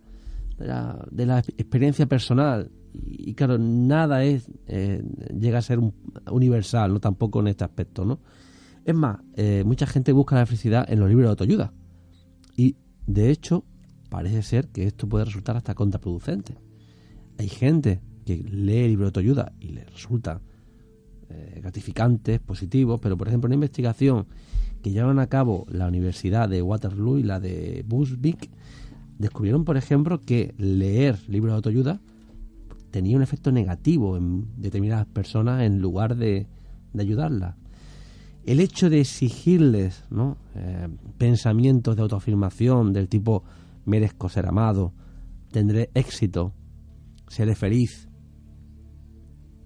de 0.57 1.25
la, 1.25 1.39
experiencia 1.39 2.05
personal 2.05 2.71
y, 2.93 3.33
claro, 3.33 3.57
nada 3.57 4.23
es 4.23 4.49
eh, 4.67 5.03
llega 5.37 5.57
a 5.57 5.61
ser 5.61 5.79
un, 5.79 5.93
universal, 6.31 6.93
no 6.93 6.99
tampoco 6.99 7.39
en 7.41 7.47
este 7.47 7.63
aspecto, 7.63 8.05
¿no? 8.05 8.19
Es 8.85 8.93
más, 8.93 9.19
mucha 9.65 9.87
gente 9.87 10.11
busca 10.11 10.35
la 10.35 10.45
felicidad 10.45 10.85
en 10.89 10.99
los 10.99 11.07
libros 11.07 11.25
de 11.25 11.29
autoayuda 11.29 11.73
y 12.57 12.75
de 13.07 13.31
hecho 13.31 13.63
parece 14.09 14.43
ser 14.43 14.67
que 14.67 14.85
esto 14.85 15.07
puede 15.07 15.25
resultar 15.25 15.55
hasta 15.55 15.73
contraproducente. 15.73 16.57
Hay 17.39 17.47
gente 17.47 18.01
que 18.25 18.37
lee 18.37 18.87
libros 18.89 19.05
de 19.05 19.07
autoayuda 19.07 19.53
y 19.59 19.69
le 19.69 19.85
resulta 19.85 20.41
eh, 21.33 21.59
gratificantes, 21.61 22.39
positivos, 22.39 22.99
pero 23.01 23.17
por 23.17 23.27
ejemplo 23.27 23.47
una 23.47 23.55
investigación 23.55 24.27
que 24.81 24.91
llevan 24.91 25.19
a 25.19 25.27
cabo 25.27 25.65
la 25.69 25.87
Universidad 25.87 26.47
de 26.49 26.61
Waterloo 26.61 27.17
y 27.17 27.23
la 27.23 27.39
de 27.39 27.83
Busbik 27.87 28.49
descubrieron, 29.17 29.65
por 29.65 29.77
ejemplo, 29.77 30.19
que 30.19 30.53
leer 30.57 31.17
libros 31.27 31.53
de 31.53 31.55
autoayuda 31.55 32.01
tenía 32.91 33.17
un 33.17 33.23
efecto 33.23 33.51
negativo 33.51 34.17
en 34.17 34.45
determinadas 34.57 35.07
personas 35.07 35.63
en 35.63 35.81
lugar 35.81 36.15
de, 36.15 36.47
de 36.93 37.01
ayudarlas. 37.01 37.55
El 38.45 38.59
hecho 38.59 38.89
de 38.89 38.99
exigirles 38.99 40.03
eh, 40.55 40.89
pensamientos 41.17 41.95
de 41.95 42.01
autoafirmación 42.01 42.93
del 42.93 43.07
tipo 43.07 43.43
merezco 43.85 44.29
ser 44.29 44.45
amado, 44.45 44.93
tendré 45.51 45.89
éxito, 45.93 46.53
seré 47.27 47.55
feliz. 47.55 48.09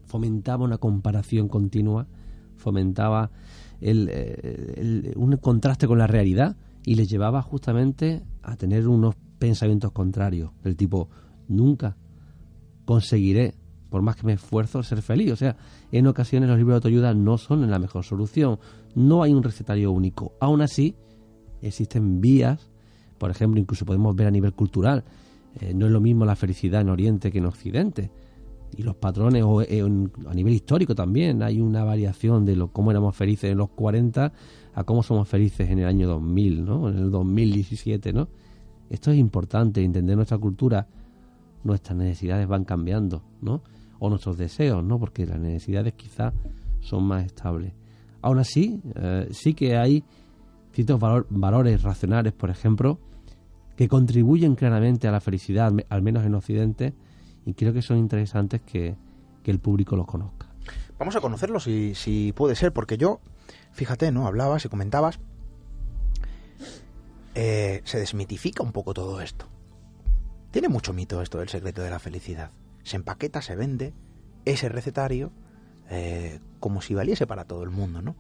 Fomentaba 0.08 0.66
una 0.66 0.78
comparación 0.80 1.48
continua, 1.48 2.08
fomentaba 2.56 3.30
el, 3.80 4.10
el, 4.10 5.14
un 5.16 5.38
contraste 5.38 5.86
con 5.86 6.00
la 6.00 6.08
realidad 6.08 6.58
y 6.84 6.96
les 6.96 7.08
llevaba 7.10 7.42
justamente 7.42 8.24
a 8.42 8.56
tener 8.56 8.88
unos 8.88 9.16
pensamientos 9.38 9.92
contrarios, 9.92 10.52
del 10.64 10.76
tipo 10.76 11.10
nunca 11.48 11.96
conseguiré, 12.88 13.54
por 13.90 14.02
más 14.02 14.16
que 14.16 14.26
me 14.26 14.34
esfuerzo, 14.34 14.82
ser 14.82 15.02
feliz. 15.02 15.34
O 15.34 15.36
sea, 15.36 15.58
en 15.92 16.08
ocasiones 16.08 16.50
los 16.50 16.58
libros 16.58 16.76
de 16.76 16.78
autoayuda 16.78 17.14
no 17.14 17.38
son 17.38 17.70
la 17.70 17.80
mejor 17.80 18.06
solución, 18.06 18.60
no 18.96 19.22
hay 19.22 19.34
un 19.34 19.44
recetario 19.44 19.92
único. 19.92 20.34
Aún 20.40 20.62
así, 20.62 20.96
existen 21.62 22.22
vías 22.22 22.70
Por 23.18 23.32
ejemplo, 23.32 23.60
incluso 23.60 23.86
podemos 23.86 24.16
ver 24.16 24.28
a 24.28 24.32
nivel 24.32 24.54
cultural, 24.54 25.04
eh, 25.60 25.74
no 25.74 25.88
es 25.88 25.92
lo 25.92 26.00
mismo 26.00 26.24
la 26.24 26.36
felicidad 26.36 26.82
en 26.82 26.90
Oriente 26.90 27.32
que 27.32 27.40
en 27.40 27.46
Occidente. 27.46 28.12
Y 28.78 28.84
los 28.84 28.96
patrones, 28.96 29.44
o 29.44 29.62
eh, 29.64 29.82
a 29.82 30.34
nivel 30.34 30.54
histórico 30.54 30.94
también, 30.94 31.42
hay 31.42 31.60
una 31.60 31.84
variación 31.84 32.46
de 32.46 32.56
lo, 32.56 32.72
cómo 32.72 32.92
éramos 32.92 33.16
felices 33.16 33.52
en 33.52 33.58
los 33.58 33.70
40 33.70 34.32
a 34.76 34.84
cómo 34.84 35.02
somos 35.02 35.28
felices 35.28 35.70
en 35.72 35.80
el 35.80 35.88
año 35.88 36.08
2000, 36.08 36.64
¿no? 36.64 36.90
En 36.90 36.98
el 36.98 37.10
2017, 37.10 38.14
¿no? 38.14 38.30
Esto 38.92 39.12
es 39.12 39.18
importante, 39.18 39.84
entender 39.84 40.16
nuestra 40.16 40.38
cultura, 40.38 40.88
nuestras 41.64 41.98
necesidades 41.98 42.48
van 42.48 42.64
cambiando, 42.66 43.24
¿no? 43.42 43.64
O 43.98 44.10
nuestros 44.10 44.38
deseos, 44.38 44.84
¿no? 44.84 45.00
Porque 45.00 45.26
las 45.26 45.40
necesidades 45.40 45.94
quizás 45.94 46.34
son 46.80 47.04
más 47.04 47.26
estables. 47.26 47.74
Aún 48.22 48.38
así, 48.38 48.80
eh, 48.96 49.28
sí 49.32 49.56
que 49.56 49.76
hay 49.76 50.04
ciertos 50.72 51.00
valores 51.30 51.82
racionales, 51.82 52.34
por 52.34 52.52
ejemplo, 52.52 53.00
que 53.76 53.88
contribuyen 53.88 54.54
claramente 54.54 55.08
a 55.08 55.12
la 55.12 55.20
felicidad, 55.20 55.74
al 55.90 56.02
menos 56.04 56.24
en 56.24 56.36
Occidente, 56.36 56.94
y 57.48 57.54
creo 57.54 57.72
que 57.72 57.82
son 57.82 57.98
interesantes 57.98 58.62
que, 58.62 58.96
el 59.46 59.60
público 59.60 59.96
los 59.96 60.06
conozca. 60.06 60.48
Vamos 61.00 61.16
a 61.16 61.22
conocerlos 61.22 61.64
si, 61.64 61.96
si 61.96 62.34
puede 62.34 62.54
ser, 62.54 62.74
porque 62.74 62.98
yo, 62.98 63.22
fíjate, 63.72 64.12
¿no? 64.12 64.28
Hablabas 64.28 64.66
y 64.66 64.68
comentabas, 64.68 65.22
eh, 67.34 67.80
se 67.86 67.98
desmitifica 67.98 68.62
un 68.62 68.74
poco 68.74 68.94
todo 68.94 69.22
esto. 69.22 69.46
Tiene 70.52 70.68
mucho 70.68 70.92
mito 70.92 71.22
esto 71.22 71.38
del 71.38 71.48
secreto 71.48 71.82
de 71.82 71.90
la 71.90 72.00
felicidad. 72.00 72.52
Se 72.84 72.98
empaqueta, 72.98 73.42
se 73.42 73.56
vende 73.56 73.94
ese 74.44 74.68
recetario 74.68 75.32
eh, 75.90 76.42
como 76.60 76.82
si 76.82 76.94
valiese 76.94 77.26
para 77.26 77.46
todo 77.46 77.64
el 77.64 77.70
mundo, 77.70 78.02
¿no? 78.02 78.18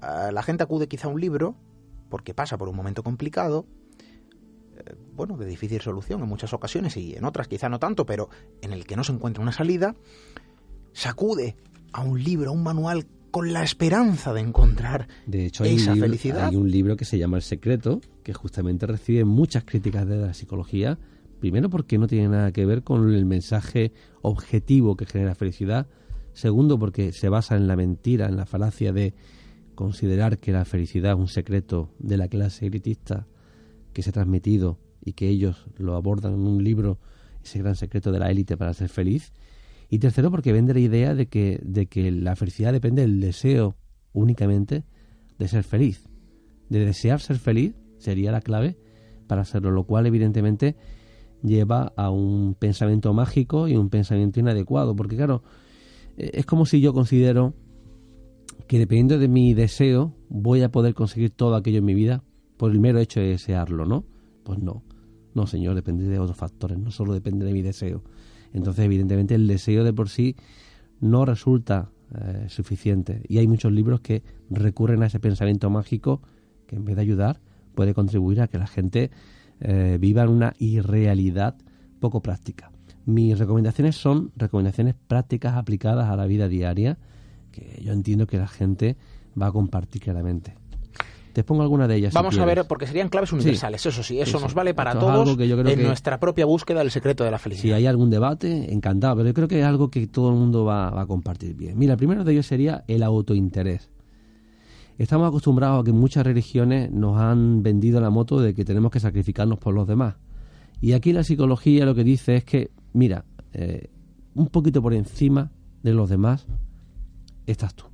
Ah, 0.00 0.30
la 0.32 0.42
gente 0.42 0.62
acude 0.62 0.88
quizá 0.88 1.08
a 1.08 1.10
un 1.10 1.20
libro 1.20 1.56
porque 2.08 2.32
pasa 2.32 2.56
por 2.56 2.70
un 2.70 2.76
momento 2.76 3.02
complicado, 3.02 3.66
bueno, 5.14 5.36
de 5.36 5.46
difícil 5.46 5.80
solución 5.80 6.22
en 6.22 6.28
muchas 6.28 6.52
ocasiones 6.52 6.96
y 6.96 7.14
en 7.14 7.24
otras 7.24 7.48
quizá 7.48 7.68
no 7.68 7.78
tanto, 7.78 8.06
pero 8.06 8.28
en 8.62 8.72
el 8.72 8.86
que 8.86 8.96
no 8.96 9.04
se 9.04 9.12
encuentra 9.12 9.42
una 9.42 9.52
salida, 9.52 9.94
sacude 10.92 11.56
a 11.92 12.02
un 12.02 12.22
libro, 12.22 12.50
a 12.50 12.52
un 12.52 12.62
manual 12.62 13.06
con 13.30 13.52
la 13.52 13.64
esperanza 13.64 14.32
de 14.32 14.40
encontrar 14.40 15.08
de 15.26 15.46
hecho, 15.46 15.64
hay 15.64 15.74
esa 15.74 15.96
felicidad. 15.96 16.48
Hay 16.48 16.56
un 16.56 16.70
libro 16.70 16.96
que 16.96 17.04
se 17.04 17.18
llama 17.18 17.36
El 17.36 17.42
Secreto, 17.42 18.00
que 18.22 18.32
justamente 18.32 18.86
recibe 18.86 19.24
muchas 19.24 19.64
críticas 19.64 20.06
de 20.06 20.18
la 20.18 20.34
psicología, 20.34 20.98
primero 21.40 21.68
porque 21.68 21.98
no 21.98 22.06
tiene 22.06 22.28
nada 22.28 22.52
que 22.52 22.64
ver 22.64 22.84
con 22.84 23.12
el 23.12 23.24
mensaje 23.24 23.92
objetivo 24.22 24.96
que 24.96 25.06
genera 25.06 25.34
felicidad, 25.34 25.88
segundo 26.32 26.78
porque 26.78 27.12
se 27.12 27.28
basa 27.28 27.56
en 27.56 27.66
la 27.66 27.76
mentira, 27.76 28.26
en 28.26 28.36
la 28.36 28.46
falacia 28.46 28.92
de 28.92 29.14
considerar 29.74 30.38
que 30.38 30.52
la 30.52 30.64
felicidad 30.64 31.12
es 31.14 31.18
un 31.18 31.28
secreto 31.28 31.90
de 31.98 32.16
la 32.16 32.28
clase 32.28 32.66
elitista 32.66 33.26
que 33.94 34.02
se 34.02 34.10
ha 34.10 34.12
transmitido 34.12 34.78
y 35.02 35.14
que 35.14 35.28
ellos 35.28 35.66
lo 35.78 35.96
abordan 35.96 36.34
en 36.34 36.40
un 36.40 36.62
libro, 36.62 36.98
ese 37.42 37.60
gran 37.60 37.76
secreto 37.76 38.12
de 38.12 38.18
la 38.18 38.30
élite 38.30 38.56
para 38.56 38.74
ser 38.74 38.90
feliz. 38.90 39.32
Y 39.88 39.98
tercero, 39.98 40.30
porque 40.30 40.52
vende 40.52 40.74
la 40.74 40.80
idea 40.80 41.14
de 41.14 41.26
que, 41.26 41.60
de 41.62 41.86
que 41.86 42.10
la 42.10 42.36
felicidad 42.36 42.72
depende 42.72 43.02
del 43.02 43.20
deseo 43.20 43.76
únicamente 44.12 44.84
de 45.38 45.48
ser 45.48 45.64
feliz. 45.64 46.08
De 46.68 46.84
desear 46.84 47.20
ser 47.20 47.38
feliz 47.38 47.74
sería 47.98 48.32
la 48.32 48.40
clave 48.40 48.78
para 49.26 49.42
hacerlo, 49.42 49.70
lo 49.70 49.84
cual 49.84 50.06
evidentemente 50.06 50.76
lleva 51.42 51.92
a 51.96 52.10
un 52.10 52.54
pensamiento 52.54 53.12
mágico 53.12 53.68
y 53.68 53.76
un 53.76 53.90
pensamiento 53.90 54.40
inadecuado, 54.40 54.96
porque 54.96 55.16
claro, 55.16 55.42
eh, 56.16 56.30
es 56.34 56.46
como 56.46 56.66
si 56.66 56.80
yo 56.80 56.92
considero 56.92 57.54
que 58.66 58.78
dependiendo 58.78 59.18
de 59.18 59.28
mi 59.28 59.52
deseo 59.52 60.14
voy 60.28 60.62
a 60.62 60.70
poder 60.70 60.94
conseguir 60.94 61.30
todo 61.30 61.54
aquello 61.54 61.78
en 61.78 61.84
mi 61.84 61.94
vida 61.94 62.24
por 62.64 62.72
el 62.72 62.80
mero 62.80 62.98
hecho 62.98 63.20
de 63.20 63.26
desearlo, 63.26 63.84
¿no? 63.84 64.06
Pues 64.42 64.58
no. 64.58 64.82
No, 65.34 65.46
señor, 65.46 65.74
depende 65.74 66.08
de 66.08 66.18
otros 66.18 66.38
factores, 66.38 66.78
no 66.78 66.90
solo 66.90 67.12
depende 67.12 67.44
de 67.44 67.52
mi 67.52 67.60
deseo. 67.60 68.02
Entonces, 68.54 68.86
evidentemente, 68.86 69.34
el 69.34 69.46
deseo 69.46 69.84
de 69.84 69.92
por 69.92 70.08
sí 70.08 70.34
no 70.98 71.26
resulta 71.26 71.90
eh, 72.18 72.46
suficiente. 72.48 73.20
Y 73.28 73.36
hay 73.36 73.46
muchos 73.46 73.70
libros 73.70 74.00
que 74.00 74.22
recurren 74.48 75.02
a 75.02 75.08
ese 75.08 75.20
pensamiento 75.20 75.68
mágico 75.68 76.22
que 76.66 76.76
en 76.76 76.86
vez 76.86 76.96
de 76.96 77.02
ayudar 77.02 77.38
puede 77.74 77.92
contribuir 77.92 78.40
a 78.40 78.48
que 78.48 78.56
la 78.56 78.66
gente 78.66 79.10
eh, 79.60 79.98
viva 80.00 80.22
en 80.22 80.30
una 80.30 80.54
irrealidad 80.58 81.56
poco 82.00 82.22
práctica. 82.22 82.72
Mis 83.04 83.38
recomendaciones 83.38 83.94
son 83.96 84.32
recomendaciones 84.36 84.94
prácticas 85.06 85.52
aplicadas 85.56 86.08
a 86.08 86.16
la 86.16 86.24
vida 86.24 86.48
diaria 86.48 86.96
que 87.52 87.82
yo 87.84 87.92
entiendo 87.92 88.26
que 88.26 88.38
la 88.38 88.48
gente 88.48 88.96
va 89.38 89.48
a 89.48 89.52
compartir 89.52 90.00
claramente. 90.00 90.54
Te 91.34 91.42
pongo 91.42 91.62
alguna 91.62 91.88
de 91.88 91.96
ellas. 91.96 92.14
Vamos 92.14 92.38
a 92.38 92.44
ver, 92.44 92.64
porque 92.68 92.86
serían 92.86 93.08
claves 93.08 93.32
universales, 93.32 93.84
eso 93.84 94.04
sí, 94.04 94.20
eso 94.20 94.38
nos 94.38 94.54
vale 94.54 94.72
para 94.72 94.96
todos 94.96 95.36
en 95.36 95.82
nuestra 95.82 96.20
propia 96.20 96.46
búsqueda 96.46 96.78
del 96.78 96.92
secreto 96.92 97.24
de 97.24 97.32
la 97.32 97.38
felicidad. 97.38 97.62
Si 97.64 97.72
hay 97.72 97.86
algún 97.86 98.08
debate, 98.08 98.72
encantado, 98.72 99.16
pero 99.16 99.26
yo 99.26 99.34
creo 99.34 99.48
que 99.48 99.58
es 99.58 99.66
algo 99.66 99.90
que 99.90 100.06
todo 100.06 100.30
el 100.30 100.36
mundo 100.36 100.64
va, 100.64 101.00
a 101.00 101.06
compartir 101.06 101.56
bien. 101.56 101.76
Mira, 101.76 101.94
el 101.94 101.98
primero 101.98 102.22
de 102.22 102.32
ellos 102.32 102.46
sería 102.46 102.84
el 102.86 103.02
autointerés. 103.02 103.90
Estamos 104.96 105.26
acostumbrados 105.26 105.80
a 105.80 105.84
que 105.84 105.90
muchas 105.90 106.24
religiones 106.24 106.92
nos 106.92 107.20
han 107.20 107.64
vendido 107.64 108.00
la 108.00 108.10
moto 108.10 108.40
de 108.40 108.54
que 108.54 108.64
tenemos 108.64 108.92
que 108.92 109.00
sacrificarnos 109.00 109.58
por 109.58 109.74
los 109.74 109.88
demás. 109.88 110.14
Y 110.80 110.92
aquí 110.92 111.12
la 111.12 111.24
psicología 111.24 111.84
lo 111.84 111.96
que 111.96 112.04
dice 112.04 112.36
es 112.36 112.44
que, 112.44 112.70
mira, 112.92 113.24
eh, 113.54 113.90
un 114.36 114.46
poquito 114.46 114.80
por 114.80 114.94
encima 114.94 115.50
de 115.82 115.94
los 115.94 116.08
demás 116.08 116.46
estás 117.44 117.74
tú. 117.74 117.86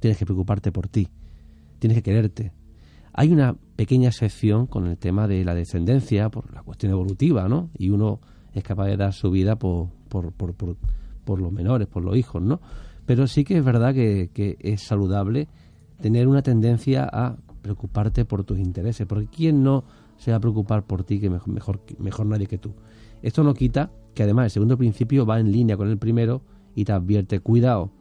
Tienes 0.00 0.16
que 0.16 0.24
preocuparte 0.24 0.72
por 0.72 0.88
ti. 0.88 1.08
Tienes 1.78 1.98
que 1.98 2.02
quererte. 2.02 2.61
Hay 3.14 3.30
una 3.32 3.56
pequeña 3.76 4.08
excepción 4.08 4.66
con 4.66 4.86
el 4.86 4.96
tema 4.96 5.28
de 5.28 5.44
la 5.44 5.54
descendencia, 5.54 6.30
por 6.30 6.52
la 6.52 6.62
cuestión 6.62 6.92
evolutiva, 6.92 7.48
¿no? 7.48 7.70
Y 7.76 7.90
uno 7.90 8.20
es 8.54 8.62
capaz 8.62 8.86
de 8.86 8.96
dar 8.96 9.12
su 9.12 9.30
vida 9.30 9.56
por, 9.56 9.88
por, 10.08 10.32
por, 10.32 10.54
por, 10.54 11.40
los 11.40 11.52
menores, 11.52 11.88
por 11.88 12.04
los 12.04 12.16
hijos, 12.16 12.42
¿no? 12.42 12.60
Pero 13.04 13.26
sí 13.26 13.44
que 13.44 13.58
es 13.58 13.64
verdad 13.64 13.94
que, 13.94 14.56
es 14.60 14.82
saludable 14.82 15.48
tener 16.00 16.26
una 16.26 16.42
tendencia 16.42 17.08
a 17.10 17.36
preocuparte 17.60 18.24
por 18.24 18.44
tus 18.44 18.58
intereses, 18.58 19.06
porque 19.06 19.26
¿quién 19.26 19.62
no 19.62 19.84
se 20.16 20.30
va 20.30 20.38
a 20.38 20.40
preocupar 20.40 20.84
por 20.84 21.04
ti 21.04 21.20
que 21.20 21.30
mejor, 21.30 21.80
mejor 21.98 22.26
nadie 22.26 22.46
que 22.46 22.58
tú? 22.58 22.74
Esto 23.22 23.44
no 23.44 23.54
quita 23.54 23.90
que 24.14 24.22
además 24.22 24.46
el 24.46 24.50
segundo 24.50 24.76
principio 24.76 25.24
va 25.26 25.38
en 25.38 25.52
línea 25.52 25.76
con 25.76 25.88
el 25.88 25.98
primero 25.98 26.42
y 26.74 26.84
te 26.84 26.92
advierte, 26.92 27.40
cuidado, 27.40 27.92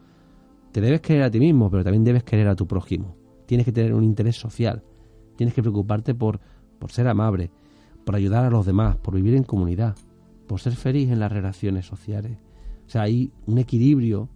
te 0.72 0.82
debes 0.82 1.02
querer 1.02 1.24
a 1.24 1.32
ti 1.32 1.40
mismo, 1.40 1.70
pero 1.70 1.84
también 1.84 2.04
debes 2.04 2.24
querer 2.24 2.48
a 2.48 2.56
tu 2.56 2.66
prójimo. 2.66 3.16
Tienes 3.46 3.66
que 3.66 3.72
tener 3.72 3.94
un 3.94 4.04
interés 4.04 4.38
social. 4.38 4.84
Tienes 5.42 5.56
que 5.56 5.64
preocuparte 5.64 6.14
por, 6.14 6.40
por 6.78 6.92
ser 6.92 7.08
amable, 7.08 7.50
por 8.06 8.16
ayudar 8.16 8.46
a 8.46 8.52
los 8.52 8.64
demás, 8.64 8.98
por 8.98 9.16
vivir 9.16 9.34
en 9.34 9.42
comunidad, 9.42 9.96
por 10.46 10.60
ser 10.60 10.74
feliz 10.74 11.10
en 11.10 11.20
las 11.20 11.32
relaciones 11.32 11.88
sociales. 11.88 12.38
O 12.86 12.90
sea, 12.92 13.02
hay 13.02 13.32
un 13.48 13.58
equilibrio 13.58 14.30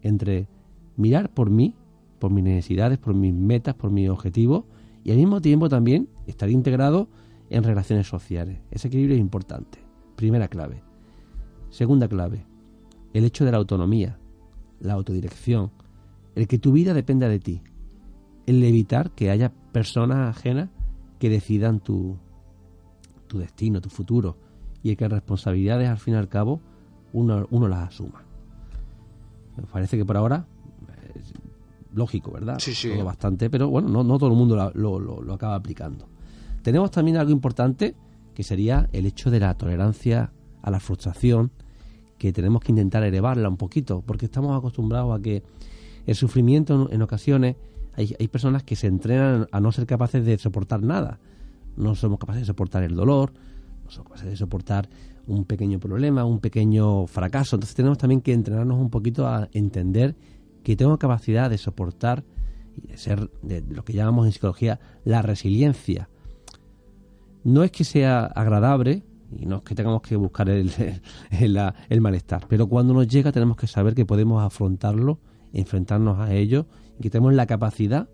entre 0.00 0.48
mirar 0.96 1.28
por 1.28 1.50
mí, 1.50 1.74
por 2.18 2.30
mis 2.30 2.42
necesidades, 2.42 2.96
por 2.96 3.12
mis 3.12 3.34
metas, 3.34 3.74
por 3.74 3.90
mis 3.90 4.08
objetivos, 4.08 4.64
y 5.04 5.10
al 5.10 5.18
mismo 5.18 5.42
tiempo 5.42 5.68
también 5.68 6.08
estar 6.26 6.48
integrado 6.48 7.10
en 7.50 7.62
relaciones 7.62 8.06
sociales. 8.06 8.58
Ese 8.70 8.88
equilibrio 8.88 9.16
es 9.16 9.20
importante. 9.20 9.80
Primera 10.16 10.48
clave. 10.48 10.82
Segunda 11.68 12.08
clave, 12.08 12.46
el 13.12 13.26
hecho 13.26 13.44
de 13.44 13.52
la 13.52 13.58
autonomía 13.58 14.18
la 14.80 14.94
autodirección, 14.94 15.70
el 16.34 16.46
que 16.48 16.58
tu 16.58 16.72
vida 16.72 16.94
dependa 16.94 17.28
de 17.28 17.40
ti, 17.40 17.60
el 18.46 18.64
evitar 18.64 19.10
que 19.10 19.28
haya 19.28 19.52
personas 19.76 20.34
ajenas 20.34 20.70
que 21.18 21.28
decidan 21.28 21.80
tu, 21.80 22.16
tu 23.26 23.36
destino, 23.36 23.82
tu 23.82 23.90
futuro, 23.90 24.38
y 24.82 24.96
que 24.96 25.06
responsabilidades 25.06 25.90
al 25.90 25.98
fin 25.98 26.14
y 26.14 26.16
al 26.16 26.30
cabo 26.30 26.62
uno, 27.12 27.46
uno 27.50 27.68
las 27.68 27.88
asuma. 27.88 28.24
Me 29.54 29.64
parece 29.64 29.98
que 29.98 30.06
por 30.06 30.16
ahora 30.16 30.46
es 31.14 31.34
lógico, 31.92 32.32
¿verdad? 32.32 32.58
Sí, 32.58 32.72
sí. 32.72 32.88
Todo 32.88 33.04
bastante, 33.04 33.50
pero 33.50 33.68
bueno, 33.68 33.90
no, 33.90 34.02
no 34.02 34.16
todo 34.16 34.30
el 34.30 34.36
mundo 34.36 34.56
lo, 34.72 34.98
lo, 34.98 35.20
lo 35.20 35.34
acaba 35.34 35.56
aplicando. 35.56 36.08
Tenemos 36.62 36.90
también 36.90 37.18
algo 37.18 37.32
importante 37.32 37.94
que 38.32 38.44
sería 38.44 38.88
el 38.94 39.04
hecho 39.04 39.30
de 39.30 39.40
la 39.40 39.52
tolerancia 39.58 40.32
a 40.62 40.70
la 40.70 40.80
frustración 40.80 41.50
que 42.16 42.32
tenemos 42.32 42.62
que 42.62 42.72
intentar 42.72 43.02
elevarla 43.02 43.50
un 43.50 43.58
poquito, 43.58 44.02
porque 44.06 44.24
estamos 44.24 44.56
acostumbrados 44.56 45.20
a 45.20 45.20
que 45.20 45.42
el 46.06 46.14
sufrimiento 46.14 46.88
en 46.90 47.02
ocasiones 47.02 47.56
hay, 47.96 48.14
hay 48.18 48.28
personas 48.28 48.62
que 48.62 48.76
se 48.76 48.86
entrenan 48.86 49.46
a 49.50 49.60
no 49.60 49.72
ser 49.72 49.86
capaces 49.86 50.24
de 50.24 50.38
soportar 50.38 50.82
nada. 50.82 51.18
No 51.76 51.94
somos 51.94 52.18
capaces 52.18 52.42
de 52.42 52.46
soportar 52.46 52.82
el 52.82 52.94
dolor, 52.94 53.32
no 53.84 53.90
somos 53.90 54.08
capaces 54.08 54.30
de 54.30 54.36
soportar 54.36 54.88
un 55.26 55.44
pequeño 55.44 55.78
problema, 55.78 56.24
un 56.24 56.40
pequeño 56.40 57.06
fracaso. 57.06 57.56
Entonces 57.56 57.74
tenemos 57.74 57.98
también 57.98 58.20
que 58.20 58.32
entrenarnos 58.32 58.78
un 58.78 58.90
poquito 58.90 59.26
a 59.26 59.48
entender 59.52 60.16
que 60.62 60.76
tengo 60.76 60.98
capacidad 60.98 61.50
de 61.50 61.58
soportar 61.58 62.24
y 62.76 62.88
de 62.88 62.96
ser 62.96 63.30
de 63.42 63.62
lo 63.62 63.84
que 63.84 63.92
llamamos 63.92 64.26
en 64.26 64.32
psicología 64.32 64.80
la 65.04 65.22
resiliencia. 65.22 66.08
No 67.44 67.62
es 67.62 67.70
que 67.70 67.84
sea 67.84 68.24
agradable, 68.24 69.04
y 69.30 69.46
no 69.46 69.56
es 69.56 69.62
que 69.62 69.74
tengamos 69.74 70.02
que 70.02 70.16
buscar 70.16 70.48
el, 70.48 70.70
el, 71.30 72.00
malestar, 72.00 72.46
pero 72.48 72.68
cuando 72.68 72.94
nos 72.94 73.06
llega 73.08 73.32
tenemos 73.32 73.56
que 73.56 73.66
saber 73.66 73.94
que 73.94 74.04
podemos 74.04 74.42
afrontarlo, 74.42 75.20
enfrentarnos 75.52 76.18
a 76.18 76.34
ello 76.34 76.66
y 76.98 77.02
que 77.02 77.10
tenemos 77.10 77.34
la 77.34 77.46
capacidad 77.46 78.08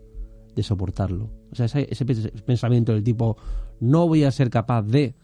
de 0.55 0.63
soportarlo. 0.63 1.31
O 1.51 1.55
sea, 1.55 1.65
ese, 1.65 2.05
pensamiento 2.05 2.93
del 2.93 3.03
tipo 3.03 3.37
no 3.79 4.07
voy 4.07 4.23
a 4.23 4.31
ser 4.31 4.49
capaz 4.49 4.83
de, 4.83 5.15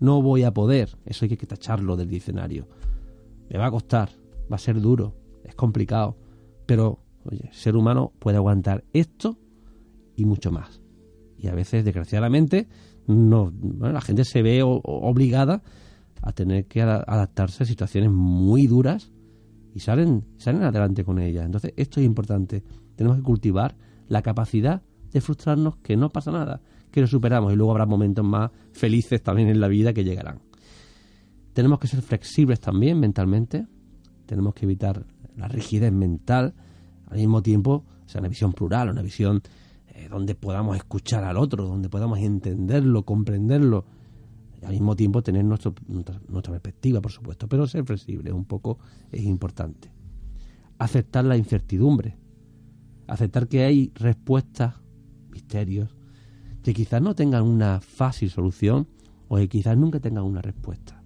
no 0.00 0.22
voy 0.22 0.44
a 0.44 0.52
poder, 0.52 0.96
eso 1.04 1.24
hay 1.24 1.36
que 1.36 1.46
tacharlo 1.46 1.96
del 1.96 2.08
diccionario. 2.08 2.68
Me 3.48 3.58
va 3.58 3.66
a 3.66 3.70
costar, 3.70 4.10
va 4.50 4.56
a 4.56 4.58
ser 4.58 4.80
duro, 4.80 5.14
es 5.44 5.54
complicado, 5.54 6.16
pero 6.66 7.00
oye, 7.24 7.48
el 7.48 7.54
ser 7.54 7.76
humano 7.76 8.12
puede 8.18 8.36
aguantar 8.36 8.84
esto 8.92 9.38
y 10.16 10.24
mucho 10.24 10.50
más. 10.50 10.80
Y 11.36 11.48
a 11.48 11.54
veces, 11.54 11.84
desgraciadamente, 11.84 12.68
no, 13.06 13.52
la 13.80 14.00
gente 14.00 14.24
se 14.24 14.42
ve 14.42 14.62
obligada 14.62 15.62
a 16.20 16.32
tener 16.32 16.66
que 16.66 16.82
adaptarse 16.82 17.62
a 17.62 17.66
situaciones 17.66 18.10
muy 18.10 18.66
duras 18.66 19.12
y 19.74 19.80
salen, 19.80 20.24
salen 20.36 20.62
adelante 20.62 21.04
con 21.04 21.20
ellas. 21.20 21.46
Entonces, 21.46 21.72
esto 21.76 22.00
es 22.00 22.06
importante. 22.06 22.64
Tenemos 22.98 23.18
que 23.18 23.22
cultivar 23.22 23.76
la 24.08 24.22
capacidad 24.22 24.82
de 25.12 25.20
frustrarnos, 25.20 25.76
que 25.76 25.96
no 25.96 26.10
pasa 26.10 26.32
nada, 26.32 26.60
que 26.90 27.00
lo 27.00 27.06
superamos 27.06 27.52
y 27.52 27.56
luego 27.56 27.70
habrá 27.70 27.86
momentos 27.86 28.24
más 28.24 28.50
felices 28.72 29.22
también 29.22 29.48
en 29.48 29.60
la 29.60 29.68
vida 29.68 29.92
que 29.92 30.02
llegarán. 30.02 30.40
Tenemos 31.52 31.78
que 31.78 31.86
ser 31.86 32.02
flexibles 32.02 32.58
también 32.58 32.98
mentalmente, 32.98 33.68
tenemos 34.26 34.52
que 34.52 34.64
evitar 34.64 35.06
la 35.36 35.46
rigidez 35.46 35.92
mental, 35.92 36.54
al 37.06 37.18
mismo 37.18 37.40
tiempo, 37.40 37.84
o 38.04 38.08
sea, 38.08 38.20
una 38.20 38.30
visión 38.30 38.52
plural, 38.52 38.90
una 38.90 39.02
visión 39.02 39.42
eh, 39.94 40.08
donde 40.10 40.34
podamos 40.34 40.76
escuchar 40.76 41.22
al 41.22 41.36
otro, 41.36 41.68
donde 41.68 41.88
podamos 41.88 42.18
entenderlo, 42.18 43.04
comprenderlo, 43.04 43.84
y 44.60 44.64
al 44.64 44.72
mismo 44.72 44.96
tiempo 44.96 45.22
tener 45.22 45.44
nuestro, 45.44 45.72
nuestra, 45.86 46.52
perspectiva, 46.52 47.00
por 47.00 47.12
supuesto, 47.12 47.46
pero 47.46 47.64
ser 47.68 47.84
flexible 47.84 48.32
un 48.32 48.44
poco 48.44 48.80
es 49.12 49.22
importante. 49.22 49.88
Aceptar 50.78 51.26
la 51.26 51.36
incertidumbre, 51.36 52.16
aceptar 53.08 53.48
que 53.48 53.64
hay 53.64 53.92
respuestas, 53.94 54.74
misterios, 55.30 55.94
que 56.62 56.74
quizás 56.74 57.02
no 57.02 57.14
tengan 57.14 57.44
una 57.44 57.80
fácil 57.80 58.30
solución 58.30 58.86
o 59.28 59.36
que 59.36 59.48
quizás 59.48 59.76
nunca 59.76 60.00
tengan 60.00 60.24
una 60.24 60.42
respuesta. 60.42 61.02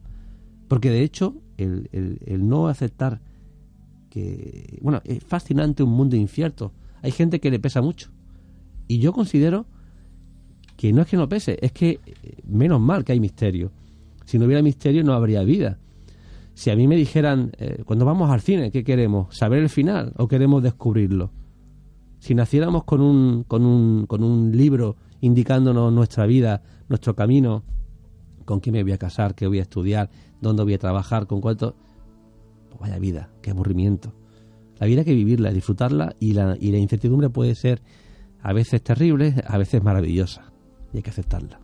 Porque 0.68 0.90
de 0.90 1.03
hecho, 1.03 1.36
el, 1.57 1.88
el 1.92 2.48
no 2.48 2.68
aceptar 2.68 3.20
que, 4.12 4.78
bueno, 4.82 5.00
es 5.05 5.24
fascinante 5.24 5.82
un 5.82 5.90
mundo 5.90 6.16
incierto. 6.16 6.72
Hay 7.00 7.12
gente 7.12 7.40
que 7.40 7.50
le 7.50 7.59
pesa 7.59 7.80
mucho. 7.80 8.11
Y 8.86 8.98
yo 8.98 9.12
considero 9.12 9.64
que 10.76 10.92
no 10.92 11.00
es 11.00 11.09
que 11.09 11.16
no 11.16 11.28
pese, 11.28 11.59
es 11.62 11.72
que 11.72 11.98
menos 12.44 12.80
mal 12.80 13.05
que 13.05 13.12
hay 13.12 13.20
misterio. 13.20 13.70
Si 14.26 14.38
no 14.38 14.44
hubiera 14.44 14.61
misterio 14.61 15.03
no 15.03 15.14
habría 15.14 15.42
vida. 15.44 15.78
Si 16.55 16.70
a 16.70 16.76
mí 16.76 16.86
me 16.86 16.96
dijeran, 16.96 17.53
eh, 17.59 17.82
cuando 17.86 18.05
vamos 18.05 18.30
al 18.30 18.42
cine, 18.42 18.70
¿qué 18.70 18.84
queremos? 18.84 19.34
¿Saber 19.34 19.61
el 19.61 19.70
final 19.70 20.12
o 20.16 20.28
queremos 20.28 20.62
descubrirlo? 20.62 21.30
Si 22.22 22.36
naciéramos 22.36 22.84
con 22.84 23.00
un, 23.00 23.42
con 23.42 23.66
un, 23.66 24.06
con 24.06 24.22
un 24.22 24.56
libro 24.56 24.94
indicándonos 25.22 25.92
nuestra 25.92 26.24
vida, 26.24 26.62
nuestro 26.88 27.16
camino, 27.16 27.64
con 28.44 28.60
quién 28.60 28.74
me 28.74 28.84
voy 28.84 28.92
a 28.92 28.96
casar, 28.98 29.34
qué 29.34 29.48
voy 29.48 29.58
a 29.58 29.62
estudiar, 29.62 30.08
dónde 30.40 30.62
voy 30.62 30.74
a 30.74 30.78
trabajar, 30.78 31.26
con 31.26 31.40
cuánto... 31.40 31.74
Pues 32.68 32.80
vaya 32.80 33.00
vida, 33.00 33.28
qué 33.42 33.50
aburrimiento. 33.50 34.14
La 34.78 34.86
vida 34.86 35.00
hay 35.00 35.04
que 35.04 35.16
vivirla, 35.16 35.50
disfrutarla 35.50 36.14
y 36.20 36.34
la, 36.34 36.56
y 36.60 36.70
la 36.70 36.78
incertidumbre 36.78 37.28
puede 37.28 37.56
ser 37.56 37.82
a 38.40 38.52
veces 38.52 38.84
terrible, 38.84 39.34
a 39.44 39.58
veces 39.58 39.82
maravillosa 39.82 40.52
y 40.92 40.98
hay 40.98 41.02
que 41.02 41.10
aceptarla. 41.10 41.61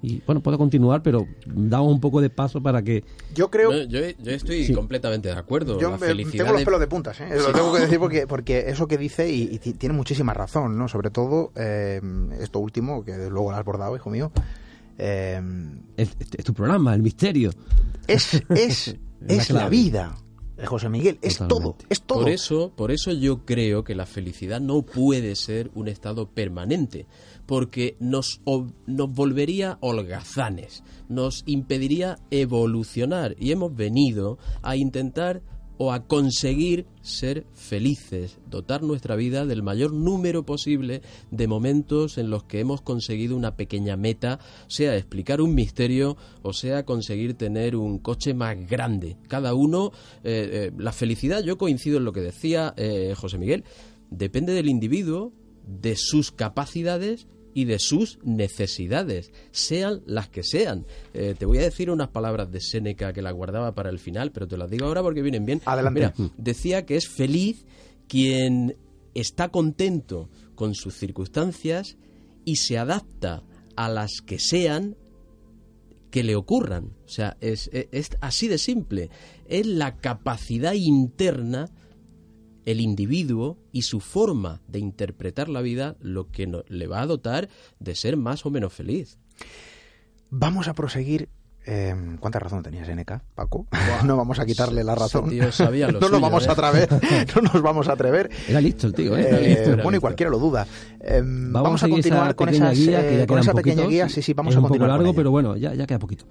Y 0.00 0.22
bueno, 0.24 0.40
puedo 0.40 0.56
continuar, 0.58 1.02
pero 1.02 1.26
damos 1.46 1.92
un 1.92 2.00
poco 2.00 2.20
de 2.20 2.30
paso 2.30 2.62
para 2.62 2.82
que. 2.82 3.02
Yo 3.34 3.50
creo. 3.50 3.84
yo, 3.84 4.00
estoy 4.00 4.72
completamente 4.72 5.28
de 5.28 5.34
acuerdo. 5.34 5.78
Yo 5.80 5.96
tengo 5.98 6.52
los 6.52 6.64
pelos 6.64 6.80
de 6.80 6.86
puntas, 6.86 7.20
¿eh? 7.20 7.28
lo 7.34 7.52
tengo 7.52 7.72
que 7.74 7.80
decir 7.80 7.98
porque, 7.98 8.26
porque 8.28 8.64
eso 8.68 8.86
que 8.86 8.96
dice, 8.96 9.28
y, 9.28 9.58
tiene 9.58 9.94
muchísima 9.94 10.34
razón, 10.34 10.78
¿no? 10.78 10.88
Sobre 10.88 11.10
todo 11.10 11.52
eh, 11.56 12.00
esto 12.40 12.60
último, 12.60 13.04
que 13.04 13.16
luego 13.28 13.50
lo 13.50 13.56
has 13.56 13.64
bordado, 13.64 13.96
hijo 13.96 14.10
mío. 14.10 14.30
Eh, 14.98 15.40
es, 15.96 16.16
tu 16.44 16.54
programa, 16.54 16.94
el 16.94 17.02
misterio. 17.02 17.50
Es, 18.06 18.34
es, 18.50 18.96
es 19.28 19.50
la 19.50 19.68
vida. 19.68 20.16
José 20.66 20.88
Miguel, 20.88 21.18
es 21.22 21.38
todo, 21.38 21.76
es 21.88 22.02
todo. 22.02 22.20
Por 22.20 22.30
eso, 22.30 22.72
por 22.74 22.90
eso 22.90 23.12
yo 23.12 23.44
creo 23.44 23.84
que 23.84 23.94
la 23.94 24.06
felicidad 24.06 24.60
no 24.60 24.82
puede 24.82 25.36
ser 25.36 25.70
un 25.74 25.88
estado 25.88 26.30
permanente, 26.30 27.06
porque 27.46 27.96
nos, 28.00 28.40
nos 28.86 29.10
volvería 29.12 29.78
holgazanes, 29.80 30.82
nos 31.08 31.44
impediría 31.46 32.18
evolucionar 32.30 33.36
y 33.38 33.52
hemos 33.52 33.74
venido 33.74 34.38
a 34.62 34.76
intentar 34.76 35.42
o 35.78 35.92
a 35.92 36.06
conseguir 36.06 36.86
ser 37.02 37.46
felices, 37.54 38.38
dotar 38.50 38.82
nuestra 38.82 39.16
vida 39.16 39.46
del 39.46 39.62
mayor 39.62 39.92
número 39.92 40.44
posible 40.44 41.02
de 41.30 41.46
momentos 41.46 42.18
en 42.18 42.30
los 42.30 42.44
que 42.44 42.60
hemos 42.60 42.82
conseguido 42.82 43.36
una 43.36 43.56
pequeña 43.56 43.96
meta, 43.96 44.40
sea 44.66 44.96
explicar 44.96 45.40
un 45.40 45.54
misterio 45.54 46.16
o 46.42 46.52
sea 46.52 46.84
conseguir 46.84 47.34
tener 47.34 47.76
un 47.76 47.98
coche 47.98 48.34
más 48.34 48.56
grande. 48.68 49.16
Cada 49.28 49.54
uno, 49.54 49.92
eh, 50.24 50.50
eh, 50.52 50.72
la 50.76 50.92
felicidad, 50.92 51.42
yo 51.42 51.56
coincido 51.56 51.98
en 51.98 52.04
lo 52.04 52.12
que 52.12 52.20
decía 52.20 52.74
eh, 52.76 53.14
José 53.16 53.38
Miguel, 53.38 53.64
depende 54.10 54.52
del 54.52 54.68
individuo, 54.68 55.32
de 55.66 55.96
sus 55.96 56.32
capacidades 56.32 57.26
y 57.58 57.64
de 57.64 57.80
sus 57.80 58.20
necesidades, 58.22 59.32
sean 59.50 60.00
las 60.06 60.28
que 60.28 60.44
sean. 60.44 60.86
Eh, 61.12 61.34
te 61.36 61.44
voy 61.44 61.58
a 61.58 61.62
decir 61.62 61.90
unas 61.90 62.06
palabras 62.06 62.52
de 62.52 62.60
Séneca 62.60 63.12
que 63.12 63.20
la 63.20 63.32
guardaba 63.32 63.74
para 63.74 63.90
el 63.90 63.98
final, 63.98 64.30
pero 64.30 64.46
te 64.46 64.56
las 64.56 64.70
digo 64.70 64.86
ahora 64.86 65.02
porque 65.02 65.22
vienen 65.22 65.44
bien. 65.44 65.60
Adelante. 65.64 66.12
Mira, 66.14 66.32
decía 66.36 66.86
que 66.86 66.94
es 66.94 67.08
feliz 67.08 67.66
quien 68.06 68.76
está 69.12 69.48
contento 69.48 70.30
con 70.54 70.76
sus 70.76 70.94
circunstancias 70.94 71.96
y 72.44 72.56
se 72.58 72.78
adapta 72.78 73.42
a 73.74 73.88
las 73.88 74.20
que 74.24 74.38
sean 74.38 74.96
que 76.12 76.22
le 76.22 76.36
ocurran. 76.36 76.92
O 77.06 77.08
sea, 77.08 77.36
es, 77.40 77.70
es 77.72 78.10
así 78.20 78.46
de 78.46 78.58
simple. 78.58 79.10
Es 79.48 79.66
la 79.66 79.96
capacidad 79.96 80.74
interna 80.74 81.72
el 82.68 82.82
individuo 82.82 83.56
y 83.72 83.82
su 83.82 83.98
forma 83.98 84.60
de 84.68 84.78
interpretar 84.78 85.48
la 85.48 85.62
vida 85.62 85.96
lo 86.00 86.30
que 86.30 86.46
le 86.68 86.86
va 86.86 87.00
a 87.00 87.06
dotar 87.06 87.48
de 87.80 87.94
ser 87.94 88.18
más 88.18 88.44
o 88.44 88.50
menos 88.50 88.74
feliz. 88.74 89.16
Vamos 90.28 90.68
a 90.68 90.74
proseguir 90.74 91.30
eh, 91.70 91.94
¿Cuánta 92.18 92.38
razón 92.38 92.62
tenía 92.62 92.82
Seneca, 92.84 93.22
Paco? 93.34 93.66
no 94.04 94.16
vamos 94.16 94.38
a 94.38 94.46
quitarle 94.46 94.84
la 94.84 94.94
razón. 94.94 95.30
no 96.00 96.08
nos 96.10 96.20
vamos 96.20 96.46
a 96.46 96.50
¿eh? 96.50 96.52
atrever. 96.52 96.88
no 97.36 97.42
nos 97.42 97.62
vamos 97.62 97.88
a 97.88 97.92
atrever. 97.92 98.30
Era 98.48 98.60
listo 98.60 98.86
el 98.86 98.94
tío, 98.94 99.16
¿eh? 99.16 99.76
bueno, 99.82 99.96
y 99.96 100.00
cualquiera 100.00 100.30
lo 100.30 100.38
duda. 100.38 100.66
vamos, 101.24 101.82
a 101.82 101.88
continuar 101.88 102.34
con, 102.34 102.48
esa 102.50 102.70
pequeña 103.54 103.86
guía. 103.86 104.08
Sí, 104.08 104.22
sí, 104.22 104.34
vamos 104.34 104.56
a 104.56 104.60
continuar. 104.60 104.90
Un 104.90 104.96
poco 104.96 105.02
largo, 105.04 105.14
pero 105.14 105.30
bueno, 105.30 105.56
ya, 105.56 105.74
ya 105.74 105.86
queda 105.86 105.98
poquito. 105.98 106.26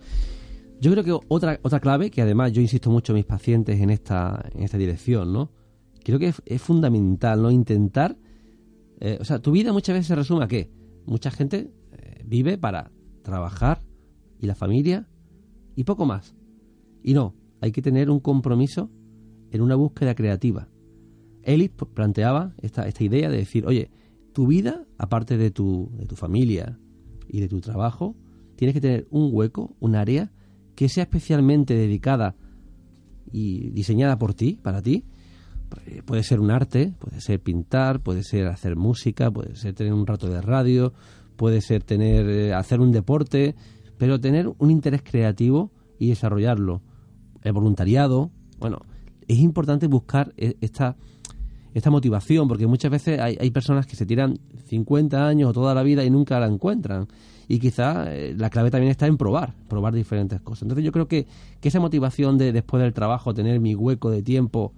Yo 0.80 0.92
creo 0.92 1.04
que 1.04 1.26
otra, 1.28 1.60
otra 1.64 1.80
clave, 1.80 2.12
que 2.12 2.22
además 2.22 2.52
yo 2.52 2.62
insisto 2.62 2.92
mucho 2.92 3.14
a 3.14 3.16
mis 3.16 3.26
pacientes 3.26 3.80
en 3.80 3.90
esta, 3.90 4.44
en 4.54 4.64
esta 4.64 4.78
dirección, 4.78 5.34
¿no? 5.34 5.50
Creo 6.08 6.20
que 6.20 6.34
es, 6.46 6.62
fundamental, 6.62 7.42
¿no? 7.42 7.52
Intentar... 7.52 8.18
Eh, 9.00 9.18
o 9.20 9.26
sea, 9.26 9.40
tu 9.40 9.52
vida 9.52 9.74
muchas 9.74 9.94
veces 9.94 10.08
se 10.08 10.16
resume 10.16 10.44
a 10.44 10.48
qué? 10.48 10.72
Mucha 11.06 11.30
gente 11.30 11.72
eh, 11.92 12.24
vive 12.26 12.58
para 12.58 12.92
trabajar 13.22 13.84
y 14.40 14.48
la 14.48 14.56
familia 14.56 15.08
y 15.76 15.84
poco 15.84 16.06
más. 16.06 16.34
Y 17.04 17.14
no, 17.14 17.36
hay 17.62 17.72
que 17.72 17.82
tener 17.82 18.10
un 18.10 18.20
compromiso 18.20 18.90
en 19.52 19.62
una 19.62 19.76
búsqueda 19.76 20.16
creativa. 20.16 20.70
Ellis 21.44 21.72
planteaba 21.94 22.56
esta, 22.62 22.88
esta 22.88 23.04
idea 23.04 23.30
de 23.30 23.38
decir, 23.38 23.66
oye, 23.68 23.92
tu 24.34 24.48
vida, 24.48 24.86
aparte 24.98 25.38
de 25.38 25.52
tu, 25.52 25.92
de 25.98 26.06
tu 26.06 26.16
familia 26.16 26.80
y 27.28 27.40
de 27.40 27.48
tu 27.48 27.60
trabajo, 27.62 28.16
tienes 28.56 28.74
que 28.74 28.82
tener 28.82 29.08
un 29.12 29.30
hueco, 29.32 29.76
un 29.80 29.96
área 29.96 30.32
que 30.76 30.90
sea 30.90 31.04
especialmente 31.04 31.76
dedicada 31.76 32.36
y 33.32 33.70
diseñada 33.72 34.18
por 34.18 34.34
ti, 34.34 34.60
para 34.62 34.82
ti, 34.82 35.06
puede 36.06 36.24
ser 36.24 36.40
un 36.40 36.52
arte, 36.52 36.94
puede 37.00 37.22
ser 37.22 37.42
pintar, 37.42 38.00
puede 38.02 38.24
ser 38.24 38.48
hacer 38.48 38.76
música, 38.76 39.32
puede 39.32 39.56
ser 39.56 39.74
tener 39.74 39.94
un 39.94 40.08
rato 40.08 40.28
de 40.28 40.42
radio, 40.42 40.94
puede 41.36 41.62
ser 41.62 41.84
tener 41.84 42.30
eh, 42.30 42.54
hacer 42.54 42.80
un 42.80 42.92
deporte, 42.92 43.56
pero 43.98 44.20
tener 44.20 44.52
un 44.58 44.72
interés 44.72 45.02
creativo 45.04 45.72
y 46.00 46.10
desarrollarlo. 46.10 46.82
El 47.44 47.54
voluntariado, 47.54 48.32
bueno, 48.60 48.80
es 49.28 49.38
importante 49.40 49.88
buscar 49.88 50.34
e, 50.38 50.58
esta 50.62 50.96
esta 51.74 51.92
motivación, 51.92 52.48
porque 52.48 52.66
muchas 52.66 52.90
veces 52.90 53.20
hay, 53.20 53.38
hay, 53.40 53.52
personas 53.52 53.86
que 53.86 53.96
se 53.96 54.08
tiran 54.08 54.40
50 54.66 55.28
años 55.28 55.52
o 55.52 55.54
toda 55.54 55.76
la 55.76 55.84
vida 55.84 56.04
y 56.04 56.10
nunca 56.10 56.40
la 56.40 56.48
encuentran. 56.48 57.08
Y 57.48 57.60
quizá 57.60 58.12
eh, 58.12 58.34
la 58.36 58.50
clave 58.50 58.72
también 58.72 58.90
está 58.90 59.06
en 59.06 59.16
probar, 59.16 59.54
probar 59.68 59.94
diferentes 59.94 60.42
cosas. 60.42 60.64
Entonces 60.64 60.84
yo 60.84 60.92
creo 60.92 61.08
que, 61.08 61.28
que 61.62 61.68
esa 61.68 61.80
motivación 61.80 62.40
de 62.40 62.52
después 62.52 62.82
del 62.82 62.94
trabajo 62.94 63.32
tener 63.34 63.60
mi 63.60 63.76
hueco 63.76 64.10
de 64.10 64.24
tiempo 64.24 64.74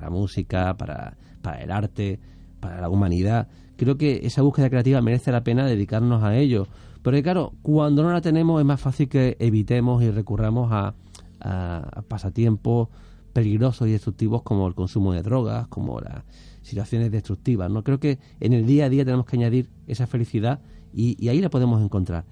la 0.00 0.10
música, 0.10 0.76
para, 0.76 1.16
para 1.42 1.62
el 1.62 1.70
arte, 1.70 2.20
para 2.60 2.80
la 2.80 2.88
humanidad. 2.88 3.48
Creo 3.76 3.98
que 3.98 4.20
esa 4.24 4.42
búsqueda 4.42 4.70
creativa 4.70 5.00
merece 5.02 5.32
la 5.32 5.44
pena 5.44 5.66
dedicarnos 5.66 6.22
a 6.22 6.36
ello. 6.36 6.66
Pero 7.02 7.22
claro, 7.22 7.52
cuando 7.62 8.02
no 8.02 8.12
la 8.12 8.20
tenemos 8.20 8.60
es 8.60 8.66
más 8.66 8.80
fácil 8.80 9.08
que 9.08 9.36
evitemos 9.38 10.02
y 10.02 10.10
recurramos 10.10 10.72
a, 10.72 10.94
a, 11.40 12.02
pasatiempos 12.08 12.88
peligrosos 13.32 13.86
y 13.86 13.92
destructivos 13.92 14.42
como 14.42 14.66
el 14.66 14.74
consumo 14.74 15.12
de 15.12 15.22
drogas, 15.22 15.68
como 15.68 16.00
las 16.00 16.24
situaciones 16.62 17.12
destructivas. 17.12 17.70
No 17.70 17.84
creo 17.84 18.00
que 18.00 18.18
en 18.40 18.54
el 18.54 18.66
día 18.66 18.86
a 18.86 18.88
día 18.88 19.04
tenemos 19.04 19.26
que 19.26 19.36
añadir 19.36 19.68
esa 19.86 20.06
felicidad 20.06 20.60
y, 20.92 21.22
y 21.22 21.28
ahí 21.28 21.40
la 21.40 21.50
podemos 21.50 21.82
encontrar. 21.82 22.24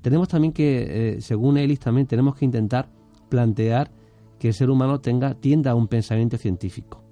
tenemos 0.00 0.28
también 0.28 0.52
que, 0.52 1.16
eh, 1.16 1.20
según 1.20 1.58
Ellis, 1.58 1.78
también 1.78 2.06
tenemos 2.06 2.34
que 2.34 2.46
intentar 2.46 2.88
plantear 3.28 3.90
que 4.40 4.48
el 4.48 4.54
ser 4.54 4.70
humano 4.70 5.00
tenga, 5.00 5.34
tienda 5.34 5.72
a 5.72 5.74
un 5.76 5.86
pensamiento 5.86 6.38
científico. 6.38 7.04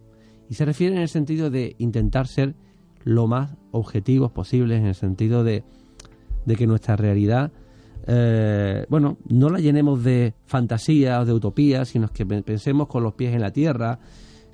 Y 0.49 0.55
se 0.55 0.65
refiere 0.65 0.97
en 0.97 1.03
el 1.03 1.09
sentido 1.09 1.51
de 1.51 1.77
intentar 1.79 2.27
ser 2.27 2.55
lo 3.05 3.27
más 3.27 3.55
objetivos 3.71 4.33
posibles, 4.33 4.81
en 4.81 4.87
el 4.87 4.95
sentido 4.95 5.45
de, 5.45 5.63
de 6.47 6.57
que 6.57 6.67
nuestra 6.67 6.97
realidad, 6.97 7.53
eh, 8.07 8.87
bueno, 8.89 9.19
no 9.29 9.51
la 9.51 9.61
llenemos 9.61 10.03
de 10.03 10.33
fantasía 10.47 11.21
o 11.21 11.27
de 11.27 11.35
utopía, 11.35 11.85
sino 11.85 12.09
que 12.09 12.25
pensemos 12.25 12.89
con 12.89 13.03
los 13.03 13.13
pies 13.13 13.35
en 13.35 13.43
la 13.43 13.53
tierra, 13.53 13.99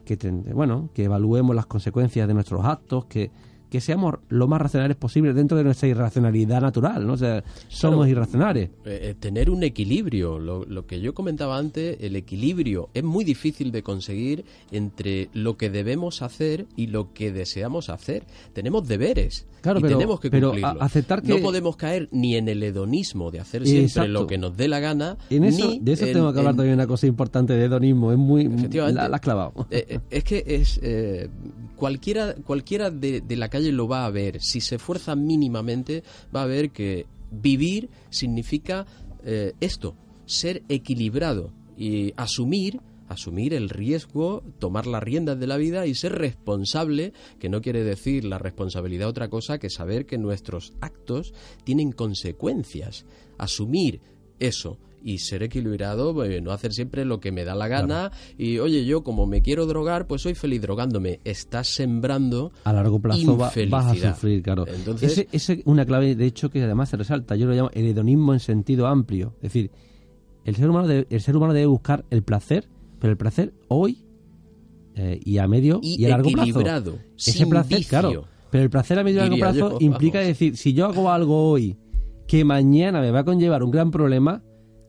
que, 0.05 0.17
bueno, 0.53 0.91
que 0.93 1.05
evaluemos 1.05 1.55
las 1.55 1.67
consecuencias 1.67 2.27
de 2.27 2.35
nuestros 2.35 2.65
actos, 2.65 3.05
que, 3.07 3.31
que 3.75 3.81
seamos 3.81 4.15
lo 4.29 4.47
más 4.47 4.63
racionales 4.63 4.97
posible 4.97 5.35
dentro 5.35 5.57
de 5.59 5.65
nuestra 5.65 5.89
irracionalidad 5.89 6.61
natural, 6.61 7.05
¿no? 7.05 7.15
O 7.15 7.17
sea, 7.17 7.43
somos 7.67 8.07
irracionales. 8.07 8.71
Eh, 8.85 9.01
eh, 9.03 9.15
tener 9.19 9.51
un 9.51 9.65
equilibrio, 9.65 10.39
lo, 10.39 10.65
lo, 10.65 10.87
que 10.87 11.01
yo 11.01 11.13
comentaba 11.13 11.59
antes, 11.59 11.97
el 12.01 12.15
equilibrio 12.15 12.89
es 12.95 13.03
muy 13.03 13.25
difícil 13.25 13.73
de 13.73 13.83
conseguir 13.83 14.45
entre 14.71 15.29
lo 15.33 15.57
que 15.57 15.71
debemos 15.71 16.23
hacer 16.23 16.67
y 16.77 16.87
lo 16.87 17.13
que 17.13 17.33
deseamos 17.33 17.89
hacer. 17.89 18.23
Tenemos 18.53 18.87
deberes 18.87 19.45
claro, 19.61 19.81
y 19.81 19.83
pero, 19.83 19.97
tenemos 19.99 20.21
que 20.21 20.31
pero 20.31 20.51
cumplirlos. 20.51 20.77
aceptar 20.81 21.21
que 21.23 21.31
No 21.35 21.41
podemos 21.41 21.75
caer 21.77 22.09
ni 22.13 22.37
en 22.37 22.49
el 22.49 22.63
hedonismo 22.63 23.33
de 23.33 23.41
hacer 23.41 23.65
siempre 23.67 23.87
Exacto. 23.87 24.13
lo 24.13 24.29
que 24.29 24.39
nos 24.39 24.57
dé 24.57 24.69
la 24.69 24.79
gana, 24.79 25.17
en 25.31 25.43
eso, 25.43 25.69
ni 25.69 25.81
de 25.81 25.95
eso 25.95 26.07
en- 26.07 26.13
tengo 26.13 26.33
que 26.33 26.39
hablar 26.39 26.53
en- 26.53 26.59
también 26.59 26.75
una 26.75 26.87
cosa 26.87 27.09
importante 27.09 27.55
de 27.55 27.65
hedonismo, 27.65 28.13
es 28.13 28.19
muy 28.19 28.45
la, 28.71 29.09
la 29.09 29.17
has 29.17 29.21
clavado. 29.21 29.67
Eh, 29.73 29.85
eh, 29.89 29.99
es 30.11 30.23
que 30.23 30.45
es 30.47 30.79
eh, 30.81 31.29
cualquiera 31.77 32.35
cualquiera 32.47 32.91
de, 32.91 33.21
de 33.21 33.37
la 33.37 33.49
calle 33.49 33.64
lo 33.73 33.89
va 33.89 34.07
a 34.07 34.11
ver. 34.11 34.41
Si 34.41 34.61
se 34.61 34.77
esfuerza 34.77 35.15
mínimamente, 35.17 36.03
va 36.35 36.43
a 36.43 36.47
ver 36.47 36.71
que 36.71 37.07
vivir 37.31 37.91
significa 38.11 38.87
eh, 39.25 39.53
esto, 39.61 39.97
ser 40.27 40.63
equilibrado 40.69 41.53
y 41.77 42.13
asumir 42.17 42.81
asumir 43.09 43.55
el 43.55 43.69
riesgo, 43.69 44.43
tomar 44.59 44.87
las 44.87 45.03
riendas 45.03 45.39
de 45.39 45.47
la 45.47 45.57
vida 45.57 45.87
y 45.87 45.95
ser 45.95 46.13
responsable, 46.13 47.13
que 47.39 47.49
no 47.49 47.61
quiere 47.61 47.85
decir 47.85 48.25
la 48.25 48.39
responsabilidad 48.39 49.09
otra 49.09 49.29
cosa 49.29 49.59
que 49.59 49.71
saber 49.71 50.07
que 50.07 50.19
nuestros 50.19 50.73
actos 50.81 51.33
tienen 51.65 51.93
consecuencias. 51.93 53.05
Asumir 53.39 54.01
eso 54.39 54.79
y 55.05 55.19
ser 55.19 55.43
equilibrado, 55.43 56.25
eh, 56.25 56.41
no 56.41 56.51
hacer 56.51 56.73
siempre 56.73 57.05
lo 57.05 57.21
que 57.21 57.31
me 57.31 57.45
da 57.45 57.55
la 57.55 57.69
gana 57.69 58.11
y 58.39 58.59
oye, 58.59 58.85
yo 58.87 59.05
como 59.05 59.27
me 59.27 59.43
quiero 59.43 59.67
drogar, 59.67 60.07
pues 60.07 60.23
soy 60.23 60.35
feliz 60.35 60.63
drogándome. 60.63 61.21
Estás 61.25 61.69
sembrando 61.69 62.53
a 62.65 62.73
largo 62.73 62.99
plazo 62.99 63.37
va- 63.37 63.51
vas 63.69 63.87
a 63.87 64.15
sufrir, 64.15 64.43
claro. 64.43 64.65
Entonces, 64.67 65.27
es 65.31 65.53
una 65.67 65.85
clave, 65.85 66.15
de 66.17 66.25
hecho, 66.27 66.49
que 66.51 66.63
además 66.63 66.89
se 66.89 66.97
resalta. 66.97 67.37
Yo 67.37 67.47
lo 67.47 67.53
llamo 67.53 67.71
el 67.75 67.87
hedonismo 67.87 68.33
en 68.33 68.41
sentido 68.41 68.87
amplio. 68.87 69.35
Es 69.37 69.53
decir, 69.53 69.71
el 70.45 70.57
ser 70.57 70.71
humano 70.71 70.89
debe, 70.89 71.07
el 71.11 71.21
ser 71.21 71.37
humano 71.37 71.53
debe 71.53 71.67
buscar 71.67 72.05
el 72.11 72.23
placer, 72.23 72.67
pero 72.99 73.11
el 73.11 73.17
placer 73.19 73.53
hoy 73.69 74.05
eh, 74.97 75.21
y 75.25 75.39
a 75.39 75.47
medio 75.49 75.81
y, 75.83 76.01
y 76.01 76.07
a 76.07 76.11
largo 76.11 76.31
plazo. 76.31 76.63
Ese 77.17 77.47
placer, 77.47 77.79
vicio. 77.79 77.91
claro. 77.91 78.25
Pero 78.51 78.65
el 78.65 78.71
placer 78.71 78.99
a 78.99 79.05
medio 79.05 79.19
y 79.19 79.21
largo 79.21 79.37
plazo 79.37 79.71
yo, 79.73 79.77
implica 79.81 80.19
vamos. 80.19 80.29
decir, 80.29 80.57
si 80.57 80.73
yo 80.73 80.87
hago 80.87 81.11
algo 81.11 81.51
hoy 81.51 81.77
que 82.27 82.45
mañana 82.45 83.01
me 83.01 83.11
va 83.11 83.21
a 83.21 83.25
conllevar 83.25 83.63
un 83.63 83.71
gran 83.71 83.91
problema, 83.91 84.43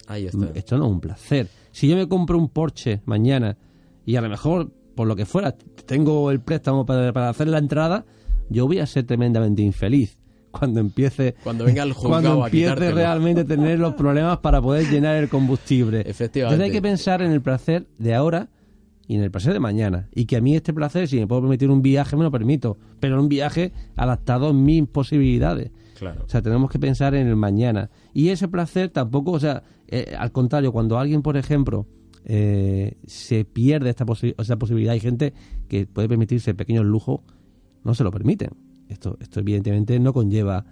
ahí 0.07 0.25
está. 0.25 0.51
esto 0.53 0.77
no 0.77 0.85
es 0.85 0.91
un 0.91 0.99
placer. 0.99 1.47
Si 1.71 1.87
yo 1.87 1.95
me 1.95 2.07
compro 2.07 2.37
un 2.37 2.49
Porsche 2.49 3.01
mañana 3.05 3.57
y 4.05 4.15
a 4.15 4.21
lo 4.21 4.29
mejor, 4.29 4.71
por 4.95 5.07
lo 5.07 5.15
que 5.15 5.25
fuera, 5.25 5.55
tengo 5.85 6.31
el 6.31 6.41
préstamo 6.41 6.85
para, 6.85 7.11
para 7.13 7.29
hacer 7.29 7.47
la 7.47 7.57
entrada, 7.57 8.05
yo 8.49 8.67
voy 8.67 8.79
a 8.79 8.85
ser 8.85 9.05
tremendamente 9.05 9.61
infeliz 9.61 10.17
cuando 10.57 10.79
empiece 10.79 11.35
Cuando 11.43 11.65
venga 11.65 11.83
el 11.83 11.93
juzgado 11.93 12.21
cuando 12.21 12.45
empiece 12.45 12.91
realmente 12.91 13.41
a 13.41 13.45
tener 13.45 13.79
los 13.79 13.93
problemas 13.95 14.39
para 14.39 14.61
poder 14.61 14.89
llenar 14.89 15.15
el 15.15 15.29
combustible. 15.29 16.01
Efectivamente. 16.05 16.55
Entonces 16.55 16.65
hay 16.65 16.71
que 16.71 16.81
pensar 16.81 17.21
en 17.21 17.31
el 17.31 17.41
placer 17.41 17.87
de 17.97 18.15
ahora 18.15 18.49
y 19.07 19.15
en 19.15 19.23
el 19.23 19.31
placer 19.31 19.53
de 19.53 19.59
mañana. 19.59 20.07
Y 20.13 20.25
que 20.25 20.37
a 20.37 20.41
mí 20.41 20.55
este 20.55 20.73
placer, 20.73 21.07
si 21.07 21.19
me 21.19 21.27
puedo 21.27 21.41
permitir 21.41 21.69
un 21.69 21.81
viaje, 21.81 22.15
me 22.15 22.23
lo 22.23 22.31
permito. 22.31 22.77
Pero 22.99 23.19
un 23.19 23.29
viaje 23.29 23.73
adaptado 23.95 24.49
a 24.49 24.53
mis 24.53 24.87
posibilidades. 24.87 25.71
O 26.25 26.29
sea, 26.29 26.41
tenemos 26.41 26.69
que 26.69 26.79
pensar 26.79 27.15
en 27.15 27.27
el 27.27 27.35
mañana. 27.35 27.89
Y 28.13 28.29
ese 28.29 28.47
placer 28.47 28.89
tampoco, 28.89 29.31
o 29.31 29.39
sea, 29.39 29.63
eh, 29.87 30.15
al 30.17 30.31
contrario, 30.31 30.71
cuando 30.71 30.97
alguien, 30.99 31.21
por 31.21 31.37
ejemplo, 31.37 31.87
eh, 32.25 32.97
se 33.05 33.45
pierde 33.45 33.89
esta 33.89 34.05
posi- 34.05 34.35
esa 34.37 34.57
posibilidad, 34.57 34.93
hay 34.93 34.99
gente 34.99 35.33
que 35.67 35.85
puede 35.85 36.07
permitirse 36.09 36.53
pequeños 36.53 36.85
lujos, 36.85 37.21
no 37.83 37.93
se 37.93 38.03
lo 38.03 38.11
permiten. 38.11 38.49
Esto, 38.89 39.17
esto 39.19 39.39
evidentemente 39.39 39.99
no 39.99 40.11
conlleva 40.13 40.65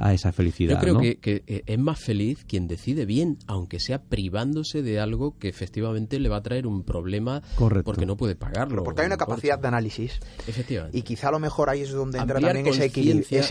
a 0.00 0.14
esa 0.14 0.32
felicidad. 0.32 0.74
Yo 0.74 0.80
creo 0.80 0.94
¿no? 0.94 1.00
que, 1.00 1.18
que, 1.18 1.42
eh, 1.46 1.62
es 1.66 1.78
más 1.78 2.00
feliz 2.00 2.44
quien 2.44 2.66
decide 2.66 3.04
bien, 3.04 3.38
aunque 3.46 3.78
sea 3.78 4.02
privándose 4.02 4.82
de 4.82 4.98
algo 4.98 5.36
que 5.38 5.48
efectivamente 5.48 6.18
le 6.18 6.28
va 6.28 6.38
a 6.38 6.42
traer 6.42 6.66
un 6.66 6.82
problema 6.82 7.42
Correcto. 7.56 7.84
porque 7.84 8.06
no 8.06 8.16
puede 8.16 8.34
pagarlo. 8.34 8.82
Porque 8.82 9.02
hay 9.02 9.06
una 9.06 9.16
capacidad 9.16 9.58
de 9.58 9.68
análisis 9.68 10.18
Efectivamente. 10.46 10.96
y 10.96 11.02
quizá 11.02 11.28
a 11.28 11.32
lo 11.32 11.38
mejor 11.38 11.68
ahí 11.70 11.82
es 11.82 11.92
donde 11.92 12.18
entra 12.18 12.36
Ampliar 12.36 12.54
también 12.54 12.74
ese, 12.74 12.84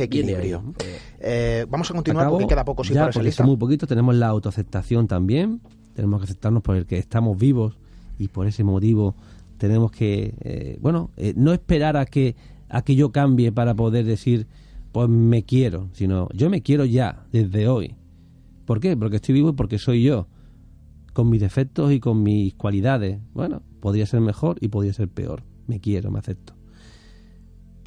equilibrio. 0.04 0.64
ahí. 0.80 0.86
Eh, 0.88 1.00
Eh, 1.22 1.66
vamos 1.70 1.90
a 1.92 1.94
continuar 1.94 2.26
Acabo, 2.26 2.40
porque 2.40 2.54
queda 2.54 2.66
poco 2.66 2.84
sí 2.84 2.94
ya, 2.94 3.10
por 3.10 3.10
esa 3.10 3.20
porque 3.20 3.44
muy 3.44 3.58
poquito. 3.58 3.88
Tenemos 3.88 4.16
la 4.16 4.28
autoaceptación 4.28 5.08
también. 5.08 5.62
Tenemos 5.94 6.20
que 6.22 6.26
aceptarnos 6.26 6.64
por 6.64 6.76
el 6.76 6.86
que 6.86 6.98
estamos 6.98 7.38
vivos 7.38 7.78
y 8.18 8.28
por 8.30 8.48
ese 8.48 8.64
motivo 8.64 9.16
tenemos 9.58 9.92
que, 9.92 10.34
eh, 10.42 10.78
bueno, 10.82 11.12
eh, 11.18 11.34
no 11.36 11.54
esperar 11.54 11.98
a 11.98 12.06
que, 12.06 12.36
a 12.70 12.82
que 12.82 12.96
yo 12.96 13.12
cambie 13.12 13.52
para 13.52 13.74
poder 13.76 14.06
decir, 14.06 14.48
pues 14.92 15.10
me 15.10 15.44
quiero, 15.44 15.90
sino 15.94 16.30
yo 16.34 16.50
me 16.50 16.62
quiero 16.62 16.86
ya, 16.86 17.26
desde 17.32 17.68
hoy. 17.68 17.96
¿Por 18.66 18.80
qué? 18.80 18.96
Porque 18.98 19.18
estoy 19.18 19.34
vivo 19.36 19.50
y 19.50 19.54
porque 19.54 19.78
soy 19.78 20.04
yo, 20.04 20.28
con 21.14 21.30
mis 21.30 21.42
defectos 21.42 21.92
y 21.92 22.00
con 22.00 22.22
mis 22.24 22.54
cualidades. 22.56 23.20
Bueno, 23.34 23.62
podría 23.80 24.06
ser 24.06 24.22
mejor 24.22 24.58
y 24.62 24.68
podría 24.70 24.94
ser 24.94 25.10
peor. 25.10 25.44
Me 25.68 25.80
quiero, 25.80 26.12
me 26.12 26.20
acepto. 26.20 26.54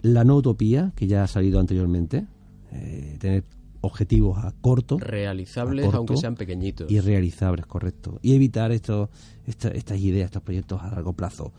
La 0.03 0.25
no 0.25 0.37
utopía, 0.37 0.93
que 0.97 1.07
ya 1.07 1.23
ha 1.23 1.27
salido 1.29 1.61
anteriormente, 1.61 2.27
eh, 2.73 3.17
tener 3.21 3.45
objetivos 3.81 4.39
a 4.45 4.53
corto 4.61 4.99
realizables 4.99 5.85
a 5.85 5.87
corto 5.87 5.99
aunque 5.99 6.17
sean 6.17 6.35
pequeñitos. 6.37 6.91
y 6.91 7.01
realizables, 7.01 7.67
correcto. 7.67 8.19
Y 8.23 8.35
evitar 8.35 8.71
esto, 8.73 9.11
esta- 9.47 9.69
estas 9.71 9.99
ideas, 9.99 10.27
estos 10.27 10.43
proyectos 10.43 10.81
a 10.83 10.89
largo 10.91 11.13
plazo. 11.15 11.53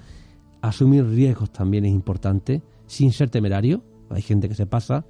Asumir 0.62 1.06
riesgos 1.06 1.52
también 1.52 1.86
es 1.86 1.92
importante, 1.94 2.62
sin 2.88 3.12
ser 3.12 3.30
temerario. 3.30 3.84
Hay 4.10 4.22
gente 4.22 4.48
que 4.48 4.56
se 4.56 4.66
pasa 4.66 5.06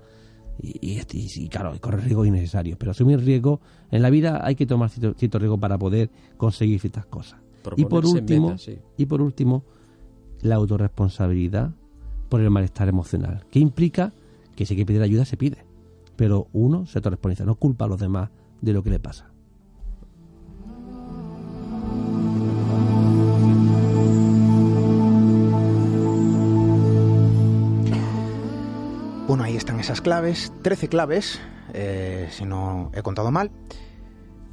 y, 0.62 0.78
y, 0.94 0.98
este- 0.98 1.18
y 1.18 1.48
claro, 1.50 1.74
corre 1.82 2.02
riesgos 2.02 2.28
innecesarios. 2.28 2.78
Pero 2.78 2.92
asumir 2.92 3.20
riesgos, 3.20 3.60
en 3.92 4.02
la 4.02 4.10
vida 4.10 4.46
hay 4.46 4.56
que 4.56 4.66
tomar 4.66 4.90
cierto, 4.90 5.18
cierto 5.18 5.40
riesgo 5.40 5.58
para 5.58 5.78
poder 5.78 6.10
conseguir 6.38 6.80
ciertas 6.80 7.06
cosas. 7.06 7.40
Y 7.78 7.86
por 7.86 8.06
último, 8.06 8.58
sí. 8.58 8.78
y 8.98 9.06
por 9.06 9.22
último, 9.22 9.64
la 10.42 10.56
autorresponsabilidad 10.56 11.72
por 12.30 12.42
el 12.42 12.50
malestar 12.50 12.90
emocional, 12.90 13.46
que 13.52 13.60
implica 13.60 14.12
que 14.56 14.66
si 14.66 14.74
hay 14.74 14.80
que 14.80 14.86
pedir 14.86 15.02
ayuda, 15.02 15.26
se 15.26 15.38
pide. 15.38 15.66
Pero 16.16 16.48
uno 16.54 16.86
se 16.86 16.98
autorresponsabiliza, 17.00 17.46
no 17.46 17.56
culpa 17.56 17.86
a 17.86 17.88
los 17.88 18.00
demás 18.00 18.30
de 18.62 18.74
lo 18.74 18.84
que 18.84 18.90
le 18.90 19.00
pasa. 19.00 19.33
Bueno, 29.26 29.46
ahí 29.46 29.56
están 29.56 29.80
esas 29.80 30.02
claves, 30.02 30.52
13 30.64 30.90
claves, 30.90 31.40
eh, 31.74 32.28
si 32.30 32.44
no 32.44 32.92
he 32.94 33.02
contado 33.02 33.32
mal, 33.32 33.52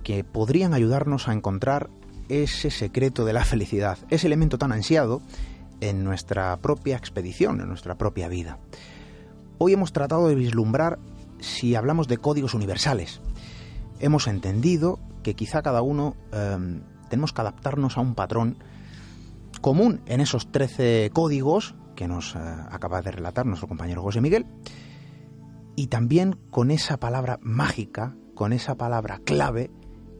que 0.05 0.23
podrían 0.23 0.75
ayudarnos 0.75 1.27
a 1.27 1.33
encontrar 1.33 1.91
ese 2.29 2.71
secreto 2.71 3.25
de 3.25 3.33
la 3.33 3.45
felicidad, 3.45 3.99
ese 4.11 4.29
elemento 4.29 4.59
tan 4.59 4.71
ansiado 4.71 5.23
en 5.81 6.05
nuestra 6.05 6.57
propia 6.59 6.97
expedición, 6.97 7.61
en 7.61 7.67
nuestra 7.67 7.99
propia 7.99 8.29
vida. 8.29 8.59
Hoy 9.59 9.73
hemos 9.73 9.93
tratado 9.93 10.29
de 10.29 10.37
vislumbrar 10.37 11.01
si 11.41 11.75
hablamos 11.75 12.07
de 12.07 12.19
códigos 12.19 12.55
universales. 12.55 13.21
Hemos 13.99 14.29
entendido 14.29 15.01
que 15.25 15.35
quizá 15.35 15.63
cada 15.63 15.83
uno 15.83 16.15
eh, 16.33 16.81
tenemos 17.09 17.33
que 17.33 17.41
adaptarnos 17.41 17.99
a 17.99 18.03
un 18.03 18.15
patrón 18.15 18.57
común 19.61 20.01
en 20.07 20.21
esos 20.21 20.53
13 20.53 21.11
códigos 21.13 21.75
que 22.01 22.09
nos 22.09 22.35
eh, 22.35 22.39
acaba 22.39 23.03
de 23.03 23.11
relatar 23.11 23.45
nuestro 23.45 23.69
compañero 23.69 24.01
José 24.01 24.23
Miguel, 24.23 24.47
y 25.77 25.89
también 25.89 26.35
con 26.51 26.71
esa 26.71 26.99
palabra 26.99 27.39
mágica, 27.43 28.17
con 28.35 28.55
esa 28.55 28.75
palabra 28.75 29.21
clave 29.23 29.71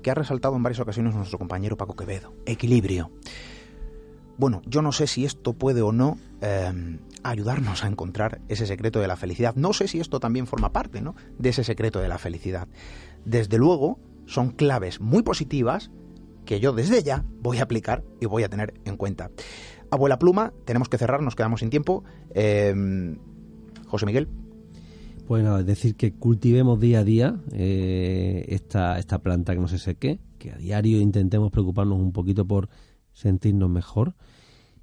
que 0.03 0.11
ha 0.11 0.15
resaltado 0.15 0.57
en 0.57 0.63
varias 0.63 0.81
ocasiones 0.81 1.15
nuestro 1.15 1.39
compañero 1.39 1.79
Paco 1.79 1.97
Quevedo, 1.97 2.35
equilibrio. 2.45 3.11
Bueno, 4.37 4.61
yo 4.67 4.83
no 4.83 4.93
sé 4.93 5.07
si 5.07 5.25
esto 5.25 5.55
puede 5.55 5.81
o 5.81 5.91
no 5.91 6.19
eh, 6.43 6.99
ayudarnos 7.23 7.83
a 7.83 7.87
encontrar 7.87 8.43
ese 8.49 8.67
secreto 8.67 9.01
de 9.01 9.09
la 9.09 9.17
felicidad. 9.17 9.55
No 9.55 9.73
sé 9.73 9.89
si 9.89 10.01
esto 10.01 10.21
también 10.21 10.47
forma 10.47 10.75
parte 10.75 11.01
¿no? 11.01 11.15
de 11.39 11.49
ese 11.49 11.65
secreto 11.65 11.99
de 11.99 12.09
la 12.09 12.19
felicidad. 12.19 12.69
Desde 13.25 13.57
luego, 13.57 13.99
son 14.27 14.51
claves 14.51 15.01
muy 15.01 15.23
positivas 15.23 15.91
que 16.45 16.61
yo 16.61 16.73
desde 16.73 17.03
ya 17.03 17.25
voy 17.41 17.59
a 17.59 17.63
aplicar 17.63 18.05
y 18.21 18.27
voy 18.27 18.43
a 18.43 18.51
tener 18.51 18.75
en 18.85 18.99
cuenta. 18.99 19.31
Abuela 19.91 20.19
Pluma, 20.19 20.53
tenemos 20.65 20.89
que 20.89 20.99
cerrar, 20.99 21.23
nos 21.23 21.35
quedamos 21.35 21.61
sin 21.61 21.71
tiempo. 21.71 22.05
Eh, 22.35 22.75
José 23.87 24.07
Miguel. 24.07 24.29
Pues 25.27 25.45
nada, 25.45 25.61
es 25.61 25.67
decir, 25.67 25.95
que 25.95 26.13
cultivemos 26.13 26.81
día 26.81 27.01
a 27.01 27.05
día 27.05 27.41
eh, 27.53 28.47
esta, 28.49 28.99
esta 28.99 29.21
planta 29.21 29.55
que 29.55 29.61
no 29.61 29.69
sé 29.69 29.79
sé 29.79 29.95
qué, 29.95 30.19
que 30.39 30.51
a 30.51 30.57
diario 30.57 31.01
intentemos 31.01 31.53
preocuparnos 31.53 32.01
un 32.01 32.13
poquito 32.13 32.45
por 32.45 32.69
sentirnos 33.13 33.71
mejor. 33.71 34.15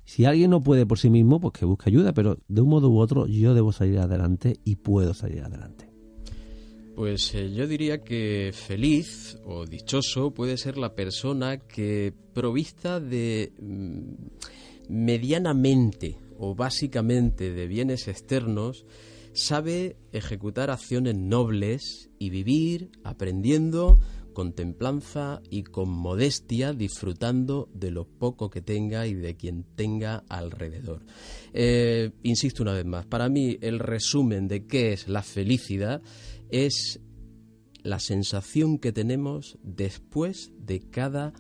Si 0.06 0.24
alguien 0.24 0.52
no 0.52 0.64
puede 0.64 0.86
por 0.86 1.00
sí 1.00 1.10
mismo, 1.10 1.42
pues 1.42 1.52
que 1.54 1.66
busque 1.66 1.90
ayuda, 1.90 2.14
pero 2.14 2.38
de 2.48 2.62
un 2.62 2.70
modo 2.70 2.90
u 2.90 3.00
otro 3.00 3.28
yo 3.28 3.54
debo 3.54 3.74
salir 3.74 4.00
adelante 4.00 4.58
y 4.64 4.78
puedo 4.78 5.14
salir 5.14 5.42
adelante. 5.44 5.90
Pues 6.96 7.36
eh, 7.36 7.54
yo 7.54 7.68
diría 7.68 8.04
que 8.04 8.52
feliz 8.54 9.38
o 9.46 9.66
dichoso 9.66 10.32
puede 10.34 10.58
ser 10.58 10.78
la 10.78 10.96
persona 10.96 11.58
que 11.58 12.14
provista 12.34 13.02
de 13.02 13.52
mm, 13.60 14.14
medianamente 14.90 16.18
o 16.38 16.56
básicamente 16.56 17.52
de 17.52 17.68
bienes 17.68 18.08
externos 18.08 18.86
sabe 19.34 19.98
ejecutar 20.12 20.72
acciones 20.72 21.16
nobles 21.16 22.10
y 22.18 22.30
vivir 22.30 22.92
aprendiendo 23.04 23.98
con 24.34 24.54
templanza 24.54 25.42
y 25.50 25.64
con 25.64 25.90
modestia, 25.90 26.72
disfrutando 26.72 27.70
de 27.74 27.90
lo 27.90 28.06
poco 28.06 28.52
que 28.52 28.62
tenga 28.62 29.08
y 29.08 29.16
de 29.16 29.36
quien 29.36 29.64
tenga 29.76 30.26
alrededor. 30.30 31.04
Eh, 31.54 32.12
insisto 32.22 32.62
una 32.62 32.74
vez 32.74 32.86
más, 32.86 33.08
para 33.08 33.30
mí 33.30 33.58
el 33.62 33.80
resumen 33.80 34.48
de 34.48 34.68
qué 34.68 34.94
es 34.94 35.08
la 35.08 35.24
felicidad 35.24 36.04
es 36.52 37.00
la 37.82 38.00
sensación 38.00 38.78
que 38.78 38.92
tenemos 38.92 39.58
después 39.64 40.52
de 40.60 40.82
cada 40.82 41.34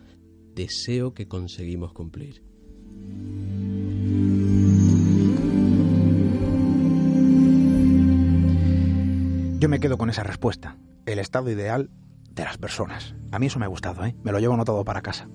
deseo 0.56 1.14
que 1.14 1.28
conseguimos 1.28 1.93
cumplir. 1.93 2.47
Yo 9.60 9.70
me 9.70 9.80
quedo 9.80 9.97
con 9.97 10.10
esa 10.10 10.24
respuesta. 10.24 10.78
El 11.05 11.18
estado 11.18 11.49
ideal 11.49 11.89
de 12.32 12.43
las 12.43 12.58
personas. 12.58 13.16
A 13.32 13.39
mí 13.39 13.47
eso 13.47 13.58
me 13.58 13.66
ha 13.66 13.70
gustado, 13.70 14.05
¿eh? 14.05 14.16
Me 14.24 14.32
lo 14.32 14.39
llevo 14.39 14.53
anotado 14.53 14.84
para 14.86 15.01
casa. 15.01 15.28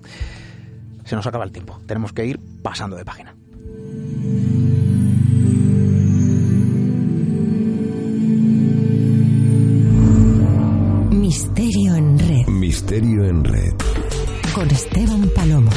Se 1.03 1.15
nos 1.15 1.27
acaba 1.27 1.43
el 1.43 1.51
tiempo. 1.51 1.79
Tenemos 1.85 2.13
que 2.13 2.25
ir 2.25 2.39
pasando 2.61 2.95
de 2.95 3.03
página. 3.03 3.35
Misterio 11.11 11.95
en 11.95 12.19
red. 12.19 12.47
Misterio 12.47 13.25
en 13.25 13.43
red. 13.43 13.73
Con 14.55 14.69
Esteban 14.71 15.29
Palomo. 15.35 15.71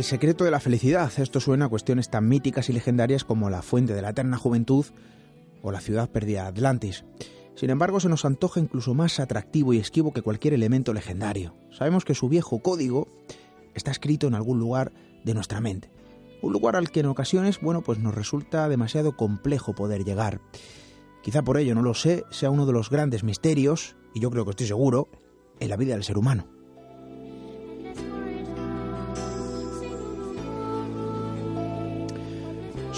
El 0.00 0.04
secreto 0.04 0.44
de 0.44 0.50
la 0.50 0.60
felicidad. 0.60 1.12
Esto 1.18 1.40
suena 1.40 1.66
a 1.66 1.68
cuestiones 1.68 2.08
tan 2.08 2.26
míticas 2.26 2.70
y 2.70 2.72
legendarias 2.72 3.22
como 3.22 3.50
la 3.50 3.60
fuente 3.60 3.92
de 3.92 4.00
la 4.00 4.08
eterna 4.08 4.38
juventud 4.38 4.86
o 5.60 5.72
la 5.72 5.82
ciudad 5.82 6.08
perdida 6.08 6.44
de 6.44 6.48
Atlantis. 6.48 7.04
Sin 7.54 7.68
embargo, 7.68 8.00
se 8.00 8.08
nos 8.08 8.24
antoja 8.24 8.60
incluso 8.60 8.94
más 8.94 9.20
atractivo 9.20 9.74
y 9.74 9.78
esquivo 9.78 10.14
que 10.14 10.22
cualquier 10.22 10.54
elemento 10.54 10.94
legendario. 10.94 11.54
Sabemos 11.70 12.06
que 12.06 12.14
su 12.14 12.30
viejo 12.30 12.60
código 12.60 13.08
está 13.74 13.90
escrito 13.90 14.26
en 14.26 14.34
algún 14.34 14.58
lugar 14.58 14.90
de 15.22 15.34
nuestra 15.34 15.60
mente. 15.60 15.90
Un 16.40 16.54
lugar 16.54 16.76
al 16.76 16.90
que 16.90 17.00
en 17.00 17.06
ocasiones, 17.06 17.60
bueno, 17.60 17.82
pues 17.82 17.98
nos 17.98 18.14
resulta 18.14 18.70
demasiado 18.70 19.18
complejo 19.18 19.74
poder 19.74 20.06
llegar. 20.06 20.40
Quizá 21.22 21.42
por 21.42 21.58
ello, 21.58 21.74
no 21.74 21.82
lo 21.82 21.92
sé, 21.92 22.24
sea 22.30 22.48
uno 22.48 22.64
de 22.64 22.72
los 22.72 22.88
grandes 22.88 23.22
misterios, 23.22 23.96
y 24.14 24.20
yo 24.20 24.30
creo 24.30 24.46
que 24.46 24.52
estoy 24.52 24.66
seguro, 24.66 25.10
en 25.58 25.68
la 25.68 25.76
vida 25.76 25.92
del 25.92 26.04
ser 26.04 26.16
humano. 26.16 26.46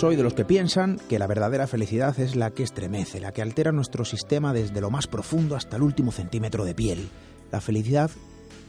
Soy 0.03 0.17
de 0.17 0.25
los 0.25 0.35
que 0.35 0.45
piensan 0.45 0.99
que 1.09 1.21
la 1.21 1.29
verdadera 1.29 1.69
felicidad 1.69 2.19
es 2.19 2.35
la 2.35 2.51
que 2.51 2.65
estremece, 2.65 3.21
la 3.21 3.31
que 3.31 3.41
altera 3.41 3.71
nuestro 3.71 4.05
sistema 4.05 4.53
desde 4.53 4.81
lo 4.81 4.91
más 4.91 5.07
profundo 5.07 5.55
hasta 5.55 5.77
el 5.77 5.83
último 5.85 6.11
centímetro 6.11 6.65
de 6.65 6.75
piel. 6.75 7.09
La 7.53 7.61
felicidad 7.61 8.11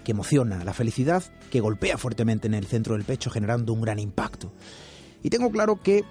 que 0.03 0.11
emociona, 0.11 0.63
la 0.63 0.73
felicidad 0.73 1.23
que 1.49 1.59
golpea 1.59 1.97
fuertemente 1.97 2.45
en 2.45 2.53
el 2.53 2.67
centro 2.67 2.93
del 2.93 3.03
pecho 3.03 3.31
generando 3.31 3.73
un 3.73 3.81
gran 3.81 3.97
impacto. 3.97 4.53
Y 5.23 5.31
tengo 5.31 5.49
claro 5.49 5.81
que 5.81 6.03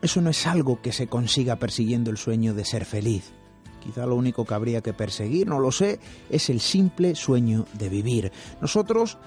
eso 0.00 0.20
no 0.20 0.30
es 0.30 0.46
algo 0.46 0.80
que 0.80 0.92
se 0.92 1.08
consiga 1.08 1.56
persiguiendo 1.56 2.12
el 2.12 2.16
sueño 2.16 2.54
de 2.54 2.64
ser 2.64 2.84
feliz. 2.84 3.32
Quizá 3.82 4.06
lo 4.06 4.14
único 4.14 4.44
que 4.44 4.54
habría 4.54 4.80
que 4.80 4.92
perseguir, 4.92 5.48
no 5.48 5.58
lo 5.58 5.72
sé, 5.72 5.98
es 6.30 6.50
el 6.50 6.60
simple 6.60 7.16
sueño 7.16 7.66
de 7.72 7.88
vivir. 7.88 8.30
Nosotros 8.60 9.18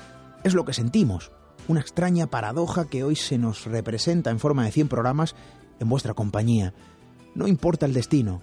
es 0.46 0.54
lo 0.54 0.64
que 0.64 0.72
sentimos, 0.72 1.30
una 1.72 1.80
extraña 1.80 2.28
paradoja 2.28 2.90
que 2.90 3.06
hoy 3.06 3.16
se 3.16 3.38
nos 3.38 3.66
representa 3.66 4.30
en 4.30 4.40
forma 4.40 4.66
de 4.66 4.72
100 4.72 4.90
programas 4.90 5.36
en 5.80 5.88
vuestra 5.88 6.14
compañía. 6.14 6.74
No 7.34 7.48
importa 7.48 7.86
el 7.86 7.94
destino, 7.94 8.42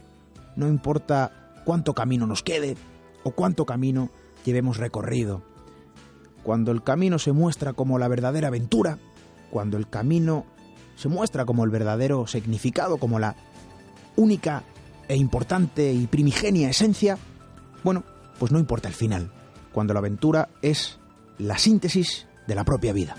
no 0.56 0.66
importa 0.66 1.52
cuánto 1.66 1.92
camino 1.92 2.26
nos 2.26 2.42
quede 2.42 2.76
o 3.24 3.32
cuánto 3.32 3.66
camino 3.66 4.08
llevemos 4.46 4.78
recorrido. 4.78 5.42
Cuando 6.42 6.72
el 6.72 6.82
camino 6.82 7.18
se 7.18 7.32
muestra 7.32 7.74
como 7.74 7.98
la 7.98 8.08
verdadera 8.08 8.48
aventura, 8.48 8.98
cuando 9.50 9.76
el 9.76 9.90
camino 9.90 10.46
se 10.96 11.08
muestra 11.08 11.44
como 11.44 11.64
el 11.64 11.70
verdadero 11.70 12.26
significado, 12.26 12.96
como 12.96 13.18
la 13.18 13.36
única 14.16 14.62
e 15.06 15.16
importante 15.16 15.92
y 15.92 16.06
primigenia 16.06 16.70
esencia, 16.70 17.18
bueno, 17.84 18.04
pues 18.38 18.52
no 18.52 18.58
importa 18.58 18.88
el 18.88 18.94
final, 18.94 19.30
cuando 19.72 19.92
la 19.92 20.00
aventura 20.00 20.48
es 20.62 20.98
la 21.36 21.58
síntesis 21.58 22.27
de 22.49 22.55
la 22.55 22.64
propia 22.64 22.92
vida. 22.92 23.14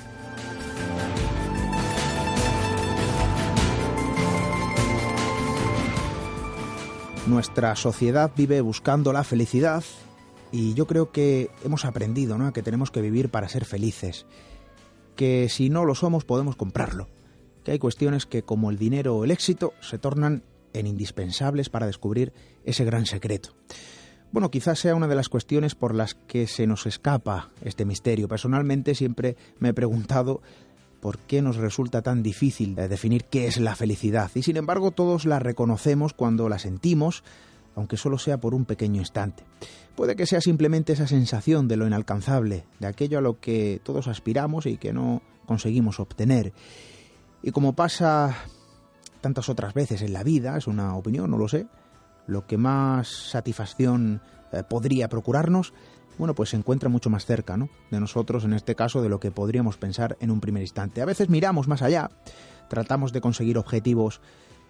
Nuestra 7.28 7.76
sociedad 7.76 8.32
vive 8.36 8.60
buscando 8.62 9.14
la 9.14 9.24
felicidad 9.24 9.84
y 10.52 10.74
yo 10.74 10.88
creo 10.88 11.12
que 11.12 11.52
hemos 11.64 11.86
aprendido 11.86 12.40
¿no? 12.40 12.52
que 12.52 12.64
tenemos 12.64 12.90
que 12.90 13.02
vivir 13.02 13.30
para 13.30 13.48
ser 13.48 13.66
felices, 13.66 14.26
que 15.16 15.48
si 15.48 15.70
no 15.70 15.86
lo 15.86 15.94
somos 15.94 16.26
podemos 16.26 16.56
comprarlo, 16.56 17.08
que 17.64 17.72
hay 17.72 17.80
cuestiones 17.80 18.26
que 18.26 18.42
como 18.42 18.72
el 18.72 18.80
dinero 18.80 19.16
o 19.16 19.24
el 19.26 19.32
éxito 19.32 19.74
se 19.80 20.00
tornan 20.00 20.42
en 20.74 20.88
indispensables 20.88 21.70
para 21.70 21.86
descubrir 21.86 22.34
ese 22.66 22.84
gran 22.84 23.06
secreto. 23.06 23.54
Bueno, 24.32 24.52
quizás 24.52 24.78
sea 24.78 24.94
una 24.94 25.08
de 25.08 25.16
las 25.16 25.28
cuestiones 25.28 25.74
por 25.74 25.96
las 25.96 26.14
que 26.14 26.46
se 26.46 26.68
nos 26.68 26.86
escapa 26.86 27.50
este 27.64 27.84
misterio. 27.84 28.28
Personalmente 28.28 28.94
siempre 28.94 29.36
me 29.58 29.70
he 29.70 29.74
preguntado 29.74 30.42
por 31.02 31.18
qué 31.18 31.42
nos 31.42 31.56
resulta 31.56 32.04
tan 32.04 32.22
difícil 32.22 32.76
definir 32.76 33.26
qué 33.26 33.48
es 33.48 33.58
la 33.60 33.76
felicidad. 33.76 34.30
Y 34.36 34.44
sin 34.44 34.58
embargo 34.58 34.92
todos 34.92 35.26
la 35.26 35.40
reconocemos 35.40 36.14
cuando 36.14 36.48
la 36.48 36.60
sentimos, 36.60 37.24
aunque 37.76 37.98
solo 37.98 38.20
sea 38.20 38.40
por 38.40 38.54
un 38.54 38.66
pequeño 38.66 39.00
instante. 39.00 39.44
Puede 39.96 40.16
que 40.16 40.28
sea 40.28 40.42
simplemente 40.42 40.94
esa 40.94 41.08
sensación 41.08 41.68
de 41.68 41.78
lo 41.78 41.88
inalcanzable, 41.88 42.66
de 42.80 42.88
aquello 42.88 43.18
a 43.18 43.22
lo 43.22 43.40
que 43.40 43.82
todos 43.84 44.08
aspiramos 44.08 44.68
y 44.68 44.78
que 44.78 44.94
no 44.94 45.24
conseguimos 45.48 46.00
obtener. 46.00 46.54
Y 47.42 47.50
como 47.50 47.74
pasa 47.74 48.36
tantas 49.22 49.50
otras 49.50 49.74
veces 49.74 50.04
en 50.04 50.14
la 50.14 50.24
vida, 50.24 50.56
es 50.56 50.68
una 50.68 50.96
opinión, 50.96 51.32
no 51.32 51.38
lo 51.38 51.48
sé, 51.48 51.66
lo 52.30 52.46
que 52.46 52.58
más 52.58 53.08
satisfacción 53.08 54.22
eh, 54.52 54.64
podría 54.64 55.10
procurarnos, 55.10 55.74
bueno, 56.18 56.36
pues 56.36 56.50
se 56.50 56.58
encuentra 56.58 56.90
mucho 56.90 57.10
más 57.10 57.26
cerca, 57.26 57.58
¿no? 57.58 57.70
De 57.92 58.00
nosotros, 58.00 58.44
en 58.44 58.54
este 58.54 58.76
caso, 58.76 59.02
de 59.02 59.10
lo 59.10 59.20
que 59.20 59.32
podríamos 59.32 59.78
pensar 59.78 60.18
en 60.20 60.32
un 60.32 60.42
primer 60.42 60.62
instante. 60.62 61.02
A 61.02 61.06
veces 61.06 61.30
miramos 61.30 61.68
más 61.68 61.82
allá, 61.82 62.12
tratamos 62.70 63.14
de 63.14 63.22
conseguir 63.22 63.58
objetivos 63.58 64.22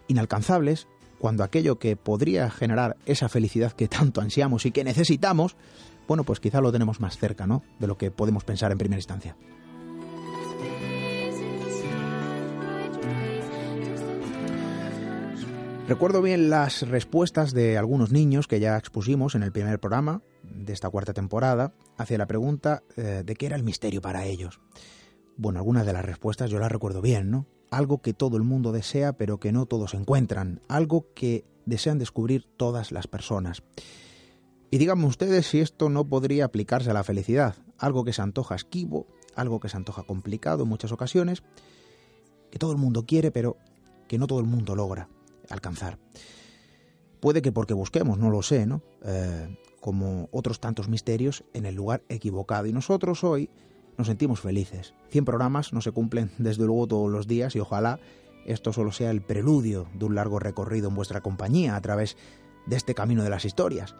inalcanzables, 0.07 0.87
cuando 1.17 1.43
aquello 1.43 1.79
que 1.79 1.95
podría 1.95 2.49
generar 2.49 2.97
esa 3.05 3.29
felicidad 3.29 3.73
que 3.73 3.87
tanto 3.87 4.21
ansiamos 4.21 4.65
y 4.65 4.71
que 4.71 4.83
necesitamos, 4.83 5.57
bueno, 6.07 6.23
pues 6.23 6.39
quizá 6.39 6.61
lo 6.61 6.71
tenemos 6.71 6.99
más 6.99 7.17
cerca, 7.17 7.45
¿no? 7.45 7.63
De 7.79 7.87
lo 7.87 7.97
que 7.97 8.09
podemos 8.09 8.43
pensar 8.43 8.71
en 8.71 8.77
primera 8.77 8.99
instancia. 8.99 9.35
Recuerdo 15.89 16.21
bien 16.21 16.51
las 16.51 16.87
respuestas 16.87 17.51
de 17.51 17.75
algunos 17.75 18.11
niños 18.11 18.45
que 18.47 18.59
ya 18.59 18.77
expusimos 18.77 19.33
en 19.33 19.41
el 19.41 19.51
primer 19.51 19.79
programa 19.79 20.21
de 20.43 20.71
esta 20.71 20.87
cuarta 20.87 21.13
temporada 21.13 21.73
hacia 21.97 22.19
la 22.19 22.27
pregunta 22.27 22.83
eh, 22.95 23.23
de 23.25 23.35
qué 23.35 23.47
era 23.47 23.55
el 23.55 23.63
misterio 23.63 23.99
para 23.99 24.27
ellos. 24.27 24.61
Bueno, 25.35 25.57
algunas 25.57 25.87
de 25.87 25.93
las 25.93 26.05
respuestas 26.05 26.51
yo 26.51 26.59
las 26.59 26.71
recuerdo 26.71 27.01
bien, 27.01 27.31
¿no? 27.31 27.47
Algo 27.71 28.03
que 28.03 28.13
todo 28.13 28.37
el 28.37 28.43
mundo 28.43 28.71
desea 28.71 29.13
pero 29.13 29.39
que 29.39 29.51
no 29.51 29.65
todos 29.65 29.95
encuentran, 29.95 30.61
algo 30.67 31.07
que 31.15 31.43
desean 31.65 31.97
descubrir 31.97 32.45
todas 32.55 32.91
las 32.91 33.07
personas. 33.07 33.63
Y 34.69 34.77
díganme 34.77 35.07
ustedes 35.07 35.47
si 35.47 35.59
esto 35.59 35.89
no 35.89 36.07
podría 36.07 36.45
aplicarse 36.45 36.91
a 36.91 36.93
la 36.93 37.03
felicidad, 37.03 37.55
algo 37.79 38.03
que 38.03 38.13
se 38.13 38.21
antoja 38.21 38.53
esquivo, 38.53 39.07
algo 39.33 39.59
que 39.59 39.69
se 39.69 39.77
antoja 39.77 40.03
complicado 40.03 40.65
en 40.65 40.69
muchas 40.69 40.91
ocasiones, 40.91 41.41
que 42.51 42.59
todo 42.59 42.73
el 42.73 42.77
mundo 42.77 43.07
quiere, 43.07 43.31
pero 43.31 43.57
que 44.07 44.19
no 44.19 44.27
todo 44.27 44.39
el 44.39 44.45
mundo 44.45 44.75
logra 44.75 45.09
alcanzar. 45.49 45.99
Puede 47.19 47.41
que 47.41 47.51
porque 47.51 47.73
busquemos, 47.73 48.17
no 48.17 48.29
lo 48.29 48.41
sé, 48.41 48.65
¿no? 48.65 48.81
Eh, 49.03 49.57
como 49.81 50.29
otros 50.31 50.59
tantos 50.59 50.87
misterios 50.87 51.43
en 51.53 51.65
el 51.65 51.75
lugar 51.75 52.03
equivocado. 52.09 52.65
Y 52.65 52.73
nosotros 52.73 53.23
hoy 53.23 53.49
nos 53.97 54.07
sentimos 54.07 54.39
felices. 54.39 54.93
100 55.09 55.25
programas 55.25 55.73
no 55.73 55.81
se 55.81 55.91
cumplen 55.91 56.31
desde 56.37 56.65
luego 56.65 56.87
todos 56.87 57.11
los 57.11 57.27
días 57.27 57.55
y 57.55 57.59
ojalá 57.59 57.99
esto 58.45 58.73
solo 58.73 58.91
sea 58.91 59.11
el 59.11 59.21
preludio 59.21 59.87
de 59.93 60.05
un 60.05 60.15
largo 60.15 60.39
recorrido 60.39 60.89
en 60.89 60.95
vuestra 60.95 61.21
compañía 61.21 61.75
a 61.75 61.81
través 61.81 62.17
de 62.65 62.75
este 62.75 62.95
camino 62.95 63.23
de 63.23 63.29
las 63.29 63.45
historias. 63.45 63.95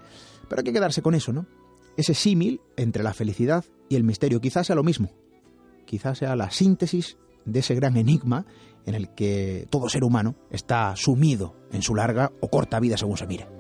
Pero 0.48 0.62
hay 0.62 0.64
que 0.64 0.74
quedarse 0.74 1.02
con 1.02 1.16
eso, 1.16 1.34
¿no? 1.34 1.46
Ese 1.98 2.14
símil 2.14 2.62
entre 2.78 3.04
la 3.04 3.14
felicidad 3.14 3.66
y 3.90 3.96
el 3.96 4.04
misterio 4.04 4.40
quizás 4.40 4.68
sea 4.68 4.76
lo 4.76 4.84
mismo. 4.84 5.12
Quizás 5.86 6.20
sea 6.20 6.36
la 6.36 6.50
síntesis 6.50 7.18
de 7.46 7.60
ese 7.60 7.76
gran 7.76 7.98
enigma 7.98 8.46
en 8.86 8.96
el 8.96 9.10
que 9.10 9.68
todo 9.70 9.90
ser 9.90 10.04
humano 10.04 10.36
está 10.50 10.96
sumido 10.96 11.56
en 11.72 11.82
su 11.82 11.96
larga 11.96 12.32
o 12.42 12.50
corta 12.50 12.80
vida 12.80 12.98
según 12.98 13.18
se 13.18 13.28
mire. 13.28 13.60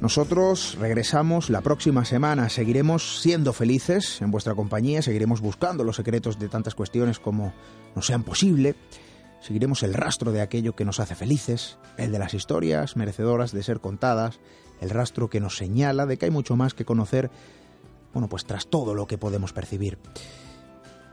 Nosotros 0.00 0.78
regresamos 0.80 1.50
la 1.50 1.60
próxima 1.60 2.06
semana, 2.06 2.48
seguiremos 2.48 3.20
siendo 3.20 3.52
felices 3.52 4.22
en 4.22 4.30
vuestra 4.30 4.54
compañía, 4.54 5.02
seguiremos 5.02 5.42
buscando 5.42 5.84
los 5.84 5.96
secretos 5.96 6.38
de 6.38 6.48
tantas 6.48 6.74
cuestiones 6.74 7.20
como 7.20 7.52
nos 7.94 8.06
sean 8.06 8.22
posible, 8.22 8.76
seguiremos 9.42 9.82
el 9.82 9.92
rastro 9.92 10.32
de 10.32 10.40
aquello 10.40 10.74
que 10.74 10.86
nos 10.86 11.00
hace 11.00 11.14
felices, 11.14 11.76
el 11.98 12.12
de 12.12 12.18
las 12.18 12.32
historias 12.32 12.96
merecedoras 12.96 13.52
de 13.52 13.62
ser 13.62 13.80
contadas, 13.80 14.40
el 14.80 14.90
rastro 14.90 15.28
que 15.28 15.40
nos 15.40 15.56
señala 15.56 16.06
de 16.06 16.16
que 16.16 16.26
hay 16.26 16.30
mucho 16.30 16.56
más 16.56 16.74
que 16.74 16.84
conocer, 16.84 17.30
bueno, 18.12 18.28
pues 18.28 18.44
tras 18.44 18.66
todo 18.66 18.94
lo 18.94 19.06
que 19.06 19.18
podemos 19.18 19.52
percibir. 19.52 19.98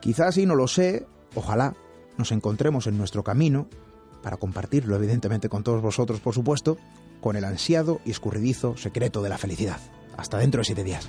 Quizás, 0.01 0.37
y 0.37 0.45
no 0.45 0.55
lo 0.55 0.67
sé, 0.67 1.05
ojalá 1.35 1.75
nos 2.17 2.31
encontremos 2.31 2.87
en 2.87 2.97
nuestro 2.97 3.23
camino, 3.23 3.67
para 4.23 4.37
compartirlo 4.37 4.95
evidentemente 4.95 5.49
con 5.49 5.63
todos 5.63 5.81
vosotros, 5.81 6.19
por 6.19 6.33
supuesto, 6.33 6.77
con 7.21 7.35
el 7.35 7.45
ansiado 7.45 7.99
y 8.05 8.11
escurridizo 8.11 8.75
secreto 8.77 9.21
de 9.21 9.29
la 9.29 9.37
felicidad. 9.37 9.79
Hasta 10.17 10.37
dentro 10.37 10.59
de 10.59 10.65
siete 10.65 10.83
días. 10.83 11.07